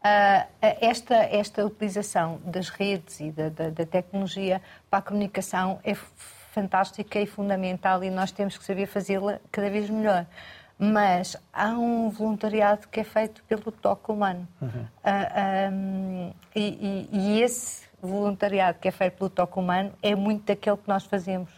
Uh, 0.00 0.48
esta, 0.80 1.14
esta 1.14 1.64
utilização 1.64 2.40
das 2.42 2.70
redes 2.70 3.20
e 3.20 3.30
da, 3.30 3.50
da, 3.50 3.68
da, 3.68 3.84
tecnologia 3.84 4.62
para 4.88 5.00
a 5.00 5.02
comunicação 5.02 5.78
é 5.84 5.94
fantástica 6.52 7.20
e 7.20 7.26
fundamental 7.26 8.02
e 8.02 8.08
nós 8.08 8.32
temos 8.32 8.56
que 8.56 8.64
saber 8.64 8.86
fazê-la 8.86 9.38
cada 9.52 9.68
vez 9.68 9.90
melhor. 9.90 10.24
mas 10.78 11.36
há 11.52 11.68
um 11.68 12.08
voluntariado 12.08 12.88
que 12.88 13.00
é 13.00 13.04
feito 13.04 13.42
pelo 13.44 13.70
toque 13.70 14.10
humano. 14.10 14.48
Uhum. 14.62 14.68
Uh, 14.68 14.88
ah, 15.04 15.70
um, 15.70 16.32
e, 16.56 16.62
e, 16.62 17.08
e, 17.12 17.42
esse 17.42 17.86
voluntariado 18.00 18.78
que 18.78 18.88
é 18.88 18.90
feito 18.90 19.18
pelo 19.18 19.28
toque 19.28 19.58
humano 19.58 19.92
é 20.02 20.14
muito 20.14 20.46
daquele 20.46 20.78
que 20.78 20.88
nós 20.88 21.04
fazemos, 21.04 21.50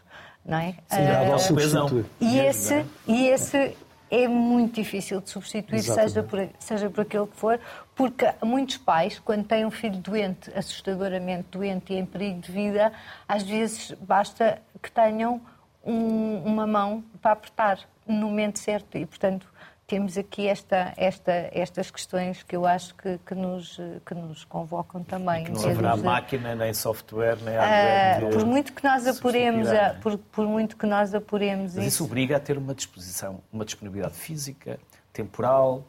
não 0.45 0.59
é? 0.59 0.73
Sim, 0.89 0.97
uh, 0.99 2.05
e, 2.21 2.41
esse, 2.41 2.75
é? 2.75 2.87
e 3.07 3.29
esse 3.29 3.77
é 4.13 4.29
muito 4.29 4.75
difícil 4.75 5.23
de 5.23 5.31
substituir, 5.31 5.83
seja 5.83 6.23
por, 6.23 6.47
seja 6.59 6.91
por 6.91 7.01
aquele 7.01 7.27
que 7.27 7.37
for, 7.37 7.59
porque 8.03 8.27
muitos 8.45 8.79
pais, 8.79 9.21
quando 9.21 9.45
têm 9.45 9.65
um 9.65 9.71
filho 9.71 9.97
doente, 9.99 10.51
assustadoramente 10.57 11.47
doente 11.53 11.93
e 11.93 11.97
em 11.99 12.05
perigo 12.05 12.41
de 12.41 12.51
vida, 12.51 12.93
às 13.29 13.45
vezes 13.45 13.93
basta 14.01 14.61
que 14.83 14.91
tenham 14.91 15.41
um, 15.85 16.43
uma 16.45 16.67
mão 16.67 17.05
para 17.21 17.31
apertar 17.31 17.79
no 18.05 18.27
momento 18.27 18.59
certo 18.59 18.99
e, 18.99 19.07
portanto, 19.07 19.47
temos 19.87 20.19
aqui 20.19 20.49
esta, 20.49 20.93
esta, 20.97 21.49
estas 21.53 21.93
questões 21.93 22.43
que 22.43 22.57
eu 22.57 22.67
acho 22.67 22.93
que, 22.97 23.21
que, 23.25 23.37
nos, 23.37 23.79
que 24.05 24.15
nos 24.17 24.45
convocam 24.47 25.05
também. 25.05 25.45
E 25.45 25.45
que 25.45 25.53
não 25.53 25.65
haverá 25.65 25.95
de... 25.95 26.03
máquina, 26.03 26.57
nem 26.57 26.75
software, 26.75 27.37
nem 27.37 27.55
hardware. 27.55 28.31
Uh, 28.31 28.37
por 28.37 28.45
muito 28.45 28.73
que 28.73 28.83
nós 28.83 29.07
apuremos, 29.07 29.69
a, 29.69 29.95
por, 30.03 30.19
por, 30.19 30.49
muito 30.49 30.77
que 30.77 30.87
nós 30.87 31.15
apuremos 31.15 31.77
Mas 31.77 31.85
isso... 31.85 32.03
isso 32.03 32.05
obriga 32.05 32.37
a 32.37 32.41
ter 32.41 32.59
uma 32.59 32.75
disposição, 32.75 33.41
uma 33.53 33.65
disponibilidade 33.65 34.15
física, 34.15 34.81
temporal 35.13 35.85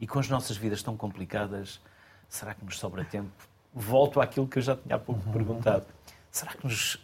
e 0.00 0.06
com 0.06 0.18
as 0.18 0.28
nossas 0.28 0.56
vidas 0.56 0.82
tão 0.82 0.96
complicadas, 0.96 1.80
será 2.28 2.54
que 2.54 2.64
nos 2.64 2.78
sobra 2.78 3.04
tempo? 3.04 3.30
Volto 3.72 4.20
àquilo 4.20 4.48
que 4.48 4.58
eu 4.58 4.62
já 4.62 4.74
tinha 4.74 4.96
há 4.96 4.98
pouco 4.98 5.24
uhum. 5.26 5.32
perguntado. 5.32 5.86
Será 6.30 6.52
que 6.52 6.64
nos 6.64 6.98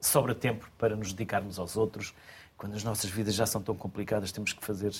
sobra 0.00 0.34
tempo 0.34 0.68
para 0.78 0.96
nos 0.96 1.12
dedicarmos 1.12 1.58
aos 1.58 1.76
outros? 1.76 2.14
Quando 2.56 2.74
as 2.74 2.82
nossas 2.82 3.10
vidas 3.10 3.34
já 3.34 3.46
são 3.46 3.62
tão 3.62 3.76
complicadas, 3.76 4.32
temos 4.32 4.52
que 4.52 4.64
fazer, 4.64 4.92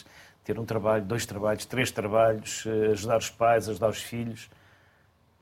ter 0.45 0.59
um 0.61 0.65
trabalho, 0.65 1.05
dois 1.05 1.27
trabalhos, 1.27 1.65
três 1.65 1.91
trabalhos, 1.91 2.65
eh, 2.67 2.93
ajudar 2.93 3.19
os 3.19 3.31
pais, 3.31 3.69
ajudar 3.69 3.89
os 3.89 4.01
filhos. 4.01 4.49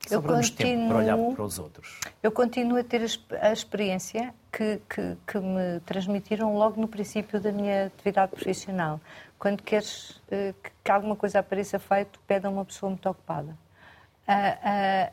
Sobramos 0.09 0.49
continuo, 0.49 0.73
tempo 0.73 0.87
para 0.87 0.97
olhar 0.97 1.17
para 1.17 1.43
os 1.43 1.59
outros. 1.59 1.99
Eu 2.23 2.31
continuo 2.31 2.77
a 2.77 2.83
ter 2.83 3.01
a 3.41 3.51
experiência 3.51 4.33
que, 4.51 4.79
que, 4.89 5.17
que, 5.27 5.39
me 5.39 5.79
transmitiram 5.85 6.55
logo 6.55 6.79
no 6.79 6.87
princípio 6.87 7.39
da 7.39 7.51
minha 7.51 7.87
atividade 7.87 8.31
profissional. 8.31 8.99
Quando 9.37 9.61
queres 9.61 10.21
eh, 10.31 10.53
que 10.83 10.91
alguma 10.91 11.15
coisa 11.15 11.39
apareça 11.39 11.77
feito, 11.77 12.19
pede 12.25 12.47
a 12.47 12.49
uma 12.49 12.65
pessoa 12.65 12.89
muito 12.89 13.07
ocupada 13.07 13.55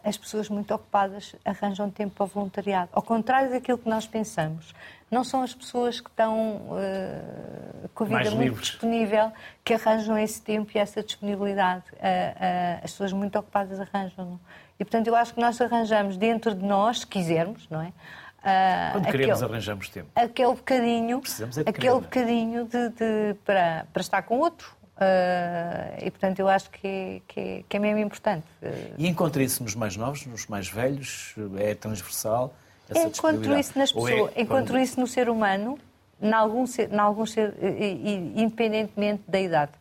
as 0.02 0.16
pessoas 0.16 0.48
muito 0.48 0.74
ocupadas 0.74 1.36
arranjam 1.44 1.88
tempo 1.88 2.14
para 2.16 2.24
o 2.24 2.26
voluntariado. 2.26 2.90
Ao 2.92 3.02
contrário 3.02 3.50
daquilo 3.50 3.78
que 3.78 3.88
nós 3.88 4.06
pensamos, 4.06 4.74
não 5.14 5.22
são 5.22 5.42
as 5.42 5.54
pessoas 5.54 6.00
que 6.00 6.10
estão 6.10 6.56
uh, 6.56 7.88
com 7.94 8.04
a 8.04 8.06
vida 8.06 8.16
Mais 8.16 8.30
muito 8.30 8.42
livres. 8.42 8.66
disponível 8.66 9.32
que 9.62 9.74
arranjam 9.74 10.18
esse 10.18 10.42
tempo 10.42 10.72
e 10.74 10.78
essa 10.78 11.02
disponibilidade. 11.02 11.84
Uh, 11.92 11.96
uh, 11.96 12.80
as 12.82 12.90
pessoas 12.90 13.12
muito 13.12 13.38
ocupadas 13.38 13.78
arranjam. 13.80 14.40
E, 14.78 14.84
portanto, 14.84 15.06
eu 15.06 15.14
acho 15.14 15.32
que 15.32 15.40
nós 15.40 15.60
arranjamos 15.60 16.16
dentro 16.16 16.52
de 16.52 16.64
nós, 16.64 17.00
se 17.00 17.06
quisermos, 17.06 17.68
não 17.70 17.80
é? 17.80 17.92
Quando 18.92 19.06
queremos, 19.06 19.42
arranjamos 19.42 19.88
tempo. 19.88 20.10
Aquele 20.14 20.52
bocadinho, 20.52 21.22
é 21.22 21.60
aquele 21.60 21.72
querer, 21.72 21.86
é? 21.86 21.92
bocadinho 21.92 22.64
de, 22.66 22.88
de, 22.90 23.34
para, 23.42 23.86
para 23.90 24.02
estar 24.02 24.20
com 24.22 24.38
outro, 24.38 24.76
Uh, 24.96 26.06
e, 26.06 26.10
portanto, 26.10 26.38
eu 26.38 26.48
acho 26.48 26.70
que 26.70 26.86
é, 26.86 27.20
que 27.26 27.40
é, 27.40 27.64
que 27.68 27.76
é 27.76 27.80
mesmo 27.80 27.98
importante. 27.98 28.46
E 28.96 29.08
encontra 29.08 29.42
isso 29.42 29.62
nos 29.62 29.74
mais 29.74 29.96
novos, 29.96 30.24
nos 30.26 30.46
mais 30.46 30.68
velhos? 30.68 31.34
É 31.58 31.74
transversal? 31.74 32.54
Encontro 32.94 33.58
isso 33.58 33.78
nas 33.78 33.90
pessoas, 33.90 34.30
é, 34.36 34.42
encontro 34.42 34.78
isso 34.78 35.00
no 35.00 35.06
ser 35.06 35.28
humano, 35.28 35.78
em 36.20 36.32
algum 36.32 36.66
ser, 36.66 36.92
em 36.92 36.98
algum 36.98 37.26
ser, 37.26 37.54
independentemente 38.36 39.22
da 39.26 39.40
idade. 39.40 39.72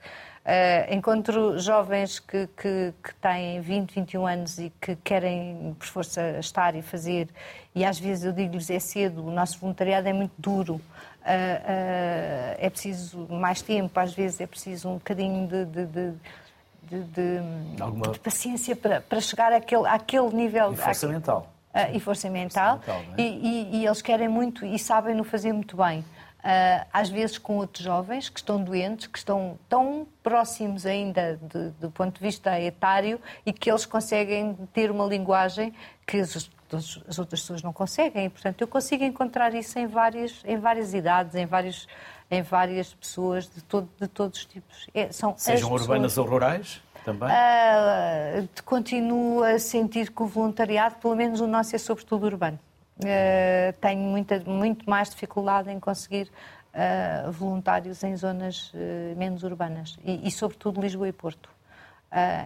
Uh, 0.43 0.93
encontro 0.93 1.57
jovens 1.57 2.19
que, 2.19 2.47
que, 2.47 2.93
que, 3.01 3.15
têm 3.21 3.61
20, 3.61 3.95
21 3.95 4.27
anos 4.27 4.59
e 4.59 4.73
que 4.81 4.93
querem, 4.97 5.73
por 5.79 5.87
força, 5.87 6.37
estar 6.37 6.75
e 6.75 6.81
fazer, 6.81 7.29
e 7.73 7.85
às 7.85 7.97
vezes 7.97 8.25
eu 8.25 8.33
digo-lhes 8.33 8.69
é 8.69 8.77
cedo, 8.77 9.25
o 9.25 9.31
nosso 9.31 9.57
voluntariado 9.57 10.09
é 10.09 10.11
muito 10.11 10.33
duro, 10.37 10.81
é 11.25 12.69
preciso 12.69 13.27
mais 13.29 13.61
tempo, 13.61 13.97
às 13.99 14.13
vezes 14.13 14.41
é 14.41 14.47
preciso 14.47 14.89
um 14.89 14.93
bocadinho 14.95 15.47
de, 15.47 15.65
de, 15.65 15.85
de 15.85 16.13
de, 16.83 17.03
de, 17.03 17.81
Alguma... 17.81 18.11
de, 18.11 18.19
paciência 18.19 18.75
para, 18.75 19.01
para 19.01 19.21
chegar 19.21 19.51
àquele, 19.53 19.87
àquele 19.87 20.29
nível. 20.35 20.73
E 20.73 20.75
força 20.75 21.05
àquele, 21.05 21.13
mental. 21.13 21.53
Uh, 21.73 21.95
e 21.95 21.99
força 21.99 22.29
mental. 22.29 22.79
Força 22.79 22.99
mental 22.99 23.15
é? 23.17 23.21
e, 23.21 23.25
e, 23.25 23.77
e, 23.77 23.85
eles 23.85 24.01
querem 24.01 24.27
muito 24.27 24.65
e 24.65 24.77
sabem-no 24.77 25.23
fazer 25.23 25.53
muito 25.53 25.77
bem. 25.77 26.05
Uh, 26.43 26.85
às 26.91 27.07
vezes 27.07 27.37
com 27.37 27.55
outros 27.55 27.85
jovens 27.85 28.27
que 28.27 28.37
estão 28.37 28.61
doentes, 28.61 29.07
que 29.07 29.17
estão 29.17 29.57
tão 29.69 30.05
próximos 30.21 30.85
ainda 30.85 31.39
de, 31.41 31.69
do 31.79 31.89
ponto 31.89 32.15
de 32.15 32.19
vista 32.19 32.59
etário 32.59 33.17
e 33.45 33.53
que 33.53 33.71
eles 33.71 33.85
conseguem 33.85 34.53
ter 34.73 34.91
uma 34.91 35.05
linguagem 35.05 35.73
que 36.05 36.17
as, 36.17 36.49
as 37.07 37.19
outras 37.19 37.41
pessoas 37.41 37.61
não 37.61 37.71
conseguem. 37.71 38.29
portanto, 38.29 38.59
eu 38.61 38.67
consigo 38.67 39.03
encontrar 39.03 39.53
isso 39.53 39.77
em 39.79 39.87
várias, 39.87 40.41
em 40.45 40.57
várias 40.57 40.93
idades, 40.93 41.35
em, 41.35 41.45
vários, 41.45 41.87
em 42.29 42.41
várias 42.41 42.93
pessoas 42.93 43.49
de, 43.49 43.63
todo, 43.63 43.89
de 43.99 44.07
todos 44.07 44.39
os 44.39 44.45
tipos. 44.45 44.87
É, 44.93 45.11
são 45.11 45.35
Sejam 45.37 45.71
urbanas 45.71 46.17
ou 46.17 46.25
rurais? 46.25 46.81
Também? 47.05 47.29
Uh, 47.29 48.47
continuo 48.63 49.43
a 49.43 49.59
sentir 49.59 50.11
que 50.11 50.23
o 50.23 50.25
voluntariado, 50.25 50.95
pelo 50.95 51.15
menos 51.15 51.41
o 51.41 51.47
nosso, 51.47 51.75
é 51.75 51.79
sobretudo 51.79 52.25
urbano. 52.25 52.59
Uh, 52.99 53.73
tenho 53.81 54.01
muita, 54.01 54.39
muito 54.45 54.87
mais 54.87 55.09
dificuldade 55.09 55.71
em 55.71 55.79
conseguir 55.79 56.29
uh, 56.73 57.31
voluntários 57.31 58.03
em 58.03 58.15
zonas 58.15 58.71
uh, 58.71 59.17
menos 59.17 59.41
urbanas 59.41 59.97
e, 60.05 60.27
e, 60.27 60.31
sobretudo 60.31 60.79
Lisboa 60.79 61.07
e 61.07 61.11
Porto. 61.11 61.49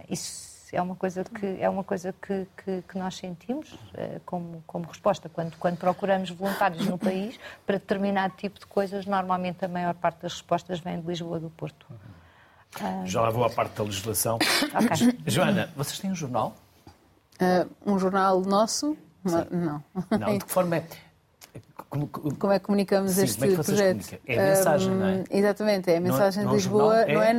isso 0.10 0.74
é 0.74 0.82
uma 0.82 0.96
coisa 0.96 1.26
que 1.26 1.58
é 1.60 1.70
uma 1.70 1.84
coisa 1.84 2.14
que, 2.14 2.48
que, 2.64 2.82
que 2.82 2.98
nós 2.98 3.16
sentimos 3.16 3.78
como, 4.26 4.64
como 4.68 4.86
resposta 4.86 5.30
quando 5.30 5.56
quando 5.58 5.78
procuramos 5.78 6.30
voluntários 6.30 6.86
no 6.86 6.98
país 6.98 7.38
para 7.66 7.78
determinado 7.78 8.34
tipo 8.36 8.60
de 8.60 8.66
coisas. 8.66 9.06
Normalmente 9.06 9.64
a 9.64 9.68
maior 9.68 9.94
parte 9.94 10.22
das 10.22 10.34
respostas 10.34 10.80
vem 10.80 11.00
de 11.00 11.08
Lisboa 11.08 11.40
do 11.40 11.50
Porto. 11.50 11.86
Já 13.06 13.22
lá 13.22 13.30
vou 13.30 13.46
à 13.46 13.50
parte 13.50 13.76
da 13.76 13.84
legislação. 13.84 14.36
Okay. 14.36 15.18
Joana, 15.26 15.70
vocês 15.76 16.00
têm 16.00 16.12
um 16.12 16.16
jornal? 16.16 16.56
um 17.86 18.00
jornal 18.00 18.42
nosso? 18.42 18.98
Não. 19.24 19.84
Não, 20.20 20.38
de 20.38 20.46
que 20.46 20.52
forma 20.52 20.78
é? 20.78 20.84
Como, 21.90 22.52
é 22.52 22.60
que 22.60 22.66
comunicamos 22.66 23.12
Sim, 23.12 23.24
este 23.24 23.40
como 23.40 23.52
é 23.52 23.56
que 23.56 23.64
projeto? 23.64 24.20
É 24.28 24.38
a 24.38 24.50
mensagem, 24.50 24.94
não 24.94 25.06
é? 25.06 25.24
Exatamente, 25.30 25.90
é 25.90 25.98
a 25.98 26.02
mensagem 26.02 26.44
não, 26.44 26.52
de 26.52 26.58
Lisboa, 26.58 27.06
não 27.06 27.24
é, 27.24 27.32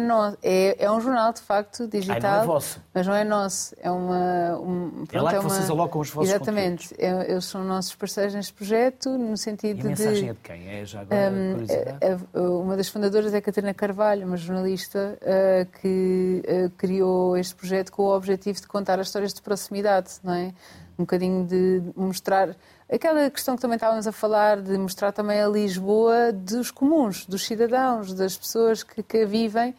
é, 0.42 0.68
é, 0.70 0.84
é 0.84 0.90
um 0.90 1.00
jornal 1.00 1.34
de 1.34 1.40
facto 1.42 1.86
digital, 1.86 2.16
Ai, 2.16 2.36
não 2.36 2.42
é 2.42 2.46
vosso. 2.46 2.80
mas 2.94 3.06
não 3.06 3.14
é 3.14 3.24
nosso. 3.24 3.76
É 3.78 3.90
uma. 3.90 4.58
Um, 4.58 5.04
pronto, 5.06 5.16
é 5.16 5.20
lá 5.20 5.30
que 5.30 5.36
é 5.36 5.40
uma, 5.40 5.48
vocês 5.50 5.68
alocam 5.68 6.00
os 6.00 6.08
vossos 6.08 6.30
Exatamente, 6.30 6.94
é, 6.98 7.30
eles 7.30 7.44
são 7.44 7.62
nossos 7.62 7.94
parceiros 7.94 8.34
neste 8.34 8.54
projeto, 8.54 9.10
no 9.18 9.36
sentido 9.36 9.80
e 9.80 9.80
a 9.82 9.90
mensagem 9.90 10.22
de. 10.24 10.28
é 10.30 10.32
de 10.32 10.40
quem? 10.40 10.68
É 10.68 10.84
já 10.84 11.00
agora 11.02 11.30
um, 11.30 11.64
é, 12.00 12.40
uma 12.40 12.76
das 12.76 12.88
fundadoras 12.88 13.34
é 13.34 13.40
Catarina 13.42 13.74
Carvalho, 13.74 14.26
uma 14.26 14.36
jornalista 14.38 15.18
uh, 15.20 15.78
que 15.80 16.42
uh, 16.48 16.70
criou 16.70 17.36
este 17.36 17.54
projeto 17.54 17.92
com 17.92 18.04
o 18.04 18.16
objetivo 18.16 18.58
de 18.58 18.66
contar 18.66 18.98
as 18.98 19.08
histórias 19.08 19.34
de 19.34 19.42
proximidade, 19.42 20.12
não 20.24 20.32
é? 20.32 20.54
Um 20.98 21.02
bocadinho 21.02 21.46
de 21.46 21.82
mostrar 21.94 22.56
Aquela 22.90 23.28
questão 23.28 23.54
que 23.54 23.60
também 23.60 23.76
estávamos 23.76 24.06
a 24.06 24.12
falar, 24.12 24.62
de 24.62 24.78
mostrar 24.78 25.12
também 25.12 25.42
a 25.42 25.46
Lisboa 25.46 26.32
dos 26.32 26.70
comuns, 26.70 27.26
dos 27.26 27.44
cidadãos, 27.44 28.14
das 28.14 28.34
pessoas 28.34 28.82
que, 28.82 29.02
que 29.02 29.18
a 29.24 29.26
vivem 29.26 29.74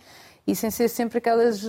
e 0.45 0.55
sem 0.55 0.69
ser 0.69 0.87
sempre 0.89 1.17
aquelas, 1.17 1.59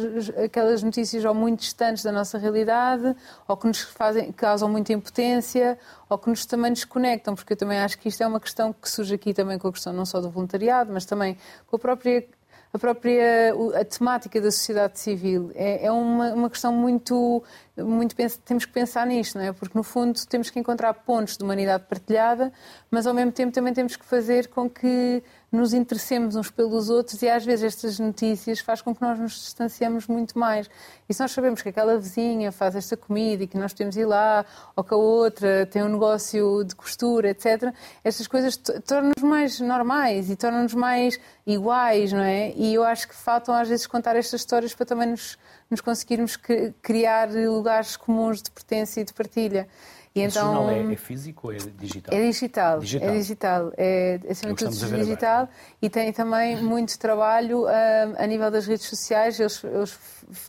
aquelas 0.45 0.83
notícias 0.83 1.25
ou 1.25 1.35
muito 1.35 1.61
distantes 1.61 2.03
da 2.03 2.13
nossa 2.13 2.37
realidade, 2.37 3.17
ou 3.49 3.57
que 3.57 3.67
nos 3.67 3.81
fazem, 3.81 4.33
causam 4.33 4.69
muita 4.69 4.93
impotência, 4.93 5.79
ou 6.11 6.19
que 6.19 6.29
nos 6.29 6.45
também 6.45 6.73
desconectam, 6.73 7.35
porque 7.35 7.55
eu 7.55 7.57
também 7.57 7.79
acho 7.79 7.99
que 7.99 8.09
isto 8.09 8.23
é 8.23 8.27
uma 8.27 8.41
questão 8.41 8.73
que 8.73 8.89
surge 8.89 9.15
aqui 9.15 9.33
também 9.33 9.59
com 9.59 9.69
a 9.69 9.73
questão 9.73 9.95
não 9.95 10.05
só 10.05 10.21
do 10.21 10.29
voluntariado, 10.31 10.93
mas 10.93 11.07
também 11.07 11.39
com 11.67 11.77
a 11.77 11.79
própria 11.79 12.27
a 12.73 12.79
própria 12.79 13.53
a 13.81 13.85
temática 13.85 14.41
da 14.41 14.51
sociedade 14.51 14.99
civil. 14.99 15.51
É, 15.55 15.87
é 15.87 15.93
uma, 15.93 16.33
uma 16.33 16.51
questão 16.51 16.73
muito 16.73 17.43
muito 17.85 18.15
temos 18.45 18.65
que 18.65 18.73
pensar 18.73 19.07
nisto 19.07 19.39
não 19.39 19.45
é 19.45 19.53
porque 19.53 19.77
no 19.77 19.83
fundo 19.83 20.19
temos 20.27 20.51
que 20.51 20.59
encontrar 20.59 20.93
pontos 20.95 21.37
de 21.37 21.45
humanidade 21.45 21.85
partilhada 21.89 22.53
mas 22.91 23.07
ao 23.07 23.15
mesmo 23.15 23.33
tempo 23.33 23.53
também 23.53 23.73
temos 23.73 23.97
que 23.97 24.05
fazer 24.05 24.49
com 24.49 24.69
que 24.69 25.23
nos 25.53 25.73
interessemos 25.75 26.37
uns 26.37 26.51
pelos 26.51 26.89
outros 26.89 27.21
e 27.23 27.29
às 27.29 27.45
vezes 27.45 27.65
estas 27.65 27.99
notícias 27.99 28.61
faz 28.61 28.81
com 28.81 28.95
que 28.95 29.03
nós 29.03 29.19
nos 29.19 29.33
distanciemos 29.33 30.07
muito 30.07 30.39
mais. 30.39 30.71
E 31.09 31.15
se 31.15 31.21
nós 31.21 31.33
sabemos 31.33 31.61
que 31.61 31.69
aquela 31.69 31.99
vizinha 31.99 32.53
faz 32.53 32.77
esta 32.77 32.97
comida 32.97 33.43
e 33.43 33.47
que 33.49 33.59
nós 33.59 33.73
podemos 33.73 33.97
ir 33.97 34.05
lá, 34.05 34.45
ou 34.77 34.85
que 34.85 34.95
a 34.95 34.97
outra 34.97 35.67
tem 35.67 35.83
um 35.83 35.89
negócio 35.89 36.63
de 36.65 36.75
costura, 36.77 37.31
etc., 37.31 37.75
estas 38.05 38.29
coisas 38.29 38.57
tornam-nos 38.57 39.23
mais 39.23 39.59
normais 39.59 40.31
e 40.31 40.37
tornam-nos 40.37 40.75
mais 40.75 41.19
iguais, 41.45 42.13
não 42.13 42.23
é? 42.23 42.53
E 42.55 42.73
eu 42.75 42.85
acho 42.85 43.09
que 43.09 43.15
faltam 43.15 43.55
às 43.55 43.69
vezes 43.69 43.87
contar 43.89 44.15
estas 44.15 44.41
histórias 44.41 44.73
para 44.73 44.87
também 44.87 45.09
nos, 45.09 45.37
nos 45.71 45.81
conseguirmos 45.81 46.37
criar 46.83 47.31
lugares 47.31 47.97
comuns 47.97 48.43
de 48.43 48.51
pertença 48.51 49.01
e 49.01 49.05
de 49.05 49.15
partilha. 49.15 49.69
E 50.13 50.23
Esse 50.23 50.39
então, 50.39 50.55
jornal 50.55 50.71
é, 50.71 50.93
é 50.93 50.97
físico 50.97 51.47
ou 51.47 51.53
é 51.53 51.59
digital? 51.59 52.19
É 52.19 52.21
digital, 52.27 52.81
Digital. 52.81 53.09
é 53.09 53.13
digital. 53.13 53.73
É, 53.77 54.21
acima 54.29 54.53
de 54.53 54.59
tudo, 54.59 54.71
gostamos 54.71 54.79
de 54.81 54.87
ver 54.87 54.99
digital. 55.05 55.49
E 55.81 55.89
tem 55.89 56.13
também 56.13 56.61
muito 56.61 56.99
trabalho 56.99 57.69
ah, 57.69 58.15
a 58.19 58.27
nível 58.27 58.51
das 58.51 58.67
redes 58.67 58.87
sociais. 58.87 59.39
Eles, 59.39 59.63
eles 59.63 59.99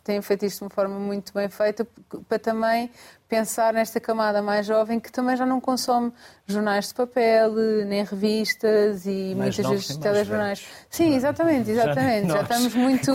têm 0.04 0.22
feito 0.22 0.46
isto 0.46 0.60
de 0.60 0.64
uma 0.66 0.70
forma 0.70 1.00
muito 1.00 1.34
bem 1.34 1.50
feita 1.50 1.88
para 2.28 2.40
também 2.40 2.90
pensar 3.32 3.74
nesta 3.74 3.98
camada 3.98 4.42
mais 4.42 4.66
jovem 4.66 5.00
que 5.00 5.10
também 5.10 5.38
já 5.38 5.46
não 5.46 5.62
consome 5.62 6.12
jornais 6.46 6.90
de 6.90 6.94
papel, 6.94 7.54
nem 7.88 8.04
revistas 8.04 9.06
e 9.06 9.34
Mais 9.34 9.56
muitas 9.56 9.60
novos 9.60 9.88
vezes 9.88 9.96
telejornais. 9.96 10.68
Sim, 10.90 11.16
exatamente, 11.16 11.74
Já 11.74 11.84
exatamente. 11.86 12.28
Já, 12.28 12.34
nós 12.34 12.42
estamos 12.44 12.76
muito. 12.76 13.14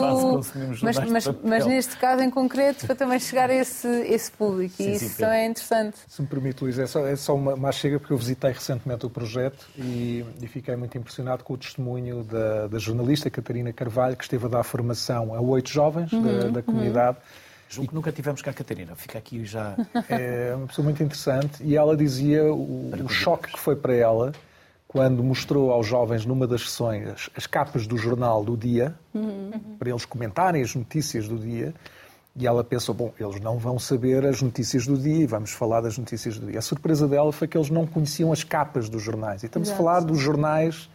Mas, 0.82 0.98
mas, 1.10 1.26
mas 1.44 1.66
neste 1.66 1.98
caso 1.98 2.22
em 2.22 2.30
concreto, 2.30 2.86
para 2.86 2.96
também 2.96 3.18
chegar 3.20 3.50
a 3.50 3.54
esse, 3.54 3.86
esse 4.06 4.30
público. 4.32 4.74
Sim, 4.76 4.92
e 4.92 4.98
sim, 4.98 5.06
isso 5.06 5.18
também 5.18 5.40
é 5.40 5.46
interessante. 5.46 5.98
Se 6.08 6.22
me 6.22 6.28
permite, 6.28 6.64
Luís, 6.64 6.78
é 6.78 6.86
só, 6.86 7.06
é 7.06 7.14
só 7.14 7.34
uma, 7.34 7.52
uma 7.52 7.70
chega 7.70 8.00
porque 8.00 8.14
eu 8.14 8.16
visitei 8.16 8.52
recentemente 8.52 9.04
o 9.04 9.10
projeto 9.10 9.66
e, 9.76 10.24
e 10.40 10.46
fiquei 10.46 10.74
muito 10.76 10.96
impressionado 10.96 11.44
com 11.44 11.52
o 11.52 11.58
testemunho 11.58 12.24
da, 12.24 12.68
da 12.68 12.78
jornalista 12.78 13.28
Catarina 13.28 13.70
Carvalho, 13.70 14.16
que 14.16 14.24
esteve 14.24 14.46
a 14.46 14.48
dar 14.48 14.62
formação 14.62 15.34
a 15.34 15.40
oito 15.42 15.68
jovens 15.68 16.10
da, 16.10 16.55
da 16.57 16.62
comunidade. 16.62 17.18
Julgo 17.68 17.88
que 17.88 17.94
nunca 17.94 18.12
tivemos 18.12 18.42
cá 18.42 18.50
a 18.50 18.54
Catarina. 18.54 18.94
Fica 18.94 19.18
aqui 19.18 19.44
já. 19.44 19.76
É 20.09 20.54
uma 20.54 20.66
pessoa 20.66 20.84
muito 20.84 21.02
interessante 21.02 21.62
e 21.62 21.76
ela 21.76 21.96
dizia 21.96 22.44
o, 22.44 22.92
o 23.04 23.09
choque 23.09 23.52
que 23.52 23.59
foi 23.59 23.74
para 23.74 23.94
ela 23.94 24.32
quando 24.86 25.22
mostrou 25.22 25.72
aos 25.72 25.86
jovens 25.86 26.24
numa 26.24 26.46
das 26.46 26.62
sessões 26.62 27.09
as, 27.09 27.30
as 27.36 27.46
capas 27.46 27.86
do 27.86 27.98
jornal 27.98 28.44
do 28.44 28.57
dia 28.57 28.94
para 29.78 29.90
eles 29.90 30.04
comentarem 30.04 30.62
as 30.62 30.74
notícias 30.74 31.26
do 31.26 31.36
dia 31.36 31.74
e 32.38 32.46
ela 32.46 32.62
pensou, 32.62 32.94
bom, 32.94 33.12
eles 33.18 33.40
não 33.40 33.59
vão 33.59 33.78
saber 33.78 34.24
as 34.26 34.42
notícias 34.42 34.86
do 34.86 34.96
dia 34.96 35.22
e 35.22 35.26
vamos 35.26 35.52
falar 35.52 35.80
das 35.80 35.96
notícias 35.96 36.38
do 36.38 36.46
dia. 36.46 36.59
A 36.59 36.62
surpresa 36.62 37.09
dela 37.09 37.32
foi 37.32 37.48
que 37.48 37.57
eles 37.57 37.70
não 37.70 37.86
conheciam 37.86 38.30
as 38.30 38.44
capas 38.44 38.90
dos 38.90 39.02
jornais. 39.02 39.42
E 39.42 39.46
estamos 39.46 39.68
Exato. 39.68 39.82
a 39.82 39.84
falar 39.84 40.00
dos 40.00 40.18
jornais 40.18 40.90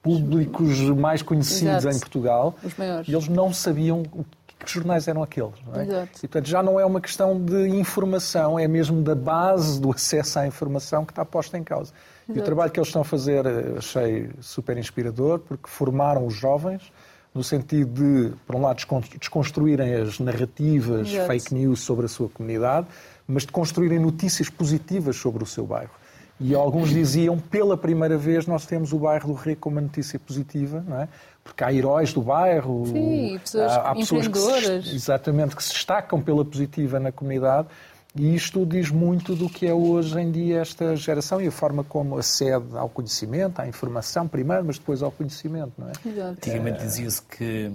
públicos 0.00 0.78
mais 0.90 1.22
conhecidos 1.22 1.84
Exato. 1.84 1.96
em 1.96 1.98
Portugal. 1.98 2.54
Os 2.62 2.76
maiores. 2.76 3.08
E 3.08 3.12
eles 3.12 3.26
não 3.26 3.52
sabiam 3.52 4.04
o 4.12 4.24
que 4.58 4.70
jornais 4.72 5.06
eram 5.06 5.22
aqueles. 5.22 5.54
Não 5.66 5.80
é? 5.80 5.84
Exato. 5.84 6.08
E, 6.18 6.20
portanto, 6.28 6.46
já 6.46 6.62
não 6.62 6.80
é 6.80 6.84
uma 6.84 7.00
questão 7.00 7.38
de 7.40 7.68
informação, 7.68 8.58
é 8.58 8.66
mesmo 8.66 9.02
da 9.02 9.14
base 9.14 9.80
do 9.80 9.90
acesso 9.92 10.38
à 10.38 10.46
informação 10.46 11.04
que 11.04 11.12
está 11.12 11.24
posta 11.24 11.56
em 11.58 11.62
causa. 11.64 11.92
E 12.28 12.38
o 12.38 12.42
trabalho 12.42 12.72
que 12.72 12.80
eles 12.80 12.88
estão 12.88 13.02
a 13.02 13.04
fazer 13.04 13.46
eh, 13.46 13.74
achei 13.78 14.30
super 14.40 14.76
inspirador, 14.76 15.38
porque 15.38 15.68
formaram 15.68 16.26
os 16.26 16.34
jovens 16.34 16.90
no 17.32 17.44
sentido 17.44 17.92
de, 17.92 18.32
por 18.46 18.56
um 18.56 18.62
lado, 18.62 18.76
descon- 18.76 19.02
desconstruírem 19.20 19.94
as 19.94 20.18
narrativas 20.18 21.06
Exato. 21.08 21.26
fake 21.26 21.54
news 21.54 21.80
sobre 21.80 22.06
a 22.06 22.08
sua 22.08 22.28
comunidade, 22.30 22.86
mas 23.28 23.42
de 23.44 23.52
construírem 23.52 23.98
notícias 23.98 24.48
positivas 24.48 25.16
sobre 25.16 25.42
o 25.44 25.46
seu 25.46 25.66
bairro. 25.66 25.90
E 26.38 26.54
alguns 26.54 26.90
diziam, 26.90 27.38
pela 27.38 27.76
primeira 27.76 28.18
vez, 28.18 28.46
nós 28.46 28.66
temos 28.66 28.92
o 28.92 28.98
bairro 28.98 29.28
do 29.28 29.34
Rei 29.34 29.56
como 29.56 29.76
uma 29.76 29.82
notícia 29.82 30.18
positiva, 30.18 30.84
não 30.86 31.00
é? 31.00 31.08
Porque 31.42 31.64
há 31.64 31.72
heróis 31.72 32.12
do 32.12 32.20
bairro, 32.20 32.84
Sim, 32.86 33.38
pessoas 33.38 33.72
há, 33.72 33.90
há 33.90 33.94
pessoas 33.94 34.28
que 34.28 34.38
se, 34.38 34.94
exatamente 34.94 35.56
que 35.56 35.64
se 35.64 35.72
destacam 35.72 36.20
pela 36.20 36.44
positiva 36.44 37.00
na 37.00 37.10
comunidade. 37.10 37.68
E 38.14 38.34
isto 38.34 38.64
diz 38.64 38.90
muito 38.90 39.34
do 39.34 39.48
que 39.48 39.66
é 39.66 39.74
hoje 39.74 40.18
em 40.18 40.30
dia 40.30 40.60
esta 40.60 40.96
geração 40.96 41.40
e 41.40 41.46
a 41.46 41.52
forma 41.52 41.84
como 41.84 42.18
acede 42.18 42.76
ao 42.76 42.88
conhecimento, 42.88 43.60
à 43.60 43.68
informação 43.68 44.26
primeiro, 44.26 44.64
mas 44.64 44.78
depois 44.78 45.02
ao 45.02 45.10
conhecimento, 45.10 45.72
não 45.78 45.88
é? 45.88 45.92
Exato. 46.04 46.30
Antigamente 46.32 46.82
dizia-se 46.82 47.22
que 47.22 47.70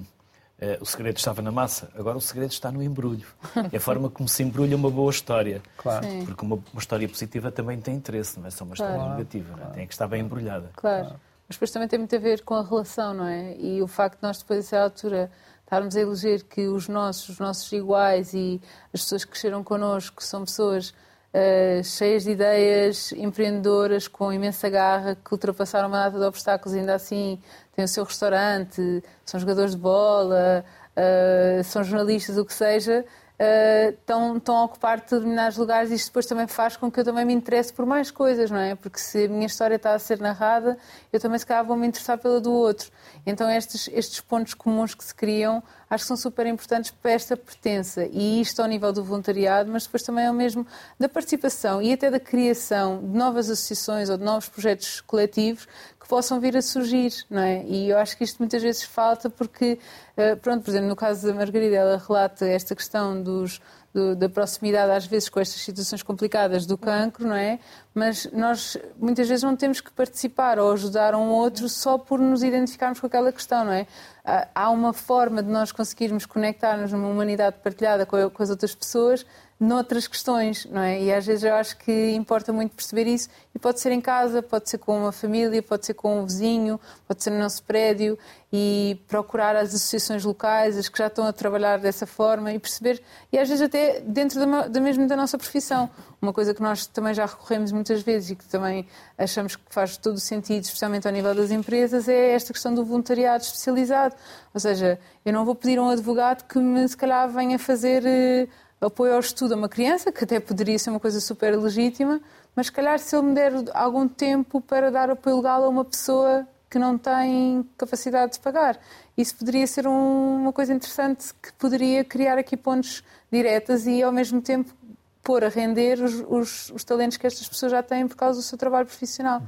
o 0.80 0.86
segredo 0.86 1.18
estava 1.18 1.42
na 1.42 1.52
massa, 1.52 1.90
agora 1.96 2.18
o 2.18 2.22
segredo 2.22 2.52
está 2.52 2.72
no 2.72 2.84
embrulho. 2.84 3.26
É 3.72 3.78
a 3.78 3.80
forma 3.80 4.10
como 4.10 4.30
se 4.30 4.44
embrulha 4.44 4.76
uma 4.76 4.92
boa 4.92 5.10
história. 5.10 5.62
Claro. 5.78 6.06
Sim. 6.06 6.26
Porque 6.26 6.46
uma, 6.46 6.56
uma 6.56 6.80
história 6.80 7.08
positiva 7.10 7.52
também 7.52 7.80
tem 7.80 7.96
interesse, 7.96 8.40
não 8.40 8.48
é 8.48 8.52
só 8.52 8.64
uma 8.64 8.74
história 8.74 8.96
Claro. 8.96 9.12
negativa. 9.12 9.56
Não 9.58 9.68
é? 9.68 9.70
Tem 9.72 9.88
que 9.88 9.94
estar 9.94 10.08
bem 10.08 10.22
embrulhada. 10.22 10.70
Claro. 10.76 11.16
Mas 11.48 11.56
depois 11.58 11.72
também 11.72 11.88
tem 11.88 12.00
muito 12.00 12.16
a 12.16 12.20
ver 12.20 12.44
com 12.44 12.54
a 12.54 12.64
relação, 12.64 13.14
não 13.14 13.26
é? 13.26 13.56
E 13.58 13.82
o 13.82 13.88
facto 13.88 14.18
de 14.18 14.24
nós 14.24 14.38
depois, 14.38 14.60
a 14.60 14.64
certa 14.70 14.84
altura, 14.86 15.32
estarmos 15.64 15.96
a 15.96 16.00
eleger 16.02 16.44
que 16.46 16.68
os 16.68 16.88
nossos, 16.88 17.30
os 17.30 17.40
nossos 17.40 17.72
iguais 17.72 18.34
e 18.34 18.62
as 18.94 19.02
pessoas 19.02 19.26
que 19.26 19.32
cresceram 19.32 19.64
connosco 19.64 20.24
são 20.24 20.46
pessoas 20.46 20.94
eh, 21.34 21.82
cheias 21.84 22.24
de 22.24 22.32
ideias, 22.32 23.12
empreendedoras, 23.14 24.08
com 24.08 24.34
imensa 24.34 24.70
garra, 24.70 25.16
que 25.16 25.34
ultrapassaram 25.34 25.88
uma 25.88 26.06
data 26.06 26.20
de 26.20 26.26
obstáculos 26.26 26.78
ainda 26.78 26.96
assim 26.96 27.40
têm 27.76 27.86
o 27.86 27.88
seu 27.88 28.04
restaurante, 28.04 29.04
são 29.26 29.40
jogadores 29.40 29.72
de 29.72 29.78
bola, 29.78 30.66
eh, 30.96 31.62
são 31.64 31.84
jornalistas, 31.84 32.38
o 32.38 32.46
que 32.46 32.54
seja, 32.54 33.06
eh, 33.44 33.96
estão, 34.00 34.38
estão 34.38 34.56
a 34.56 34.66
ocupar 34.66 35.00
determinados 35.00 35.58
lugares 35.58 35.90
e 35.90 35.96
isto 35.96 36.10
depois 36.10 36.28
também 36.28 36.46
faz 36.46 36.78
com 36.78 36.92
que 36.92 37.00
eu 37.00 37.04
também 37.04 37.26
me 37.26 37.34
interesse 37.34 37.74
por 37.74 37.88
mais 37.88 38.12
coisas, 38.12 38.52
não 38.52 38.60
é? 38.60 38.76
Porque 38.76 39.00
se 39.00 39.26
a 39.26 39.28
minha 39.28 39.48
história 39.48 39.78
está 39.78 39.96
a 39.96 40.00
ser 40.00 40.20
narrada, 40.20 40.78
eu 41.12 41.20
também 41.20 41.40
se 41.40 41.46
calhar 41.48 41.66
vou 41.66 41.76
me 41.76 41.88
interessar 41.88 42.20
pela 42.20 42.40
do 42.40 42.52
outro. 42.52 42.92
Então 43.26 43.50
estes, 43.50 43.90
estes 43.94 44.22
pontos 44.22 44.54
comuns 44.54 44.94
que 44.94 45.04
se 45.04 45.16
criam 45.16 45.64
acho 45.90 46.04
que 46.04 46.08
são 46.08 46.18
super 46.18 46.46
importantes 46.46 46.92
para 46.92 47.12
esta 47.14 47.36
pertença 47.36 48.08
e 48.12 48.42
isto 48.42 48.62
ao 48.62 48.68
nível 48.68 48.94
do 48.94 49.04
voluntariado, 49.04 49.72
mas 49.72 49.86
depois 49.86 50.04
também 50.04 50.26
é 50.26 50.30
o 50.30 50.36
mesmo 50.36 50.66
da 51.00 51.10
participação 51.10 51.82
e 51.82 51.92
até 51.92 52.12
da 52.12 52.20
criação 52.20 53.00
de 53.00 53.18
novas 53.18 53.50
associações 53.50 54.08
ou 54.08 54.18
de 54.18 54.24
novos 54.24 54.50
projetos 54.50 55.02
coletivos 55.02 55.68
possam 56.12 56.42
vir 56.42 56.58
a 56.58 56.62
surgir, 56.62 57.12
não 57.30 57.42
é? 57.42 57.64
E 57.66 57.90
eu 57.90 57.98
acho 57.98 58.18
que 58.18 58.26
isto 58.26 58.38
muitas 58.40 58.62
vezes 58.62 58.84
falta 58.84 59.30
porque, 59.30 59.80
eh, 60.18 60.36
pronto, 60.36 60.62
por 60.64 60.70
exemplo, 60.72 60.90
no 60.90 60.96
caso 60.96 61.26
da 61.26 61.34
Margarida, 61.34 61.78
ela 61.78 61.98
relata 62.06 62.46
esta 62.46 62.76
questão 62.76 63.24
dos, 63.24 63.62
do- 63.94 64.14
da 64.14 64.28
proximidade 64.28 64.92
às 64.92 65.06
vezes 65.06 65.30
com 65.30 65.40
estas 65.40 65.62
situações 65.62 66.04
complicadas 66.04 66.66
do 66.66 66.78
cancro, 66.78 67.26
não 67.26 67.36
é? 67.36 67.60
Mas 67.96 68.28
nós 68.34 68.78
muitas 69.00 69.26
vezes 69.30 69.44
não 69.44 69.56
temos 69.56 69.80
que 69.80 69.90
participar 69.92 70.60
ou 70.60 70.70
ajudar 70.74 71.16
um 71.16 71.30
outro 71.30 71.70
só 71.70 71.98
por 71.98 72.20
nos 72.20 72.44
identificarmos 72.44 73.00
com 73.00 73.08
aquela 73.08 73.32
questão, 73.32 73.64
não 73.64 73.72
é? 73.72 73.88
Há- 74.26 74.48
Há 74.54 74.70
uma 74.70 74.92
forma 74.92 75.42
de 75.42 75.50
nós 75.50 75.72
conseguirmos 75.72 76.26
conectar-nos 76.26 76.92
numa 76.92 77.08
humanidade 77.08 77.56
partilhada 77.64 78.06
com, 78.06 78.30
com 78.30 78.44
as 78.44 78.50
outras 78.50 78.76
pessoas 78.76 79.26
noutras 79.62 80.08
questões, 80.08 80.66
não 80.66 80.82
é? 80.82 81.00
E 81.00 81.14
às 81.14 81.24
vezes 81.24 81.44
eu 81.44 81.54
acho 81.54 81.78
que 81.78 82.12
importa 82.14 82.52
muito 82.52 82.76
perceber 82.76 83.06
isso 83.06 83.30
e 83.54 83.60
pode 83.60 83.80
ser 83.80 83.92
em 83.92 84.02
casa, 84.02 84.42
pode 84.42 84.68
ser 84.68 84.80
com 84.80 84.98
uma 84.98 85.12
família, 85.12 85.62
pode 85.62 85.86
ser 85.86 85.94
com 85.94 86.22
um 86.22 86.26
vizinho, 86.26 86.80
pode 87.08 87.22
ser 87.24 87.30
no 87.30 87.38
nosso 87.38 87.62
prédio 87.64 88.18
e 88.52 89.00
procurar 89.08 89.56
as 89.56 89.70
associações 89.70 90.26
locais, 90.26 90.76
as 90.80 90.90
que 90.90 90.98
já 90.98 91.06
estão 91.06 91.28
a 91.28 91.32
trabalhar 91.32 91.78
dessa 91.78 92.08
forma 92.08 92.52
e 92.52 92.58
perceber, 92.58 93.04
e 93.32 93.38
às 93.38 93.48
vezes 93.48 93.62
até 93.62 94.02
dentro 94.02 94.40
da, 94.40 94.68
da 94.68 94.82
mesmo 94.82 95.08
da 95.08 95.16
nossa 95.16 95.38
profissão. 95.38 95.88
Uma 96.20 96.34
coisa 96.34 96.54
que 96.54 96.62
nós 96.62 96.88
também 96.88 97.14
já 97.14 97.26
recorremos 97.26 97.72
muitas 97.72 98.02
vezes 98.02 98.32
e 98.32 98.36
que 98.36 98.46
também 98.46 98.88
achamos 99.18 99.56
que 99.56 99.64
faz 99.70 99.96
todo 99.96 100.16
o 100.16 100.20
sentido, 100.20 100.64
especialmente 100.64 101.08
ao 101.08 101.14
nível 101.14 101.36
das 101.36 101.52
empresas, 101.52 102.10
é 102.10 102.32
esta 102.34 102.52
questão 102.52 102.74
do 102.74 102.84
voluntariado 102.84 103.44
especializado. 103.44 104.16
Ou 104.54 104.60
seja, 104.60 105.00
eu 105.24 105.32
não 105.32 105.46
vou 105.46 105.56
pedir 105.56 105.78
a 105.78 105.84
um 105.84 105.90
advogado 105.90 106.48
que 106.48 106.60
me, 106.60 106.88
se 106.88 106.98
calhar, 106.98 107.30
venha 107.30 107.58
fazer 107.58 108.04
eh, 108.06 108.48
apoio 108.88 109.14
ao 109.14 109.20
estudo 109.20 109.54
a 109.54 109.58
uma 109.58 109.70
criança, 109.70 110.12
que 110.12 110.24
até 110.24 110.40
poderia 110.40 110.78
ser 110.80 110.90
uma 110.90 111.00
coisa 111.00 111.20
super 111.22 111.56
legítima, 111.58 112.20
mas 112.56 112.66
se 112.68 112.72
calhar 112.72 112.98
se 113.00 113.16
ele 113.16 113.28
me 113.28 113.34
der 113.36 113.54
algum 113.74 114.08
tempo 114.08 114.60
para 114.62 114.90
dar 114.92 115.10
apoio 115.10 115.38
legal 115.38 115.64
a 115.64 115.70
uma 115.70 115.86
pessoa 115.86 116.48
que 116.70 116.80
não 116.80 116.98
tem 116.98 117.68
capacidade 117.78 118.34
de 118.34 118.40
pagar. 118.40 118.80
Isso 119.18 119.36
poderia 119.36 119.68
ser 119.68 119.86
um- 119.88 120.38
uma 120.42 120.54
coisa 120.54 120.74
interessante 120.74 121.34
que 121.42 121.52
poderia 121.54 122.04
criar 122.04 122.38
aqui 122.38 122.56
pontos 122.58 123.04
diretas 123.32 123.86
e, 123.86 124.02
ao 124.02 124.12
mesmo 124.12 124.42
tempo, 124.42 124.74
pôr 125.22 125.44
a 125.44 125.50
render 125.50 126.02
os, 126.02 126.24
os- 126.28 126.70
os 126.72 126.84
talentos 126.84 127.18
que 127.18 127.28
estas 127.28 127.48
pessoas 127.48 127.72
já 127.74 127.84
têm 127.84 128.08
por 128.08 128.16
causa 128.16 128.40
do 128.40 128.44
seu 128.44 128.58
trabalho 128.58 128.86
profissional. 128.88 129.42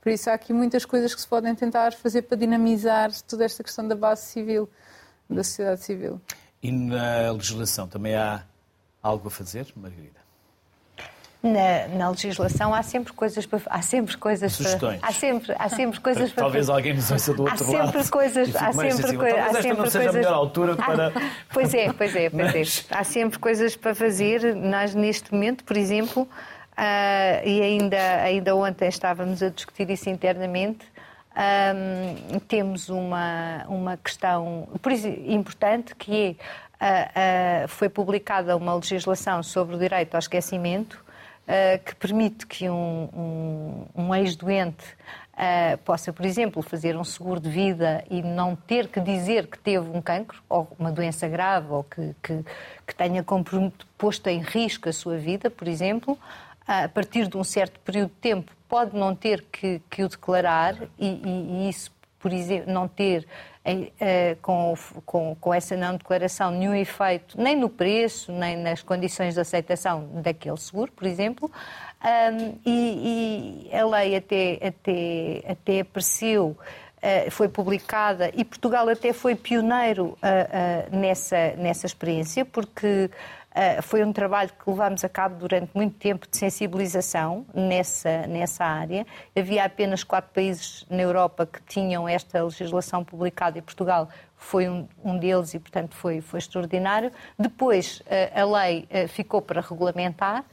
Por 0.00 0.10
isso, 0.10 0.28
há 0.30 0.34
aqui 0.34 0.52
muitas 0.52 0.84
coisas 0.84 1.14
que 1.14 1.20
se 1.20 1.28
podem 1.28 1.54
tentar 1.54 1.92
fazer 1.92 2.22
para 2.22 2.36
dinamizar 2.36 3.10
toda 3.28 3.44
esta 3.44 3.62
questão 3.62 3.86
da 3.86 3.94
base 3.94 4.22
civil, 4.26 4.68
da 5.30 5.44
sociedade 5.44 5.84
civil. 5.84 6.20
E 6.62 6.72
na 6.72 7.30
legislação 7.32 7.86
também 7.86 8.16
há 8.16 8.42
algo 9.02 9.28
a 9.28 9.30
fazer, 9.30 9.66
Margarida? 9.76 10.20
Na, 11.42 11.88
na 11.98 12.08
legislação 12.10 12.72
há 12.72 12.84
sempre 12.84 13.12
coisas 13.12 13.44
para 13.44 13.60
há 13.66 13.82
sempre 13.82 14.16
coisas 14.16 14.52
Sugestões. 14.52 15.00
para 15.00 15.08
há 15.08 15.12
sempre 15.12 15.54
há 15.58 15.68
sempre 15.68 15.98
coisas 16.00 16.30
para 16.30 16.44
Talvez 16.44 16.68
alguém 16.70 16.94
nos 16.94 17.10
ouça 17.10 17.34
do 17.34 17.42
há 17.48 17.50
outro 17.50 17.64
sempre 17.66 17.96
lado. 17.96 18.10
coisas 18.10 18.46
e 18.48 18.52
fique 18.52 18.64
há 18.64 18.72
sempre 18.72 18.92
sensível. 18.92 19.18
coi- 19.18 19.32
Talvez 19.34 19.56
há 19.56 19.62
sempre 19.62 19.78
não 19.82 19.90
seja 19.90 19.98
coisas 20.04 20.14
a 20.14 20.18
melhor 20.18 20.34
altura 20.34 20.72
Ah, 20.78 20.84
para. 20.84 21.12
pois 21.52 21.74
é 21.74 21.92
pois 21.92 22.14
é 22.14 22.30
pois 22.30 22.54
Mas- 22.54 22.86
é 22.88 22.94
há 22.94 23.02
sempre 23.02 23.38
coisas 23.40 23.74
para 23.74 23.92
fazer 23.92 24.54
nós 24.54 24.94
neste 24.94 25.34
momento 25.34 25.64
por 25.64 25.76
exemplo 25.76 26.28
ah, 26.76 27.42
e 27.44 27.60
ainda 27.60 28.22
ainda 28.22 28.54
ontem 28.54 28.88
estávamos 28.88 29.42
a 29.42 29.48
discutir 29.48 29.90
isso 29.90 30.08
internamente 30.08 30.86
ahm, 31.34 32.38
temos 32.46 32.88
uma 32.88 33.64
uma 33.66 33.96
questão 33.96 34.68
importante 35.26 35.92
que 35.96 36.36
é 36.38 36.44
ah, 36.84 37.68
foi 37.68 37.88
publicada 37.88 38.56
uma 38.56 38.74
legislação 38.74 39.42
sobre 39.42 39.76
o 39.76 39.78
direito 39.78 40.14
ao 40.14 40.18
esquecimento 40.18 41.02
Uh, 41.42 41.82
que 41.84 41.96
permite 41.96 42.46
que 42.46 42.70
um, 42.70 43.08
um, 43.12 43.86
um 43.96 44.14
ex-doente 44.14 44.84
uh, 45.32 45.76
possa, 45.78 46.12
por 46.12 46.24
exemplo, 46.24 46.62
fazer 46.62 46.96
um 46.96 47.02
seguro 47.02 47.40
de 47.40 47.50
vida 47.50 48.04
e 48.08 48.22
não 48.22 48.54
ter 48.54 48.86
que 48.86 49.00
dizer 49.00 49.48
que 49.48 49.58
teve 49.58 49.90
um 49.90 50.00
cancro 50.00 50.40
ou 50.48 50.70
uma 50.78 50.92
doença 50.92 51.28
grave 51.28 51.66
ou 51.68 51.82
que, 51.82 52.14
que, 52.22 52.44
que 52.86 52.94
tenha 52.94 53.24
posto 53.98 54.28
em 54.28 54.40
risco 54.40 54.88
a 54.88 54.92
sua 54.92 55.18
vida, 55.18 55.50
por 55.50 55.66
exemplo, 55.66 56.16
a 56.64 56.88
partir 56.88 57.26
de 57.26 57.36
um 57.36 57.42
certo 57.42 57.80
período 57.80 58.10
de 58.10 58.20
tempo, 58.20 58.52
pode 58.68 58.96
não 58.96 59.14
ter 59.14 59.42
que, 59.50 59.82
que 59.90 60.04
o 60.04 60.08
declarar 60.08 60.76
e, 60.96 61.08
e, 61.08 61.64
e 61.66 61.68
isso, 61.68 61.90
por 62.20 62.32
exemplo, 62.32 62.72
não 62.72 62.86
ter 62.86 63.26
eh, 63.64 64.36
com, 64.42 64.74
com, 65.06 65.36
com, 65.36 65.54
essa 65.54 65.76
não 65.76 65.96
declaração 65.96 66.50
nenhum 66.50 66.74
efeito 66.74 67.40
nem 67.40 67.54
no 67.54 67.68
preço, 67.68 68.32
nem 68.32 68.56
nas 68.56 68.82
condições 68.82 69.34
de 69.34 69.40
aceitação 69.40 70.08
daquele 70.14 70.56
seguro, 70.56 70.90
por 70.90 71.06
exemplo. 71.06 71.48
Um, 72.04 72.58
e, 72.66 73.68
e, 73.70 73.76
a 73.76 73.86
lei 73.86 74.16
até, 74.16 74.58
até, 74.66 75.44
até 75.48 75.80
apareceu, 75.80 76.56
uh, 76.56 77.30
foi 77.30 77.48
publicada 77.48 78.32
e 78.34 78.44
Portugal 78.44 78.88
até 78.88 79.12
foi 79.12 79.36
pioneiro 79.36 80.06
uh, 80.06 80.16
uh, 80.16 80.96
nessa, 80.96 81.54
nessa 81.56 81.86
experiência, 81.86 82.44
porque 82.44 83.08
foi 83.82 84.02
um 84.04 84.12
trabalho 84.12 84.50
que 84.50 84.70
levámos 84.70 85.04
a 85.04 85.08
cabo 85.08 85.36
durante 85.36 85.70
muito 85.74 85.96
tempo 85.96 86.26
de 86.28 86.36
sensibilização 86.36 87.44
nessa, 87.54 88.26
nessa 88.26 88.64
área. 88.64 89.06
Havia 89.36 89.64
apenas 89.64 90.02
quatro 90.02 90.30
países 90.32 90.86
na 90.88 91.02
Europa 91.02 91.46
que 91.46 91.62
tinham 91.62 92.08
esta 92.08 92.42
legislação 92.42 93.04
publicada 93.04 93.58
e 93.58 93.62
Portugal 93.62 94.08
foi 94.42 94.68
um, 94.68 94.88
um 95.04 95.16
deles 95.16 95.54
e, 95.54 95.58
portanto, 95.58 95.94
foi, 95.94 96.20
foi 96.20 96.38
extraordinário. 96.38 97.12
Depois, 97.38 98.00
uh, 98.00 98.40
a 98.40 98.60
lei 98.60 98.88
uh, 98.90 99.08
ficou 99.08 99.40
para 99.40 99.60
regulamentar 99.60 100.44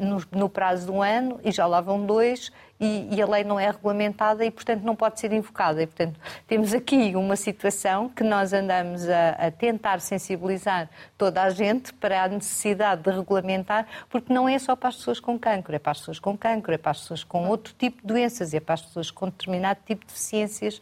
no, 0.00 0.22
no 0.30 0.48
prazo 0.48 0.86
de 0.86 0.92
um 0.92 1.02
ano 1.02 1.40
e 1.42 1.50
já 1.50 1.66
lá 1.66 1.80
vão 1.80 2.04
dois 2.04 2.52
e, 2.82 3.14
e, 3.14 3.22
a 3.22 3.26
lei 3.26 3.44
não 3.44 3.60
é 3.60 3.70
regulamentada 3.70 4.44
e, 4.44 4.50
portanto, 4.50 4.82
não 4.82 4.96
pode 4.96 5.20
ser 5.20 5.32
invocada. 5.32 5.80
E, 5.80 5.86
portanto, 5.86 6.18
temos 6.48 6.74
aqui 6.74 7.14
uma 7.14 7.36
situação 7.36 8.08
que 8.08 8.24
nós 8.24 8.52
andamos 8.52 9.08
a, 9.08 9.30
a, 9.30 9.50
tentar 9.52 10.00
sensibilizar 10.00 10.90
toda 11.16 11.42
a 11.42 11.50
gente 11.50 11.94
para 11.94 12.24
a 12.24 12.28
necessidade 12.28 13.02
de 13.02 13.10
regulamentar, 13.10 13.86
porque 14.10 14.32
não 14.32 14.48
é 14.48 14.58
só 14.58 14.74
para 14.74 14.88
as 14.88 14.96
pessoas 14.96 15.20
com 15.20 15.38
cancro, 15.38 15.76
é 15.76 15.78
para 15.78 15.92
as 15.92 16.00
pessoas 16.00 16.18
com 16.18 16.36
cancro, 16.36 16.74
é 16.74 16.78
para 16.78 16.90
as 16.90 17.00
pessoas 17.02 17.22
com 17.22 17.48
outro 17.48 17.72
tipo 17.78 18.00
de 18.00 18.06
doenças, 18.08 18.52
é 18.52 18.58
para 18.58 18.74
as 18.74 18.82
pessoas 18.82 19.12
com 19.12 19.26
determinado 19.26 19.78
tipo 19.86 20.04
de 20.04 20.12
deficiências 20.12 20.80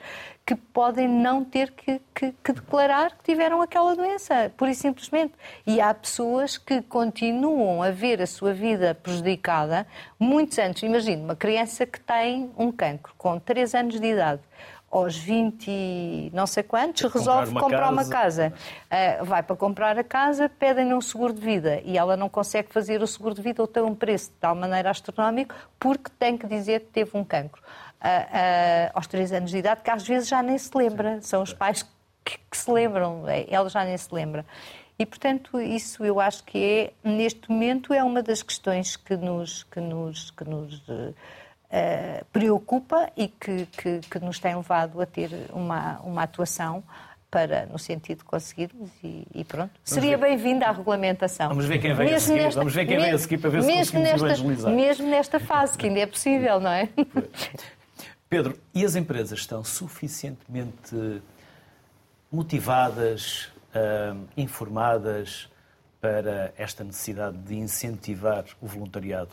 que 0.51 0.57
podem 0.57 1.07
não 1.07 1.44
ter 1.44 1.70
que, 1.70 2.01
que, 2.12 2.34
que, 2.42 2.53
declarar 2.53 3.16
que 3.16 3.22
tiveram 3.22 3.62
aquela 3.62 3.94
doença, 3.94 4.51
pura 4.57 4.72
e 4.72 4.74
simplesmente. 4.74 5.32
E 5.64 5.80
há 5.80 5.94
pessoas 5.94 6.59
que 6.59 6.82
continuam 6.82 7.80
a 7.84 7.92
ver 7.92 8.20
a 8.20 8.26
sua 8.26 8.53
vida 8.53 8.92
prejudicada 8.92 9.86
muitos 10.18 10.59
anos. 10.59 10.82
Imagine 10.82 11.22
uma 11.22 11.36
criança 11.36 11.86
que 11.86 12.01
tem 12.01 12.51
um 12.59 12.72
cancro 12.72 13.14
com 13.16 13.38
3 13.38 13.76
anos 13.76 14.01
de 14.01 14.07
idade 14.09 14.40
aos 14.90 15.16
20 15.16 16.32
não 16.34 16.48
sei 16.48 16.64
quantos, 16.64 17.03
resolve 17.12 17.53
comprar 17.53 17.92
uma 17.92 18.03
comprar 18.03 18.09
casa, 18.09 18.42
uma 18.42 18.51
casa. 18.51 18.55
Uh, 19.22 19.24
vai 19.24 19.40
para 19.44 19.55
comprar 19.55 19.96
a 19.96 20.03
casa, 20.03 20.48
pedem-lhe 20.48 20.92
um 20.92 21.01
seguro 21.01 21.32
de 21.32 21.40
vida 21.40 21.80
e 21.84 21.96
ela 21.96 22.16
não 22.16 22.28
consegue 22.28 22.72
fazer 22.72 23.01
o 23.01 23.07
seguro 23.07 23.36
de 23.36 23.40
vida 23.40 23.62
ou 23.62 23.68
tem 23.68 23.84
um 23.84 23.94
preço 23.94 24.30
de 24.30 24.36
tal 24.40 24.57
maneira 24.57 24.90
astronómico 24.90 25.55
porque 25.78 26.11
tem 26.18 26.36
que 26.36 26.48
dizer 26.48 26.80
que 26.80 26.86
teve 26.86 27.16
um 27.16 27.22
cancro 27.22 27.62
aos 28.94 29.07
3 29.07 29.32
anos 29.32 29.51
de 29.51 29.59
idade, 29.59 29.82
que 29.82 29.90
às 29.90 30.07
vezes 30.07 30.28
já 30.28 30.42
nem 30.42 30.57
se 30.57 30.70
lembra. 30.74 31.20
São 31.22 31.42
os 31.42 31.53
pais 31.53 31.82
que, 32.24 32.38
que 32.51 32.57
se 32.57 32.70
lembram, 32.70 33.28
é, 33.28 33.46
ela 33.51 33.68
já 33.68 33.84
nem 33.84 33.96
se 33.96 34.12
lembra. 34.12 34.44
E, 34.98 35.07
portanto, 35.07 35.59
isso 35.59 36.05
eu 36.05 36.20
acho 36.20 36.44
que 36.44 36.62
é, 36.62 37.09
neste 37.09 37.51
momento, 37.51 37.94
é 37.94 38.05
uma 38.05 38.22
das 38.22 38.42
questões 38.42 38.96
que 38.96 39.16
nos, 39.16 39.62
que 39.62 39.80
nos, 39.80 40.30
que 40.30 40.44
nos 40.44 40.78
uh, 40.88 41.14
preocupa 42.30 43.11
e 43.16 43.28
que, 43.28 43.64
que, 43.64 44.01
que, 44.01 44.18
nos 44.18 44.38
tem 44.38 44.55
levado 44.55 45.01
a 45.01 45.07
ter 45.07 45.30
uma, 45.55 45.98
uma 46.01 46.22
atuação 46.24 46.84
para, 47.30 47.64
no 47.64 47.78
sentido 47.78 48.18
de 48.18 48.24
conseguirmos 48.24 48.90
e, 49.03 49.26
e 49.34 49.42
pronto. 49.42 49.70
Vamos 49.70 49.80
Seria 49.84 50.18
bem-vinda 50.18 50.66
a 50.66 50.72
regulamentação. 50.72 51.48
Vamos 51.48 51.64
ver 51.64 51.78
quem 51.78 51.94
vem 51.94 52.12
a 52.12 52.20
seguir, 52.20 52.42
nesta, 52.42 52.61
vamos 52.61 52.74
ver 52.74 52.84
quem 52.84 52.98
vem 52.98 53.11
a 53.12 53.18
seguir 53.18 53.38
para 53.38 53.51
ver 53.51 53.62
se 53.62 53.72
conseguimos 53.72 54.11
nesta, 54.11 54.26
evangelizar. 54.26 54.72
Mesmo 54.74 55.09
nesta 55.09 55.40
fase, 55.40 55.78
que 55.78 55.86
ainda 55.86 56.01
é 56.01 56.07
possível, 56.07 56.61
não 56.61 56.72
é? 56.72 56.90
Pedro, 58.31 58.57
e 58.72 58.85
as 58.85 58.95
empresas 58.95 59.41
estão 59.41 59.64
suficientemente 59.64 61.20
motivadas, 62.31 63.49
uh, 63.74 64.24
informadas 64.37 65.51
para 66.01 66.55
esta 66.57 66.85
necessidade 66.85 67.37
de 67.39 67.57
incentivar 67.57 68.45
o 68.61 68.68
voluntariado 68.68 69.33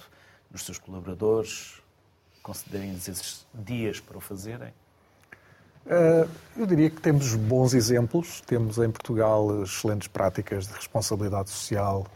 nos 0.49 0.65
seus 0.65 0.79
colaboradores? 0.79 1.79
Considerem 2.41 2.95
esses 2.95 3.45
dias 3.53 3.99
para 3.99 4.17
o 4.17 4.19
fazerem? 4.19 4.73
Uh, 5.85 6.27
eu 6.57 6.65
diria 6.65 6.89
que 6.89 6.99
temos 6.99 7.35
bons 7.35 7.75
exemplos. 7.75 8.41
Temos 8.41 8.79
em 8.79 8.89
Portugal 8.89 9.61
excelentes 9.61 10.07
práticas 10.07 10.65
de 10.65 10.73
responsabilidade 10.73 11.51
social 11.51 12.07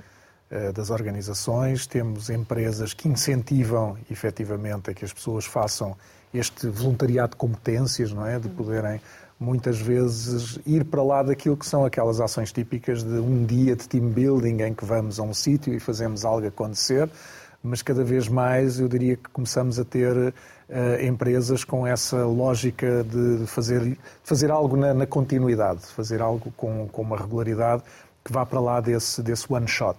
das 0.73 0.89
organizações. 0.89 1.87
Temos 1.87 2.29
empresas 2.29 2.93
que 2.93 3.07
incentivam 3.07 3.97
efetivamente 4.09 4.89
a 4.89 4.93
que 4.93 5.05
as 5.05 5.13
pessoas 5.13 5.45
façam 5.45 5.95
este 6.33 6.67
voluntariado 6.67 7.31
de 7.31 7.37
competências, 7.37 8.11
não 8.11 8.25
é? 8.25 8.39
De 8.39 8.49
poderem 8.49 9.01
muitas 9.41 9.79
vezes 9.79 10.59
ir 10.67 10.85
para 10.85 11.01
lá 11.01 11.23
daquilo 11.23 11.57
que 11.57 11.65
são 11.65 11.83
aquelas 11.83 12.21
ações 12.21 12.51
típicas 12.51 13.03
de 13.03 13.19
um 13.19 13.43
dia 13.43 13.75
de 13.75 13.89
team 13.89 14.07
building 14.09 14.61
em 14.61 14.73
que 14.73 14.85
vamos 14.85 15.19
a 15.19 15.23
um 15.23 15.33
sítio 15.33 15.73
e 15.73 15.79
fazemos 15.79 16.23
algo 16.23 16.45
acontecer, 16.45 17.09
mas 17.63 17.81
cada 17.81 18.03
vez 18.03 18.27
mais 18.27 18.79
eu 18.79 18.87
diria 18.87 19.15
que 19.17 19.29
começamos 19.29 19.79
a 19.79 19.83
ter 19.83 20.15
uh, 20.15 20.33
empresas 21.03 21.63
com 21.63 21.87
essa 21.87 22.23
lógica 22.23 23.03
de 23.03 23.47
fazer, 23.47 23.81
de 23.81 23.97
fazer 24.23 24.51
algo 24.51 24.77
na, 24.77 24.93
na 24.93 25.07
continuidade, 25.07 25.81
fazer 25.87 26.21
algo 26.21 26.53
com, 26.55 26.87
com 26.89 27.01
uma 27.01 27.17
regularidade 27.17 27.81
que 28.23 28.31
vá 28.31 28.45
para 28.45 28.59
lá 28.59 28.79
desse, 28.79 29.23
desse 29.23 29.51
one 29.51 29.67
shot. 29.67 29.97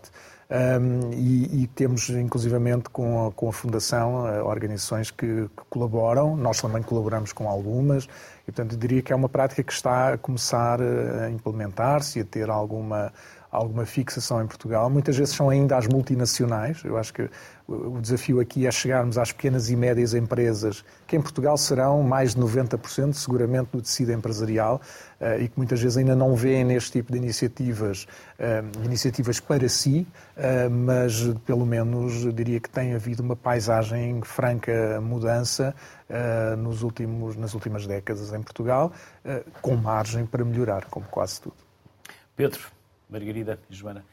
Um, 0.50 1.12
e, 1.12 1.62
e, 1.62 1.66
temos, 1.68 2.10
inclusivamente, 2.10 2.90
com 2.90 3.26
a, 3.26 3.32
com 3.32 3.48
a 3.48 3.52
Fundação, 3.52 4.24
uh, 4.24 4.44
organizações 4.44 5.10
que, 5.10 5.48
que, 5.48 5.62
colaboram. 5.70 6.36
Nós 6.36 6.60
também 6.60 6.82
colaboramos 6.82 7.32
com 7.32 7.48
algumas. 7.48 8.04
E, 8.46 8.52
portanto, 8.52 8.76
diria 8.76 9.00
que 9.00 9.12
é 9.12 9.16
uma 9.16 9.28
prática 9.28 9.62
que 9.62 9.72
está 9.72 10.12
a 10.12 10.18
começar 10.18 10.80
a 10.82 11.30
implementar-se 11.30 12.18
e 12.18 12.22
a 12.22 12.24
ter 12.24 12.50
alguma, 12.50 13.12
alguma 13.52 13.84
fixação 13.84 14.42
em 14.42 14.46
Portugal. 14.46 14.88
Muitas 14.88 15.14
vezes 15.14 15.34
são 15.34 15.50
ainda 15.50 15.76
as 15.76 15.86
multinacionais. 15.86 16.82
Eu 16.82 16.96
acho 16.96 17.12
que 17.12 17.28
o 17.68 18.00
desafio 18.00 18.40
aqui 18.40 18.66
é 18.66 18.70
chegarmos 18.70 19.18
às 19.18 19.30
pequenas 19.30 19.68
e 19.68 19.76
médias 19.76 20.14
empresas, 20.14 20.82
que 21.06 21.16
em 21.16 21.20
Portugal 21.20 21.56
serão 21.58 22.02
mais 22.02 22.34
de 22.34 22.40
90% 22.40 23.12
seguramente 23.12 23.68
do 23.72 23.82
tecido 23.82 24.10
empresarial 24.12 24.80
eh, 25.20 25.42
e 25.42 25.48
que 25.48 25.54
muitas 25.56 25.80
vezes 25.80 25.98
ainda 25.98 26.16
não 26.16 26.34
veem 26.34 26.64
neste 26.64 26.92
tipo 26.92 27.12
de 27.12 27.18
iniciativas, 27.18 28.06
eh, 28.38 28.64
iniciativas 28.84 29.38
para 29.38 29.68
si, 29.68 30.06
eh, 30.34 30.68
mas 30.70 31.22
pelo 31.44 31.66
menos 31.66 32.34
diria 32.34 32.58
que 32.58 32.70
tem 32.70 32.94
havido 32.94 33.22
uma 33.22 33.36
paisagem 33.36 34.22
franca 34.22 35.00
mudança 35.00 35.74
nos 36.58 36.82
últimos, 36.82 37.36
nas 37.36 37.54
últimas 37.54 37.86
décadas 37.86 38.34
em 38.34 38.42
Portugal, 38.42 38.92
com 39.62 39.74
margem 39.76 40.26
para 40.26 40.44
melhorar, 40.44 40.84
como 40.90 41.06
quase 41.06 41.40
tudo. 41.40 41.56
Pedro, 42.36 42.60
Margarida 43.12 43.58
e 43.70 43.74
Joana, 43.74 44.04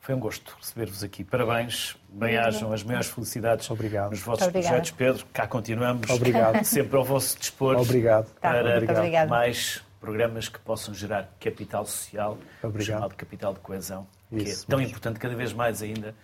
foi 0.00 0.14
um 0.14 0.18
gosto 0.18 0.56
receber-vos 0.60 1.04
aqui. 1.04 1.22
Parabéns, 1.22 1.96
bem-ajam 2.08 2.72
as 2.72 2.82
maiores 2.82 3.08
felicidades 3.08 3.70
Obrigado. 3.70 4.10
nos 4.10 4.20
vossos 4.20 4.46
projetos. 4.46 4.90
Pedro, 4.92 5.26
cá 5.32 5.46
continuamos. 5.46 6.08
Obrigado. 6.08 6.62
Sempre 6.64 6.96
ao 6.96 7.04
vosso 7.04 7.38
dispor. 7.38 7.76
Obrigado. 7.76 8.30
Para 8.40 8.78
Obrigado. 8.78 9.28
mais 9.28 9.82
programas 10.00 10.48
que 10.48 10.58
possam 10.58 10.94
gerar 10.94 11.28
capital 11.38 11.84
social, 11.84 12.38
Obrigado. 12.62 12.96
chamado 12.96 13.14
capital 13.14 13.52
de 13.52 13.60
coesão, 13.60 14.06
Isso, 14.32 14.44
que 14.44 14.50
é 14.50 14.54
tão 14.70 14.78
mesmo. 14.78 14.90
importante 14.92 15.18
cada 15.20 15.34
vez 15.34 15.52
mais 15.52 15.82
ainda. 15.82 16.14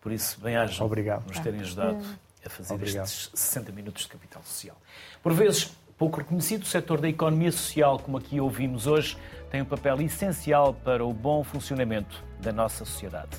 Por 0.00 0.10
isso, 0.10 0.40
bem-ajam 0.40 0.88
nos 1.26 1.38
terem 1.40 1.60
ajudado 1.60 2.02
a 2.44 2.48
fazer 2.48 2.72
Obrigado. 2.72 3.04
estes 3.04 3.30
60 3.34 3.72
minutos 3.72 4.04
de 4.04 4.08
capital 4.08 4.42
social. 4.42 4.76
Por 5.22 5.34
vezes, 5.34 5.70
pouco 5.98 6.16
reconhecido, 6.18 6.62
o 6.62 6.66
setor 6.66 7.00
da 7.00 7.08
economia 7.08 7.52
social, 7.52 7.98
como 7.98 8.16
aqui 8.16 8.40
ouvimos 8.40 8.86
hoje, 8.86 9.18
tem 9.50 9.62
um 9.62 9.64
papel 9.64 10.00
essencial 10.00 10.74
para 10.74 11.04
o 11.04 11.12
bom 11.12 11.42
funcionamento 11.42 12.24
da 12.40 12.52
nossa 12.52 12.84
sociedade. 12.84 13.36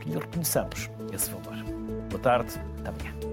Que 0.00 0.08
lhe 0.10 0.18
reconheçamos 0.18 0.90
esse 1.12 1.30
valor. 1.30 1.62
Boa 2.08 2.22
tarde, 2.22 2.60
até 2.78 2.88
amanhã. 2.88 3.30